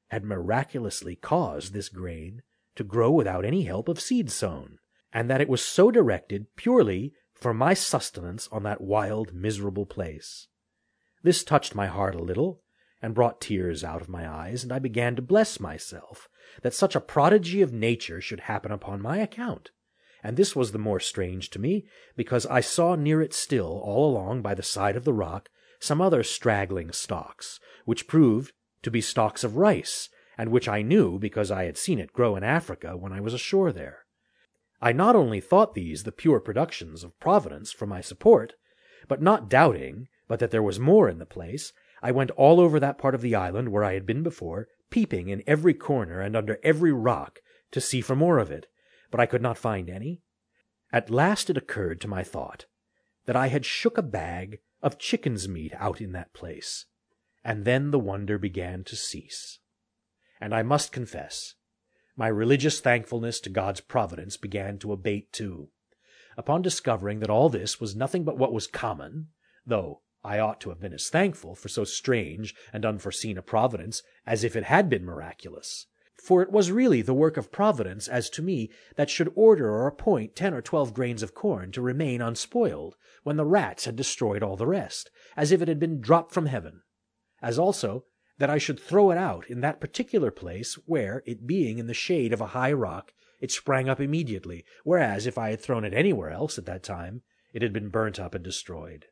had 0.09 0.25
miraculously 0.25 1.17
caused 1.17 1.73
this 1.73 1.89
grain 1.89 2.43
to 2.77 2.85
grow 2.85 3.11
without 3.11 3.45
any 3.45 3.65
help 3.65 3.89
of 3.89 4.01
seed 4.01 4.31
sown, 4.31 4.79
and 5.13 5.29
that 5.31 5.41
it 5.41 5.49
was 5.49 5.65
so 5.65 5.91
directed 5.91 6.55
purely 6.57 7.13
for 7.35 7.53
my 7.53 7.75
sustenance 7.75 8.49
on 8.51 8.63
that 8.63 8.81
wild, 8.81 9.35
miserable 9.35 9.87
place. 9.87 10.49
This 11.23 11.45
touched 11.45 11.75
my 11.75 11.87
heart 11.87 12.15
a 12.15 12.23
little, 12.23 12.63
and 13.07 13.15
brought 13.15 13.41
tears 13.41 13.85
out 13.85 14.01
of 14.01 14.09
my 14.09 14.29
eyes, 14.29 14.65
and 14.65 14.73
I 14.73 14.81
began 14.81 15.15
to 15.15 15.23
bless 15.23 15.61
myself 15.61 16.29
that 16.63 16.75
such 16.75 16.97
a 16.97 17.01
prodigy 17.01 17.63
of 17.63 17.73
nature 17.73 18.21
should 18.21 18.41
happen 18.41 18.73
upon 18.73 19.01
my 19.01 19.19
account. 19.19 19.71
And 20.25 20.37
this 20.37 20.57
was 20.57 20.73
the 20.73 20.81
more 20.81 20.99
strange 20.99 21.51
to 21.51 21.61
me, 21.61 21.87
because 22.17 22.47
I 22.47 22.59
saw 22.59 22.97
near 22.97 23.23
it 23.23 23.33
still, 23.33 23.81
all 23.85 24.11
along 24.11 24.43
by 24.43 24.55
the 24.55 24.63
side 24.65 24.97
of 24.97 25.05
the 25.05 25.13
rock, 25.13 25.49
some 25.79 26.01
other 26.01 26.25
straggling 26.25 26.91
stalks, 26.91 27.61
which 27.85 28.09
proved 28.09 28.53
to 28.83 28.91
be 28.91 29.01
stalks 29.01 29.45
of 29.45 29.57
rice, 29.57 30.09
and 30.37 30.51
which 30.51 30.67
I 30.67 30.83
knew 30.83 31.17
because 31.17 31.49
I 31.49 31.67
had 31.67 31.79
seen 31.79 32.01
it 32.01 32.13
grow 32.13 32.35
in 32.35 32.43
Africa 32.43 32.97
when 32.97 33.13
I 33.13 33.21
was 33.21 33.35
ashore 33.35 33.71
there. 33.71 33.99
I 34.83 34.91
not 34.91 35.15
only 35.15 35.39
thought 35.39 35.75
these 35.75 36.03
the 36.03 36.11
pure 36.11 36.41
productions 36.41 37.05
of 37.05 37.21
Providence 37.21 37.71
for 37.71 37.87
my 37.87 38.01
support, 38.01 38.55
but 39.07 39.23
not 39.23 39.49
doubting 39.49 40.09
but 40.27 40.41
that 40.41 40.51
there 40.51 40.61
was 40.61 40.81
more 40.81 41.09
in 41.09 41.19
the 41.19 41.25
place, 41.25 41.73
I 42.03 42.13
went 42.13 42.31
all 42.33 42.61
over 42.61 42.79
that 42.79 42.99
part 42.99 43.15
of 43.15 43.21
the 43.21 43.35
island 43.35 43.71
where 43.71 43.85
I 43.85 43.95
had 43.95 44.07
been 44.07 44.23
before, 44.23 44.69
peeping 44.91 45.29
in 45.29 45.43
every 45.47 45.75
corner 45.75 46.21
and 46.21 46.37
under 46.37 46.59
every 46.63 46.93
rock 46.93 47.41
to 47.73 47.81
see 47.81 48.01
for 48.01 48.15
more 48.15 48.39
of 48.39 48.51
it, 48.51 48.67
but 49.11 49.21
I 49.21 49.27
could 49.27 49.43
not 49.43 49.59
find 49.59 49.89
any. 49.89 50.23
At 50.93 51.11
last 51.11 51.51
it 51.51 51.57
occurred 51.57 52.01
to 52.03 52.09
my 52.09 52.23
thought 52.23 52.67
that 53.25 53.37
I 53.37 53.49
had 53.49 53.65
shook 53.65 53.99
a 53.99 54.03
bag 54.03 54.61
of 54.83 54.99
chicken's 54.99 55.49
meat 55.49 55.73
out 55.77 56.01
in 56.01 56.13
that 56.13 56.33
place, 56.33 56.87
and 57.45 57.65
then 57.65 57.91
the 57.91 57.99
wonder 57.99 58.39
began 58.39 58.85
to 58.85 58.97
cease. 58.97 59.59
And 60.41 60.55
I 60.55 60.63
must 60.63 60.93
confess, 60.93 61.55
my 62.17 62.29
religious 62.29 62.81
thankfulness 62.81 63.41
to 63.41 63.51
God's 63.51 63.81
providence 63.81 64.37
began 64.37 64.79
to 64.79 64.93
abate 64.93 65.33
too, 65.33 65.71
upon 66.37 66.63
discovering 66.63 67.21
that 67.21 67.31
all 67.31 67.49
this 67.49 67.81
was 67.81 67.97
nothing 67.97 68.25
but 68.25 68.39
what 68.39 68.53
was 68.53 68.67
common, 68.67 69.29
though 69.67 70.03
I 70.27 70.41
ought 70.41 70.61
to 70.63 70.71
have 70.71 70.81
been 70.81 70.93
as 70.93 71.09
thankful 71.09 71.55
for 71.55 71.69
so 71.69 71.85
strange 71.85 72.53
and 72.73 72.85
unforeseen 72.85 73.39
a 73.39 73.43
providence 73.43 74.03
as 74.27 74.43
if 74.43 74.57
it 74.57 74.65
had 74.65 74.91
been 74.91 75.05
miraculous. 75.05 75.87
For 76.21 76.43
it 76.43 76.51
was 76.51 76.73
really 76.73 77.01
the 77.01 77.15
work 77.15 77.37
of 77.37 77.53
Providence, 77.53 78.09
as 78.09 78.29
to 78.31 78.43
me, 78.43 78.69
that 78.97 79.09
should 79.09 79.33
order 79.37 79.71
or 79.71 79.87
appoint 79.87 80.35
ten 80.35 80.53
or 80.53 80.61
twelve 80.61 80.93
grains 80.93 81.23
of 81.23 81.33
corn 81.33 81.71
to 81.71 81.81
remain 81.81 82.21
unspoiled, 82.21 82.97
when 83.23 83.37
the 83.37 83.45
rats 83.45 83.85
had 83.85 83.95
destroyed 83.95 84.43
all 84.43 84.57
the 84.57 84.67
rest, 84.67 85.13
as 85.37 85.53
if 85.53 85.63
it 85.63 85.69
had 85.69 85.79
been 85.79 86.01
dropped 86.01 86.33
from 86.33 86.47
heaven; 86.47 86.83
as 87.41 87.57
also 87.57 88.07
that 88.39 88.51
I 88.51 88.59
should 88.59 88.81
throw 88.81 89.13
it 89.13 89.19
out 89.19 89.49
in 89.49 89.61
that 89.61 89.81
particular 89.81 90.33
place, 90.33 90.75
where, 90.87 91.23
it 91.25 91.47
being 91.47 91.79
in 91.79 91.87
the 91.87 91.95
shade 91.95 92.33
of 92.33 92.41
a 92.41 92.47
high 92.47 92.73
rock, 92.73 93.13
it 93.41 93.53
sprang 93.53 93.89
up 93.89 94.01
immediately, 94.01 94.65
whereas 94.83 95.29
if 95.29 95.39
I 95.39 95.51
had 95.51 95.61
thrown 95.61 95.85
it 95.85 95.95
anywhere 95.95 96.31
else 96.31 96.59
at 96.59 96.67
that 96.67 96.83
time, 96.83 97.23
it 97.53 97.63
had 97.63 97.73
been 97.73 97.91
burnt 97.91 98.19
up 98.19 98.35
and 98.35 98.43
destroyed. 98.43 99.07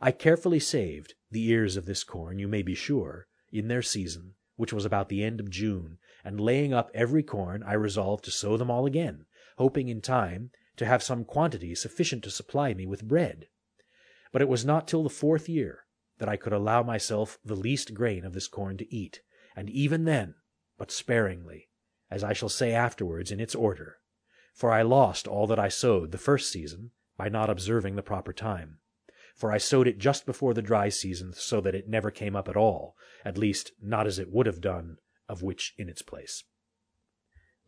I 0.00 0.12
carefully 0.12 0.60
saved 0.60 1.14
the 1.30 1.48
ears 1.48 1.76
of 1.76 1.86
this 1.86 2.04
corn, 2.04 2.38
you 2.38 2.48
may 2.48 2.62
be 2.62 2.74
sure, 2.74 3.28
in 3.50 3.68
their 3.68 3.82
season, 3.82 4.34
which 4.56 4.72
was 4.72 4.84
about 4.84 5.08
the 5.08 5.24
end 5.24 5.40
of 5.40 5.50
June, 5.50 5.98
and 6.24 6.40
laying 6.40 6.74
up 6.74 6.90
every 6.92 7.22
corn, 7.22 7.62
I 7.62 7.74
resolved 7.74 8.24
to 8.24 8.30
sow 8.30 8.56
them 8.56 8.70
all 8.70 8.84
again, 8.84 9.26
hoping 9.56 9.88
in 9.88 10.00
time 10.00 10.50
to 10.76 10.86
have 10.86 11.02
some 11.02 11.24
quantity 11.24 11.74
sufficient 11.74 12.24
to 12.24 12.30
supply 12.30 12.74
me 12.74 12.86
with 12.86 13.08
bread. 13.08 13.48
But 14.32 14.42
it 14.42 14.48
was 14.48 14.64
not 14.64 14.86
till 14.86 15.02
the 15.02 15.08
fourth 15.08 15.48
year 15.48 15.86
that 16.18 16.28
I 16.28 16.36
could 16.36 16.52
allow 16.52 16.82
myself 16.82 17.38
the 17.44 17.56
least 17.56 17.94
grain 17.94 18.24
of 18.24 18.32
this 18.32 18.48
corn 18.48 18.76
to 18.78 18.94
eat, 18.94 19.22
and 19.54 19.70
even 19.70 20.04
then 20.04 20.34
but 20.78 20.90
sparingly, 20.90 21.70
as 22.10 22.22
I 22.22 22.32
shall 22.32 22.48
say 22.48 22.72
afterwards 22.72 23.30
in 23.30 23.40
its 23.40 23.54
order, 23.54 23.98
for 24.52 24.70
I 24.70 24.82
lost 24.82 25.26
all 25.26 25.46
that 25.46 25.58
I 25.58 25.68
sowed 25.68 26.12
the 26.12 26.18
first 26.18 26.50
season 26.52 26.90
by 27.16 27.28
not 27.28 27.48
observing 27.48 27.96
the 27.96 28.02
proper 28.02 28.32
time. 28.32 28.80
For 29.36 29.52
I 29.52 29.58
sowed 29.58 29.86
it 29.86 29.98
just 29.98 30.26
before 30.26 30.54
the 30.54 30.62
dry 30.62 30.88
season 30.88 31.32
so 31.34 31.60
that 31.60 31.74
it 31.74 31.88
never 31.88 32.10
came 32.10 32.34
up 32.34 32.48
at 32.48 32.56
all, 32.56 32.96
at 33.24 33.38
least 33.38 33.72
not 33.80 34.06
as 34.06 34.18
it 34.18 34.32
would 34.32 34.46
have 34.46 34.60
done, 34.60 34.96
of 35.28 35.42
which 35.42 35.74
in 35.76 35.88
its 35.88 36.02
place. 36.02 36.42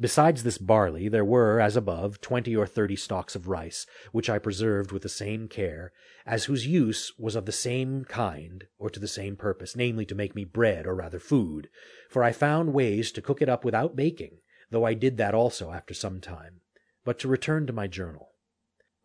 Besides 0.00 0.44
this 0.44 0.58
barley, 0.58 1.08
there 1.08 1.24
were, 1.24 1.60
as 1.60 1.76
above, 1.76 2.20
twenty 2.20 2.54
or 2.54 2.68
thirty 2.68 2.94
stalks 2.94 3.34
of 3.34 3.48
rice, 3.48 3.84
which 4.12 4.30
I 4.30 4.38
preserved 4.38 4.92
with 4.92 5.02
the 5.02 5.08
same 5.08 5.48
care, 5.48 5.92
as 6.24 6.44
whose 6.44 6.68
use 6.68 7.12
was 7.18 7.34
of 7.34 7.46
the 7.46 7.52
same 7.52 8.04
kind, 8.04 8.64
or 8.78 8.90
to 8.90 9.00
the 9.00 9.08
same 9.08 9.34
purpose, 9.34 9.74
namely 9.74 10.06
to 10.06 10.14
make 10.14 10.36
me 10.36 10.44
bread, 10.44 10.86
or 10.86 10.94
rather 10.94 11.18
food, 11.18 11.68
for 12.08 12.22
I 12.22 12.30
found 12.30 12.72
ways 12.72 13.10
to 13.12 13.20
cook 13.20 13.42
it 13.42 13.48
up 13.48 13.64
without 13.64 13.96
baking, 13.96 14.38
though 14.70 14.84
I 14.84 14.94
did 14.94 15.16
that 15.16 15.34
also 15.34 15.72
after 15.72 15.94
some 15.94 16.20
time. 16.20 16.60
But 17.04 17.18
to 17.18 17.28
return 17.28 17.66
to 17.66 17.72
my 17.72 17.88
journal. 17.88 18.27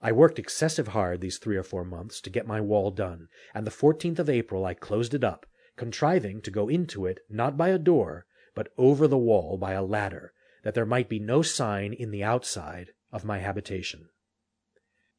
I 0.06 0.12
worked 0.12 0.38
excessive 0.38 0.90
hard 0.90 1.22
these 1.22 1.38
three 1.38 1.56
or 1.56 1.64
four 1.64 1.86
months 1.86 2.20
to 2.20 2.30
get 2.30 2.46
my 2.46 2.60
wall 2.60 2.92
done, 2.92 3.30
and 3.56 3.66
the 3.66 3.72
14th 3.72 4.20
of 4.20 4.30
April 4.30 4.66
I 4.66 4.74
closed 4.74 5.14
it 5.14 5.24
up, 5.24 5.46
contriving 5.78 6.42
to 6.42 6.52
go 6.52 6.68
into 6.68 7.06
it, 7.06 7.22
not 7.30 7.56
by 7.56 7.70
a 7.70 7.78
door, 7.78 8.26
but 8.54 8.74
over 8.78 9.08
the 9.08 9.18
wall 9.18 9.58
by 9.58 9.72
a 9.72 9.82
ladder, 9.82 10.34
that 10.64 10.74
there 10.74 10.86
might 10.86 11.08
be 11.08 11.20
no 11.20 11.42
sign 11.42 11.94
in 11.94 12.12
the 12.12 12.22
outside 12.22 12.90
of 13.14 13.24
my 13.24 13.40
habitation. 13.40 14.10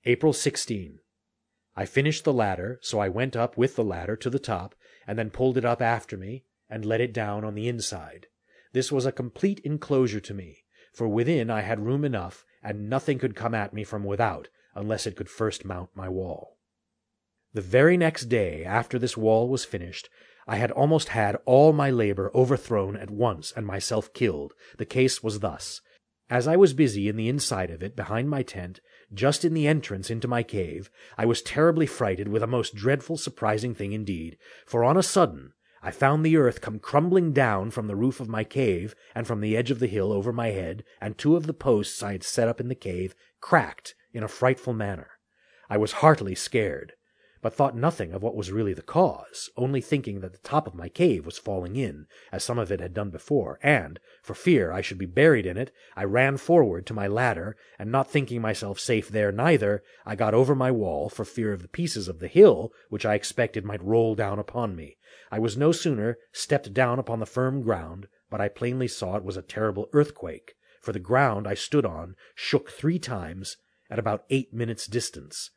April 0.05 0.35
16. 0.35 0.99
I 1.75 1.87
finished 1.87 2.25
the 2.25 2.33
ladder, 2.35 2.79
so 2.83 2.99
I 2.99 3.09
went 3.09 3.35
up 3.35 3.57
with 3.57 3.77
the 3.77 3.85
ladder 3.85 4.17
to 4.17 4.29
the 4.29 4.39
top, 4.39 4.75
and 5.07 5.19
then 5.19 5.31
pulled 5.31 5.57
it 5.57 5.65
up 5.65 5.81
after 5.81 6.19
me, 6.19 6.45
and 6.69 6.85
let 6.85 7.01
it 7.01 7.15
down 7.15 7.43
on 7.43 7.55
the 7.55 7.69
inside. 7.69 8.27
This 8.75 8.93
was 8.93 9.07
a 9.07 9.13
complete 9.13 9.61
enclosure 9.65 10.21
to 10.21 10.35
me, 10.35 10.65
for 10.93 11.09
within 11.09 11.49
I 11.49 11.63
had 11.63 11.87
room 11.87 12.05
enough, 12.05 12.45
and 12.63 12.91
nothing 12.91 13.19
could 13.19 13.35
come 13.35 13.55
at 13.55 13.73
me 13.73 13.83
from 13.83 14.05
without, 14.05 14.49
unless 14.75 15.07
it 15.07 15.17
could 15.17 15.29
first 15.29 15.65
mount 15.65 15.91
my 15.95 16.09
wall. 16.09 16.59
The 17.53 17.61
very 17.61 17.97
next 17.97 18.25
day 18.25 18.65
after 18.65 18.99
this 18.99 19.17
wall 19.17 19.49
was 19.49 19.65
finished, 19.65 20.09
I 20.47 20.57
had 20.57 20.71
almost 20.73 21.09
had 21.09 21.37
all 21.47 21.73
my 21.73 21.91
labor 21.91 22.31
overthrown 22.35 22.97
at 22.97 23.11
once 23.11 23.53
and 23.57 23.67
myself 23.67 24.13
killed. 24.13 24.53
The 24.77 24.85
case 24.85 25.23
was 25.23 25.41
thus. 25.41 25.81
As 26.29 26.49
I 26.49 26.57
was 26.57 26.75
busy 26.75 27.09
in 27.09 27.17
the 27.17 27.29
inside 27.29 27.71
of 27.71 27.83
it, 27.83 27.95
behind 27.95 28.29
my 28.29 28.43
tent, 28.43 28.81
just 29.13 29.45
in 29.45 29.55
the 29.55 29.69
entrance 29.69 30.11
into 30.11 30.27
my 30.27 30.43
cave, 30.43 30.91
I 31.17 31.27
was 31.27 31.43
terribly 31.43 31.87
frighted 31.87 32.29
with 32.29 32.43
a 32.43 32.47
most 32.47 32.75
dreadful 32.75 33.17
surprising 33.17 33.75
thing 33.75 33.93
indeed, 33.93 34.37
for 34.67 34.83
on 34.83 34.97
a 34.97 35.03
sudden 35.03 35.53
I 35.83 35.91
found 35.91 36.25
the 36.25 36.39
earth 36.39 36.63
come 36.63 36.79
crumbling 36.79 37.33
down 37.33 37.71
from 37.71 37.87
the 37.87 37.97
roof 37.97 38.19
of 38.19 38.29
my 38.29 38.43
cave 38.43 38.95
and 39.15 39.27
from 39.27 39.43
the 39.43 39.55
edge 39.55 39.71
of 39.71 39.81
the 39.81 39.87
hill 39.87 40.13
over 40.13 40.33
my 40.33 40.49
head, 40.49 40.83
and 41.01 41.17
two 41.17 41.37
of 41.37 41.47
the 41.47 41.53
posts 41.53 42.03
I 42.03 42.13
had 42.13 42.25
set 42.25 42.49
up 42.49 42.59
in 42.59 42.69
the 42.69 42.75
cave 42.75 43.15
cracked 43.41 43.95
in 44.15 44.23
a 44.23 44.29
frightful 44.29 44.73
manner. 44.73 45.11
I 45.69 45.77
was 45.77 45.93
heartily 45.93 46.35
scared 46.35 46.95
but 47.45 47.53
thought 47.53 47.77
nothing 47.77 48.15
of 48.15 48.23
what 48.23 48.35
was 48.35 48.51
really 48.51 48.73
the 48.73 48.81
cause, 48.81 49.51
only 49.55 49.83
thinking 49.83 50.21
that 50.21 50.33
the 50.33 50.39
top 50.39 50.67
of 50.67 50.75
my 50.75 50.89
cave 50.89 51.27
was 51.27 51.37
falling 51.37 51.77
in, 51.77 52.07
as 52.33 52.43
some 52.43 52.59
of 52.59 52.73
it 52.73 52.81
had 52.81 52.95
done 52.95 53.11
before, 53.11 53.59
and, 53.63 54.01
for 54.23 54.33
fear 54.33 54.73
I 54.73 54.81
should 54.81 54.97
be 54.97 55.05
buried 55.05 55.45
in 55.45 55.59
it, 55.59 55.71
I 55.95 56.05
ran 56.05 56.39
forward 56.39 56.87
to 56.87 56.95
my 56.95 57.07
ladder, 57.07 57.55
and 57.79 57.93
not 57.93 58.11
thinking 58.11 58.41
myself 58.41 58.81
safe 58.81 59.11
there 59.11 59.31
neither, 59.31 59.83
I 60.07 60.17
got 60.17 60.33
over 60.33 60.55
my 60.55 60.71
wall, 60.71 61.11
for 61.11 61.27
fear 61.27 61.53
of 61.53 61.61
the 61.61 61.69
pieces 61.69 62.09
of 62.09 62.19
the 62.19 62.29
hill, 62.29 62.73
which 62.89 63.05
I 63.05 63.15
expected 63.15 63.63
might 63.63 63.85
roll 63.85 64.15
down 64.15 64.39
upon 64.39 64.75
me. 64.75 64.97
I 65.31 65.39
was 65.39 65.55
no 65.55 65.71
sooner 65.71 66.17
stepped 66.33 66.73
down 66.73 66.99
upon 66.99 67.21
the 67.21 67.27
firm 67.27 67.61
ground, 67.61 68.09
but 68.31 68.41
I 68.41 68.49
plainly 68.49 68.89
saw 68.89 69.17
it 69.17 69.23
was 69.23 69.37
a 69.37 69.43
terrible 69.43 69.91
earthquake, 69.93 70.55
for 70.81 70.93
the 70.93 70.99
ground 70.99 71.47
I 71.47 71.53
stood 71.53 71.85
on 71.85 72.17
shook 72.35 72.71
three 72.71 72.99
times 72.99 73.59
at 73.95 73.99
about 74.01 74.25
eight 74.29 74.53
minutes' 74.53 74.89
distance 74.89 75.51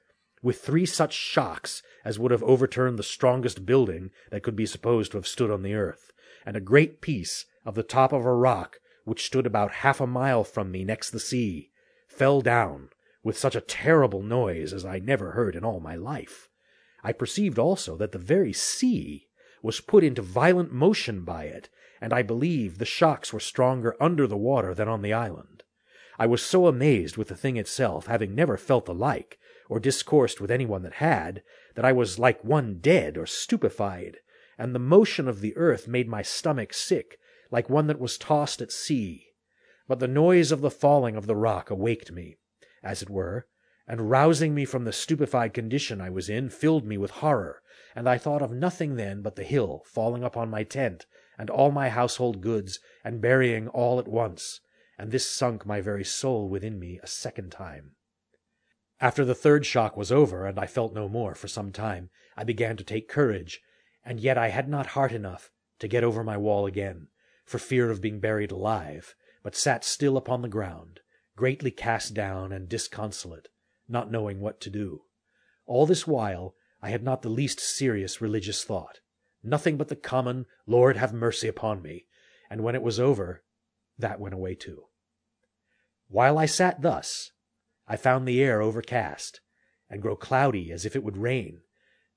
with 0.44 0.62
three 0.62 0.86
such 0.86 1.12
shocks 1.12 1.82
as 2.06 2.20
would 2.20 2.30
have 2.30 2.44
overturned 2.44 3.00
the 3.00 3.02
strongest 3.02 3.66
building 3.66 4.12
that 4.30 4.44
could 4.44 4.56
be 4.56 4.68
supposed 4.68 5.12
to 5.12 5.18
have 5.18 5.26
stood 5.26 5.50
on 5.50 5.64
the 5.64 5.74
earth, 5.74 6.12
and 6.46 6.56
a 6.56 6.62
great 6.62 7.02
piece 7.02 7.48
of 7.66 7.74
the 7.74 7.82
top 7.82 8.14
of 8.14 8.24
a 8.24 8.32
rock, 8.32 8.78
which 9.06 9.26
stood 9.26 9.48
about 9.48 9.78
half 9.78 10.00
a 10.00 10.06
mile 10.06 10.44
from 10.44 10.72
me 10.72 10.84
next 10.84 11.10
the 11.10 11.20
sea, 11.20 11.72
fell 12.08 12.42
down 12.42 12.90
with 13.24 13.36
such 13.36 13.56
a 13.56 13.60
terrible 13.60 14.22
noise 14.22 14.72
as 14.72 14.86
I 14.86 15.00
never 15.00 15.32
heard 15.32 15.56
in 15.56 15.66
all 15.66 15.80
my 15.80 15.96
life. 15.96 16.48
I 17.04 17.14
perceived 17.14 17.58
also 17.58 17.98
that 17.98 18.12
the 18.12 18.20
very 18.20 18.54
sea 18.54 19.30
was 19.64 19.82
put 19.82 20.04
into 20.04 20.22
violent 20.22 20.72
motion 20.72 21.24
by 21.24 21.46
it, 21.46 21.70
and 22.00 22.14
I 22.14 22.22
believe 22.22 22.78
the 22.78 22.86
shocks 22.86 23.34
were 23.34 23.40
stronger 23.40 23.96
under 24.00 24.28
the 24.28 24.38
water 24.38 24.76
than 24.76 24.88
on 24.88 25.02
the 25.02 25.14
island. 25.14 25.64
I 26.20 26.26
was 26.26 26.42
so 26.42 26.66
amazed 26.66 27.16
with 27.16 27.28
the 27.28 27.36
thing 27.36 27.58
itself, 27.58 28.08
having 28.08 28.34
never 28.34 28.58
felt 28.58 28.86
the 28.86 28.94
like, 28.94 29.38
or 29.70 29.80
discoursed 29.80 30.42
with 30.42 30.50
any 30.50 30.66
one 30.66 30.82
that 30.82 30.96
had, 30.96 31.44
that 31.76 31.86
I 31.86 31.92
was 31.92 32.18
like 32.18 32.44
one 32.44 32.80
dead 32.80 33.18
or 33.18 33.28
stupefied, 33.28 34.18
and 34.58 34.74
the 34.74 34.80
motion 34.80 35.28
of 35.28 35.42
the 35.42 35.56
earth 35.56 35.88
made 35.88 36.08
my 36.08 36.24
stomach 36.24 36.74
sick, 36.74 37.20
like 37.52 37.70
one 37.70 37.86
that 37.86 38.00
was 38.00 38.18
tossed 38.18 38.62
at 38.64 38.72
sea. 38.72 39.28
But 39.88 40.00
the 40.00 40.08
noise 40.08 40.52
of 40.52 40.62
the 40.62 40.72
falling 40.72 41.16
of 41.16 41.28
the 41.28 41.36
rock 41.36 41.70
awaked 41.70 42.12
me, 42.12 42.38
as 42.82 43.04
it 43.04 43.12
were, 43.12 43.46
and 43.88 44.10
rousing 44.10 44.56
me 44.56 44.66
from 44.66 44.86
the 44.86 44.92
stupefied 44.92 45.54
condition 45.54 46.02
I 46.02 46.10
was 46.10 46.30
in, 46.30 46.50
filled 46.50 46.84
me 46.84 46.98
with 46.98 47.12
horror, 47.12 47.62
and 47.96 48.10
I 48.10 48.18
thought 48.18 48.42
of 48.42 48.52
nothing 48.52 48.96
then 48.96 49.22
but 49.22 49.36
the 49.36 49.44
hill 49.44 49.84
falling 49.86 50.24
upon 50.24 50.50
my 50.50 50.64
tent, 50.64 51.06
and 51.38 51.52
all 51.52 51.70
my 51.72 51.90
household 51.90 52.42
goods, 52.42 52.80
and 53.04 53.22
burying 53.22 53.68
all 53.68 54.00
at 54.00 54.08
once, 54.08 54.62
and 54.98 55.12
this 55.12 55.30
sunk 55.30 55.66
my 55.66 55.80
very 55.82 56.04
soul 56.04 56.50
within 56.50 56.80
me 56.80 57.00
a 57.02 57.08
second 57.08 57.52
time. 57.52 57.92
After 59.00 59.24
the 59.24 59.36
third 59.36 59.66
shock 59.66 59.96
was 59.96 60.12
over, 60.12 60.46
and 60.46 60.60
I 60.60 60.66
felt 60.66 60.94
no 60.94 61.08
more 61.08 61.36
for 61.36 61.48
some 61.48 61.72
time, 61.72 62.10
I 62.36 62.44
began 62.44 62.78
to 62.78 62.84
take 62.84 63.08
courage, 63.08 63.62
and 64.04 64.20
yet 64.20 64.38
I 64.38 64.50
had 64.50 64.68
not 64.68 64.88
heart 64.88 65.12
enough 65.12 65.52
to 65.80 65.88
get 65.88 66.04
over 66.04 66.24
my 66.24 66.38
wall 66.38 66.66
again, 66.66 67.10
for 67.46 67.60
fear 67.60 67.92
of 67.92 68.02
being 68.02 68.20
buried 68.20 68.52
alive, 68.52 69.16
but 69.44 69.56
sat 69.56 69.84
still 69.84 70.18
upon 70.18 70.42
the 70.42 70.50
ground, 70.50 71.02
greatly 71.36 71.70
cast 71.70 72.14
down 72.14 72.52
and 72.52 72.68
disconsolate, 72.68 73.50
not 73.88 74.12
knowing 74.12 74.40
what 74.40 74.60
to 74.62 74.70
do. 74.72 75.04
All 75.68 75.86
this 75.86 76.08
while 76.08 76.56
I 76.82 76.90
had 76.90 77.04
not 77.04 77.22
the 77.22 77.30
least 77.30 77.60
serious 77.60 78.20
religious 78.20 78.64
thought, 78.64 79.00
nothing 79.44 79.78
but 79.78 79.90
the 79.90 79.96
common 79.96 80.48
Lord 80.66 80.98
have 80.98 81.14
mercy 81.14 81.48
upon 81.48 81.82
me, 81.84 82.06
and 82.50 82.64
when 82.64 82.76
it 82.76 82.82
was 82.82 83.00
over, 83.00 83.44
that 83.98 84.20
went 84.20 84.34
away 84.34 84.56
too. 84.56 84.84
While 86.08 86.38
I 86.38 86.46
sat 86.46 86.82
thus, 86.82 87.32
I 87.88 87.98
found 87.98 88.28
the 88.28 88.42
air 88.42 88.62
overcast, 88.62 89.42
and 89.90 90.02
grow 90.02 90.16
cloudy 90.16 90.72
as 90.72 90.86
if 90.86 90.96
it 90.96 91.04
would 91.04 91.18
rain. 91.18 91.62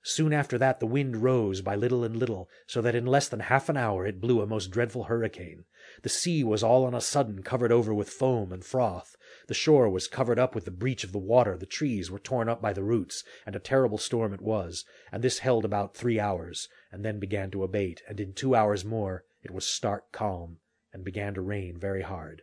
Soon 0.02 0.32
after 0.32 0.56
that 0.56 0.80
the 0.80 0.86
wind 0.86 1.22
rose 1.22 1.60
by 1.60 1.74
little 1.74 2.04
and 2.04 2.16
little, 2.16 2.48
so 2.66 2.80
that 2.80 2.94
in 2.94 3.04
less 3.04 3.28
than 3.28 3.40
half 3.40 3.68
an 3.68 3.76
hour 3.76 4.06
it 4.06 4.20
blew 4.20 4.40
a 4.40 4.46
most 4.46 4.70
dreadful 4.70 5.04
hurricane. 5.04 5.64
The 6.02 6.08
sea 6.08 6.42
was 6.42 6.62
all 6.62 6.84
on 6.86 6.94
a 6.94 7.02
sudden 7.02 7.42
covered 7.42 7.70
over 7.70 7.92
with 7.92 8.08
foam 8.08 8.50
and 8.50 8.64
froth. 8.64 9.14
The 9.46 9.54
shore 9.54 9.90
was 9.90 10.08
covered 10.08 10.38
up 10.38 10.54
with 10.54 10.64
the 10.64 10.70
breach 10.70 11.04
of 11.04 11.12
the 11.12 11.18
water, 11.18 11.56
the 11.58 11.66
trees 11.66 12.10
were 12.10 12.18
torn 12.18 12.48
up 12.48 12.62
by 12.62 12.72
the 12.72 12.82
roots, 12.82 13.24
and 13.44 13.54
a 13.54 13.60
terrible 13.60 13.98
storm 13.98 14.32
it 14.32 14.40
was, 14.40 14.86
and 15.12 15.22
this 15.22 15.40
held 15.40 15.66
about 15.66 15.94
three 15.94 16.18
hours, 16.18 16.68
and 16.90 17.04
then 17.04 17.20
began 17.20 17.50
to 17.50 17.62
abate, 17.62 18.02
and 18.08 18.20
in 18.20 18.32
two 18.32 18.54
hours 18.54 18.84
more 18.84 19.24
it 19.42 19.50
was 19.50 19.66
stark 19.66 20.12
calm, 20.12 20.60
and 20.92 21.04
began 21.04 21.34
to 21.34 21.40
rain 21.40 21.78
very 21.78 22.02
hard. 22.02 22.42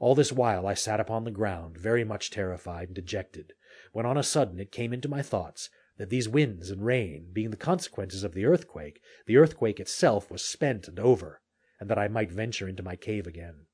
All 0.00 0.14
this 0.14 0.32
while 0.32 0.66
I 0.66 0.74
sat 0.74 1.00
upon 1.00 1.24
the 1.24 1.30
ground, 1.30 1.76
very 1.76 2.04
much 2.04 2.30
terrified 2.30 2.88
and 2.88 2.94
dejected, 2.94 3.52
when 3.92 4.06
on 4.06 4.16
a 4.16 4.22
sudden 4.22 4.60
it 4.60 4.70
came 4.70 4.92
into 4.92 5.08
my 5.08 5.22
thoughts 5.22 5.70
that 5.96 6.10
these 6.10 6.28
winds 6.28 6.70
and 6.70 6.84
rain 6.84 7.30
being 7.32 7.50
the 7.50 7.56
consequences 7.56 8.22
of 8.22 8.32
the 8.32 8.44
earthquake, 8.44 9.00
the 9.26 9.36
earthquake 9.36 9.80
itself 9.80 10.30
was 10.30 10.44
spent 10.44 10.86
and 10.86 11.00
over, 11.00 11.40
and 11.80 11.90
that 11.90 11.98
I 11.98 12.08
might 12.08 12.30
venture 12.30 12.68
into 12.68 12.82
my 12.82 12.94
cave 12.94 13.26
again. 13.26 13.66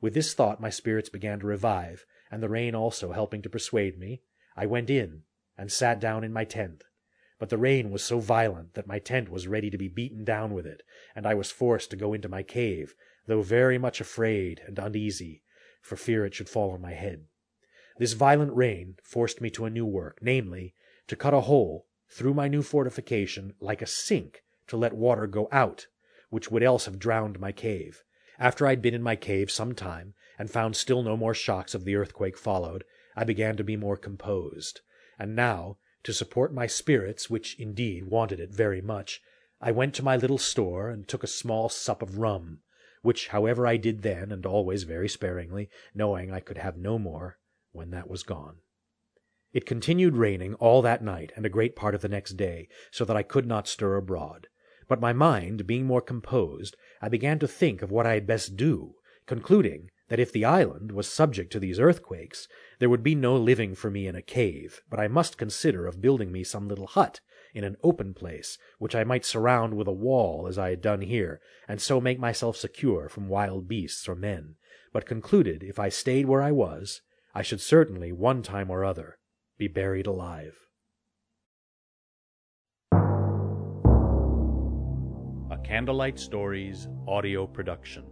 With 0.00 0.14
this 0.14 0.34
thought 0.34 0.60
my 0.60 0.70
spirits 0.70 1.08
began 1.08 1.38
to 1.40 1.46
revive, 1.46 2.04
and 2.30 2.42
the 2.42 2.48
rain 2.48 2.74
also 2.74 3.12
helping 3.12 3.42
to 3.42 3.50
persuade 3.50 3.98
me, 3.98 4.22
I 4.56 4.66
went 4.66 4.90
in 4.90 5.22
and 5.56 5.70
sat 5.70 6.00
down 6.00 6.24
in 6.24 6.32
my 6.32 6.44
tent. 6.44 6.84
But 7.38 7.50
the 7.50 7.58
rain 7.58 7.90
was 7.90 8.02
so 8.02 8.18
violent 8.18 8.74
that 8.74 8.86
my 8.86 8.98
tent 8.98 9.28
was 9.28 9.46
ready 9.46 9.70
to 9.70 9.78
be 9.78 9.88
beaten 9.88 10.24
down 10.24 10.54
with 10.54 10.66
it, 10.66 10.82
and 11.14 11.26
I 11.26 11.34
was 11.34 11.50
forced 11.52 11.90
to 11.90 11.96
go 11.96 12.12
into 12.12 12.28
my 12.28 12.42
cave, 12.42 12.94
though 13.26 13.42
very 13.42 13.78
much 13.78 14.00
afraid 14.00 14.60
and 14.66 14.78
uneasy, 14.78 15.42
for 15.80 15.96
fear 15.96 16.24
it 16.26 16.34
should 16.34 16.48
fall 16.48 16.72
on 16.72 16.80
my 16.80 16.92
head. 16.92 17.24
This 17.98 18.14
violent 18.14 18.54
rain 18.56 18.96
forced 19.04 19.40
me 19.40 19.50
to 19.50 19.64
a 19.64 19.70
new 19.70 19.86
work, 19.86 20.18
namely, 20.20 20.74
to 21.06 21.16
cut 21.16 21.34
a 21.34 21.42
hole 21.42 21.86
through 22.08 22.34
my 22.34 22.48
new 22.48 22.62
fortification 22.62 23.54
like 23.60 23.80
a 23.82 23.86
sink 23.86 24.42
to 24.66 24.76
let 24.76 24.92
water 24.92 25.26
go 25.26 25.48
out, 25.52 25.86
which 26.30 26.50
would 26.50 26.62
else 26.62 26.86
have 26.86 26.98
drowned 26.98 27.38
my 27.38 27.52
cave. 27.52 28.02
After 28.38 28.66
I'd 28.66 28.82
been 28.82 28.94
in 28.94 29.02
my 29.02 29.16
cave 29.16 29.50
some 29.50 29.74
time, 29.74 30.14
and 30.38 30.50
found 30.50 30.74
still 30.74 31.02
no 31.02 31.16
more 31.16 31.34
shocks 31.34 31.74
of 31.74 31.84
the 31.84 31.94
earthquake 31.94 32.36
followed, 32.36 32.84
I 33.14 33.24
began 33.24 33.56
to 33.56 33.64
be 33.64 33.76
more 33.76 33.96
composed. 33.96 34.80
And 35.18 35.36
now, 35.36 35.78
to 36.02 36.12
support 36.12 36.52
my 36.52 36.66
spirits, 36.66 37.30
which 37.30 37.58
indeed 37.60 38.04
wanted 38.04 38.40
it 38.40 38.50
very 38.50 38.80
much, 38.80 39.22
I 39.60 39.70
went 39.70 39.94
to 39.94 40.02
my 40.02 40.16
little 40.16 40.38
store 40.38 40.90
and 40.90 41.06
took 41.06 41.22
a 41.22 41.28
small 41.28 41.68
sup 41.68 42.02
of 42.02 42.18
rum, 42.18 42.62
which 43.02 43.28
however 43.28 43.66
I 43.66 43.76
did 43.76 44.02
then, 44.02 44.32
and 44.32 44.46
always 44.46 44.84
very 44.84 45.08
sparingly, 45.08 45.68
knowing 45.94 46.32
I 46.32 46.40
could 46.40 46.58
have 46.58 46.76
no 46.76 46.98
more 46.98 47.38
when 47.72 47.90
that 47.90 48.08
was 48.08 48.22
gone. 48.22 48.58
It 49.52 49.66
continued 49.66 50.16
raining 50.16 50.54
all 50.54 50.80
that 50.82 51.04
night 51.04 51.32
and 51.36 51.44
a 51.44 51.50
great 51.50 51.76
part 51.76 51.94
of 51.94 52.00
the 52.00 52.08
next 52.08 52.36
day, 52.36 52.68
so 52.90 53.04
that 53.04 53.16
I 53.16 53.22
could 53.22 53.46
not 53.46 53.68
stir 53.68 53.96
abroad. 53.96 54.48
But 54.88 55.00
my 55.00 55.12
mind 55.12 55.66
being 55.66 55.84
more 55.84 56.00
composed, 56.00 56.76
I 57.00 57.08
began 57.08 57.38
to 57.40 57.48
think 57.48 57.82
of 57.82 57.90
what 57.90 58.06
I 58.06 58.14
had 58.14 58.26
best 58.26 58.56
do, 58.56 58.94
concluding 59.26 59.90
that 60.08 60.20
if 60.20 60.32
the 60.32 60.44
island 60.44 60.92
was 60.92 61.08
subject 61.08 61.52
to 61.52 61.60
these 61.60 61.80
earthquakes, 61.80 62.48
there 62.78 62.90
would 62.90 63.02
be 63.02 63.14
no 63.14 63.36
living 63.36 63.74
for 63.74 63.90
me 63.90 64.06
in 64.06 64.14
a 64.14 64.22
cave, 64.22 64.80
but 64.88 65.00
I 65.00 65.08
must 65.08 65.38
consider 65.38 65.86
of 65.86 66.00
building 66.00 66.32
me 66.32 66.44
some 66.44 66.68
little 66.68 66.86
hut 66.86 67.20
in 67.54 67.64
an 67.64 67.76
open 67.82 68.14
place, 68.14 68.58
which 68.78 68.94
I 68.94 69.04
might 69.04 69.24
surround 69.24 69.74
with 69.74 69.86
a 69.86 69.92
wall 69.92 70.46
as 70.48 70.58
I 70.58 70.70
had 70.70 70.80
done 70.80 71.02
here, 71.02 71.40
and 71.68 71.80
so 71.80 72.00
make 72.00 72.18
myself 72.18 72.56
secure 72.56 73.08
from 73.08 73.28
wild 73.28 73.68
beasts 73.68 74.08
or 74.08 74.14
men, 74.14 74.56
but 74.92 75.06
concluded 75.06 75.62
if 75.62 75.78
I 75.78 75.88
stayed 75.88 76.26
where 76.26 76.42
I 76.42 76.52
was, 76.52 77.02
I 77.34 77.42
should 77.42 77.60
certainly, 77.60 78.12
one 78.12 78.42
time 78.42 78.70
or 78.70 78.84
other, 78.84 79.18
be 79.58 79.68
buried 79.68 80.06
alive. 80.06 80.54
A 85.50 85.58
Candlelight 85.64 86.18
Stories 86.18 86.88
audio 87.06 87.46
production. 87.46 88.04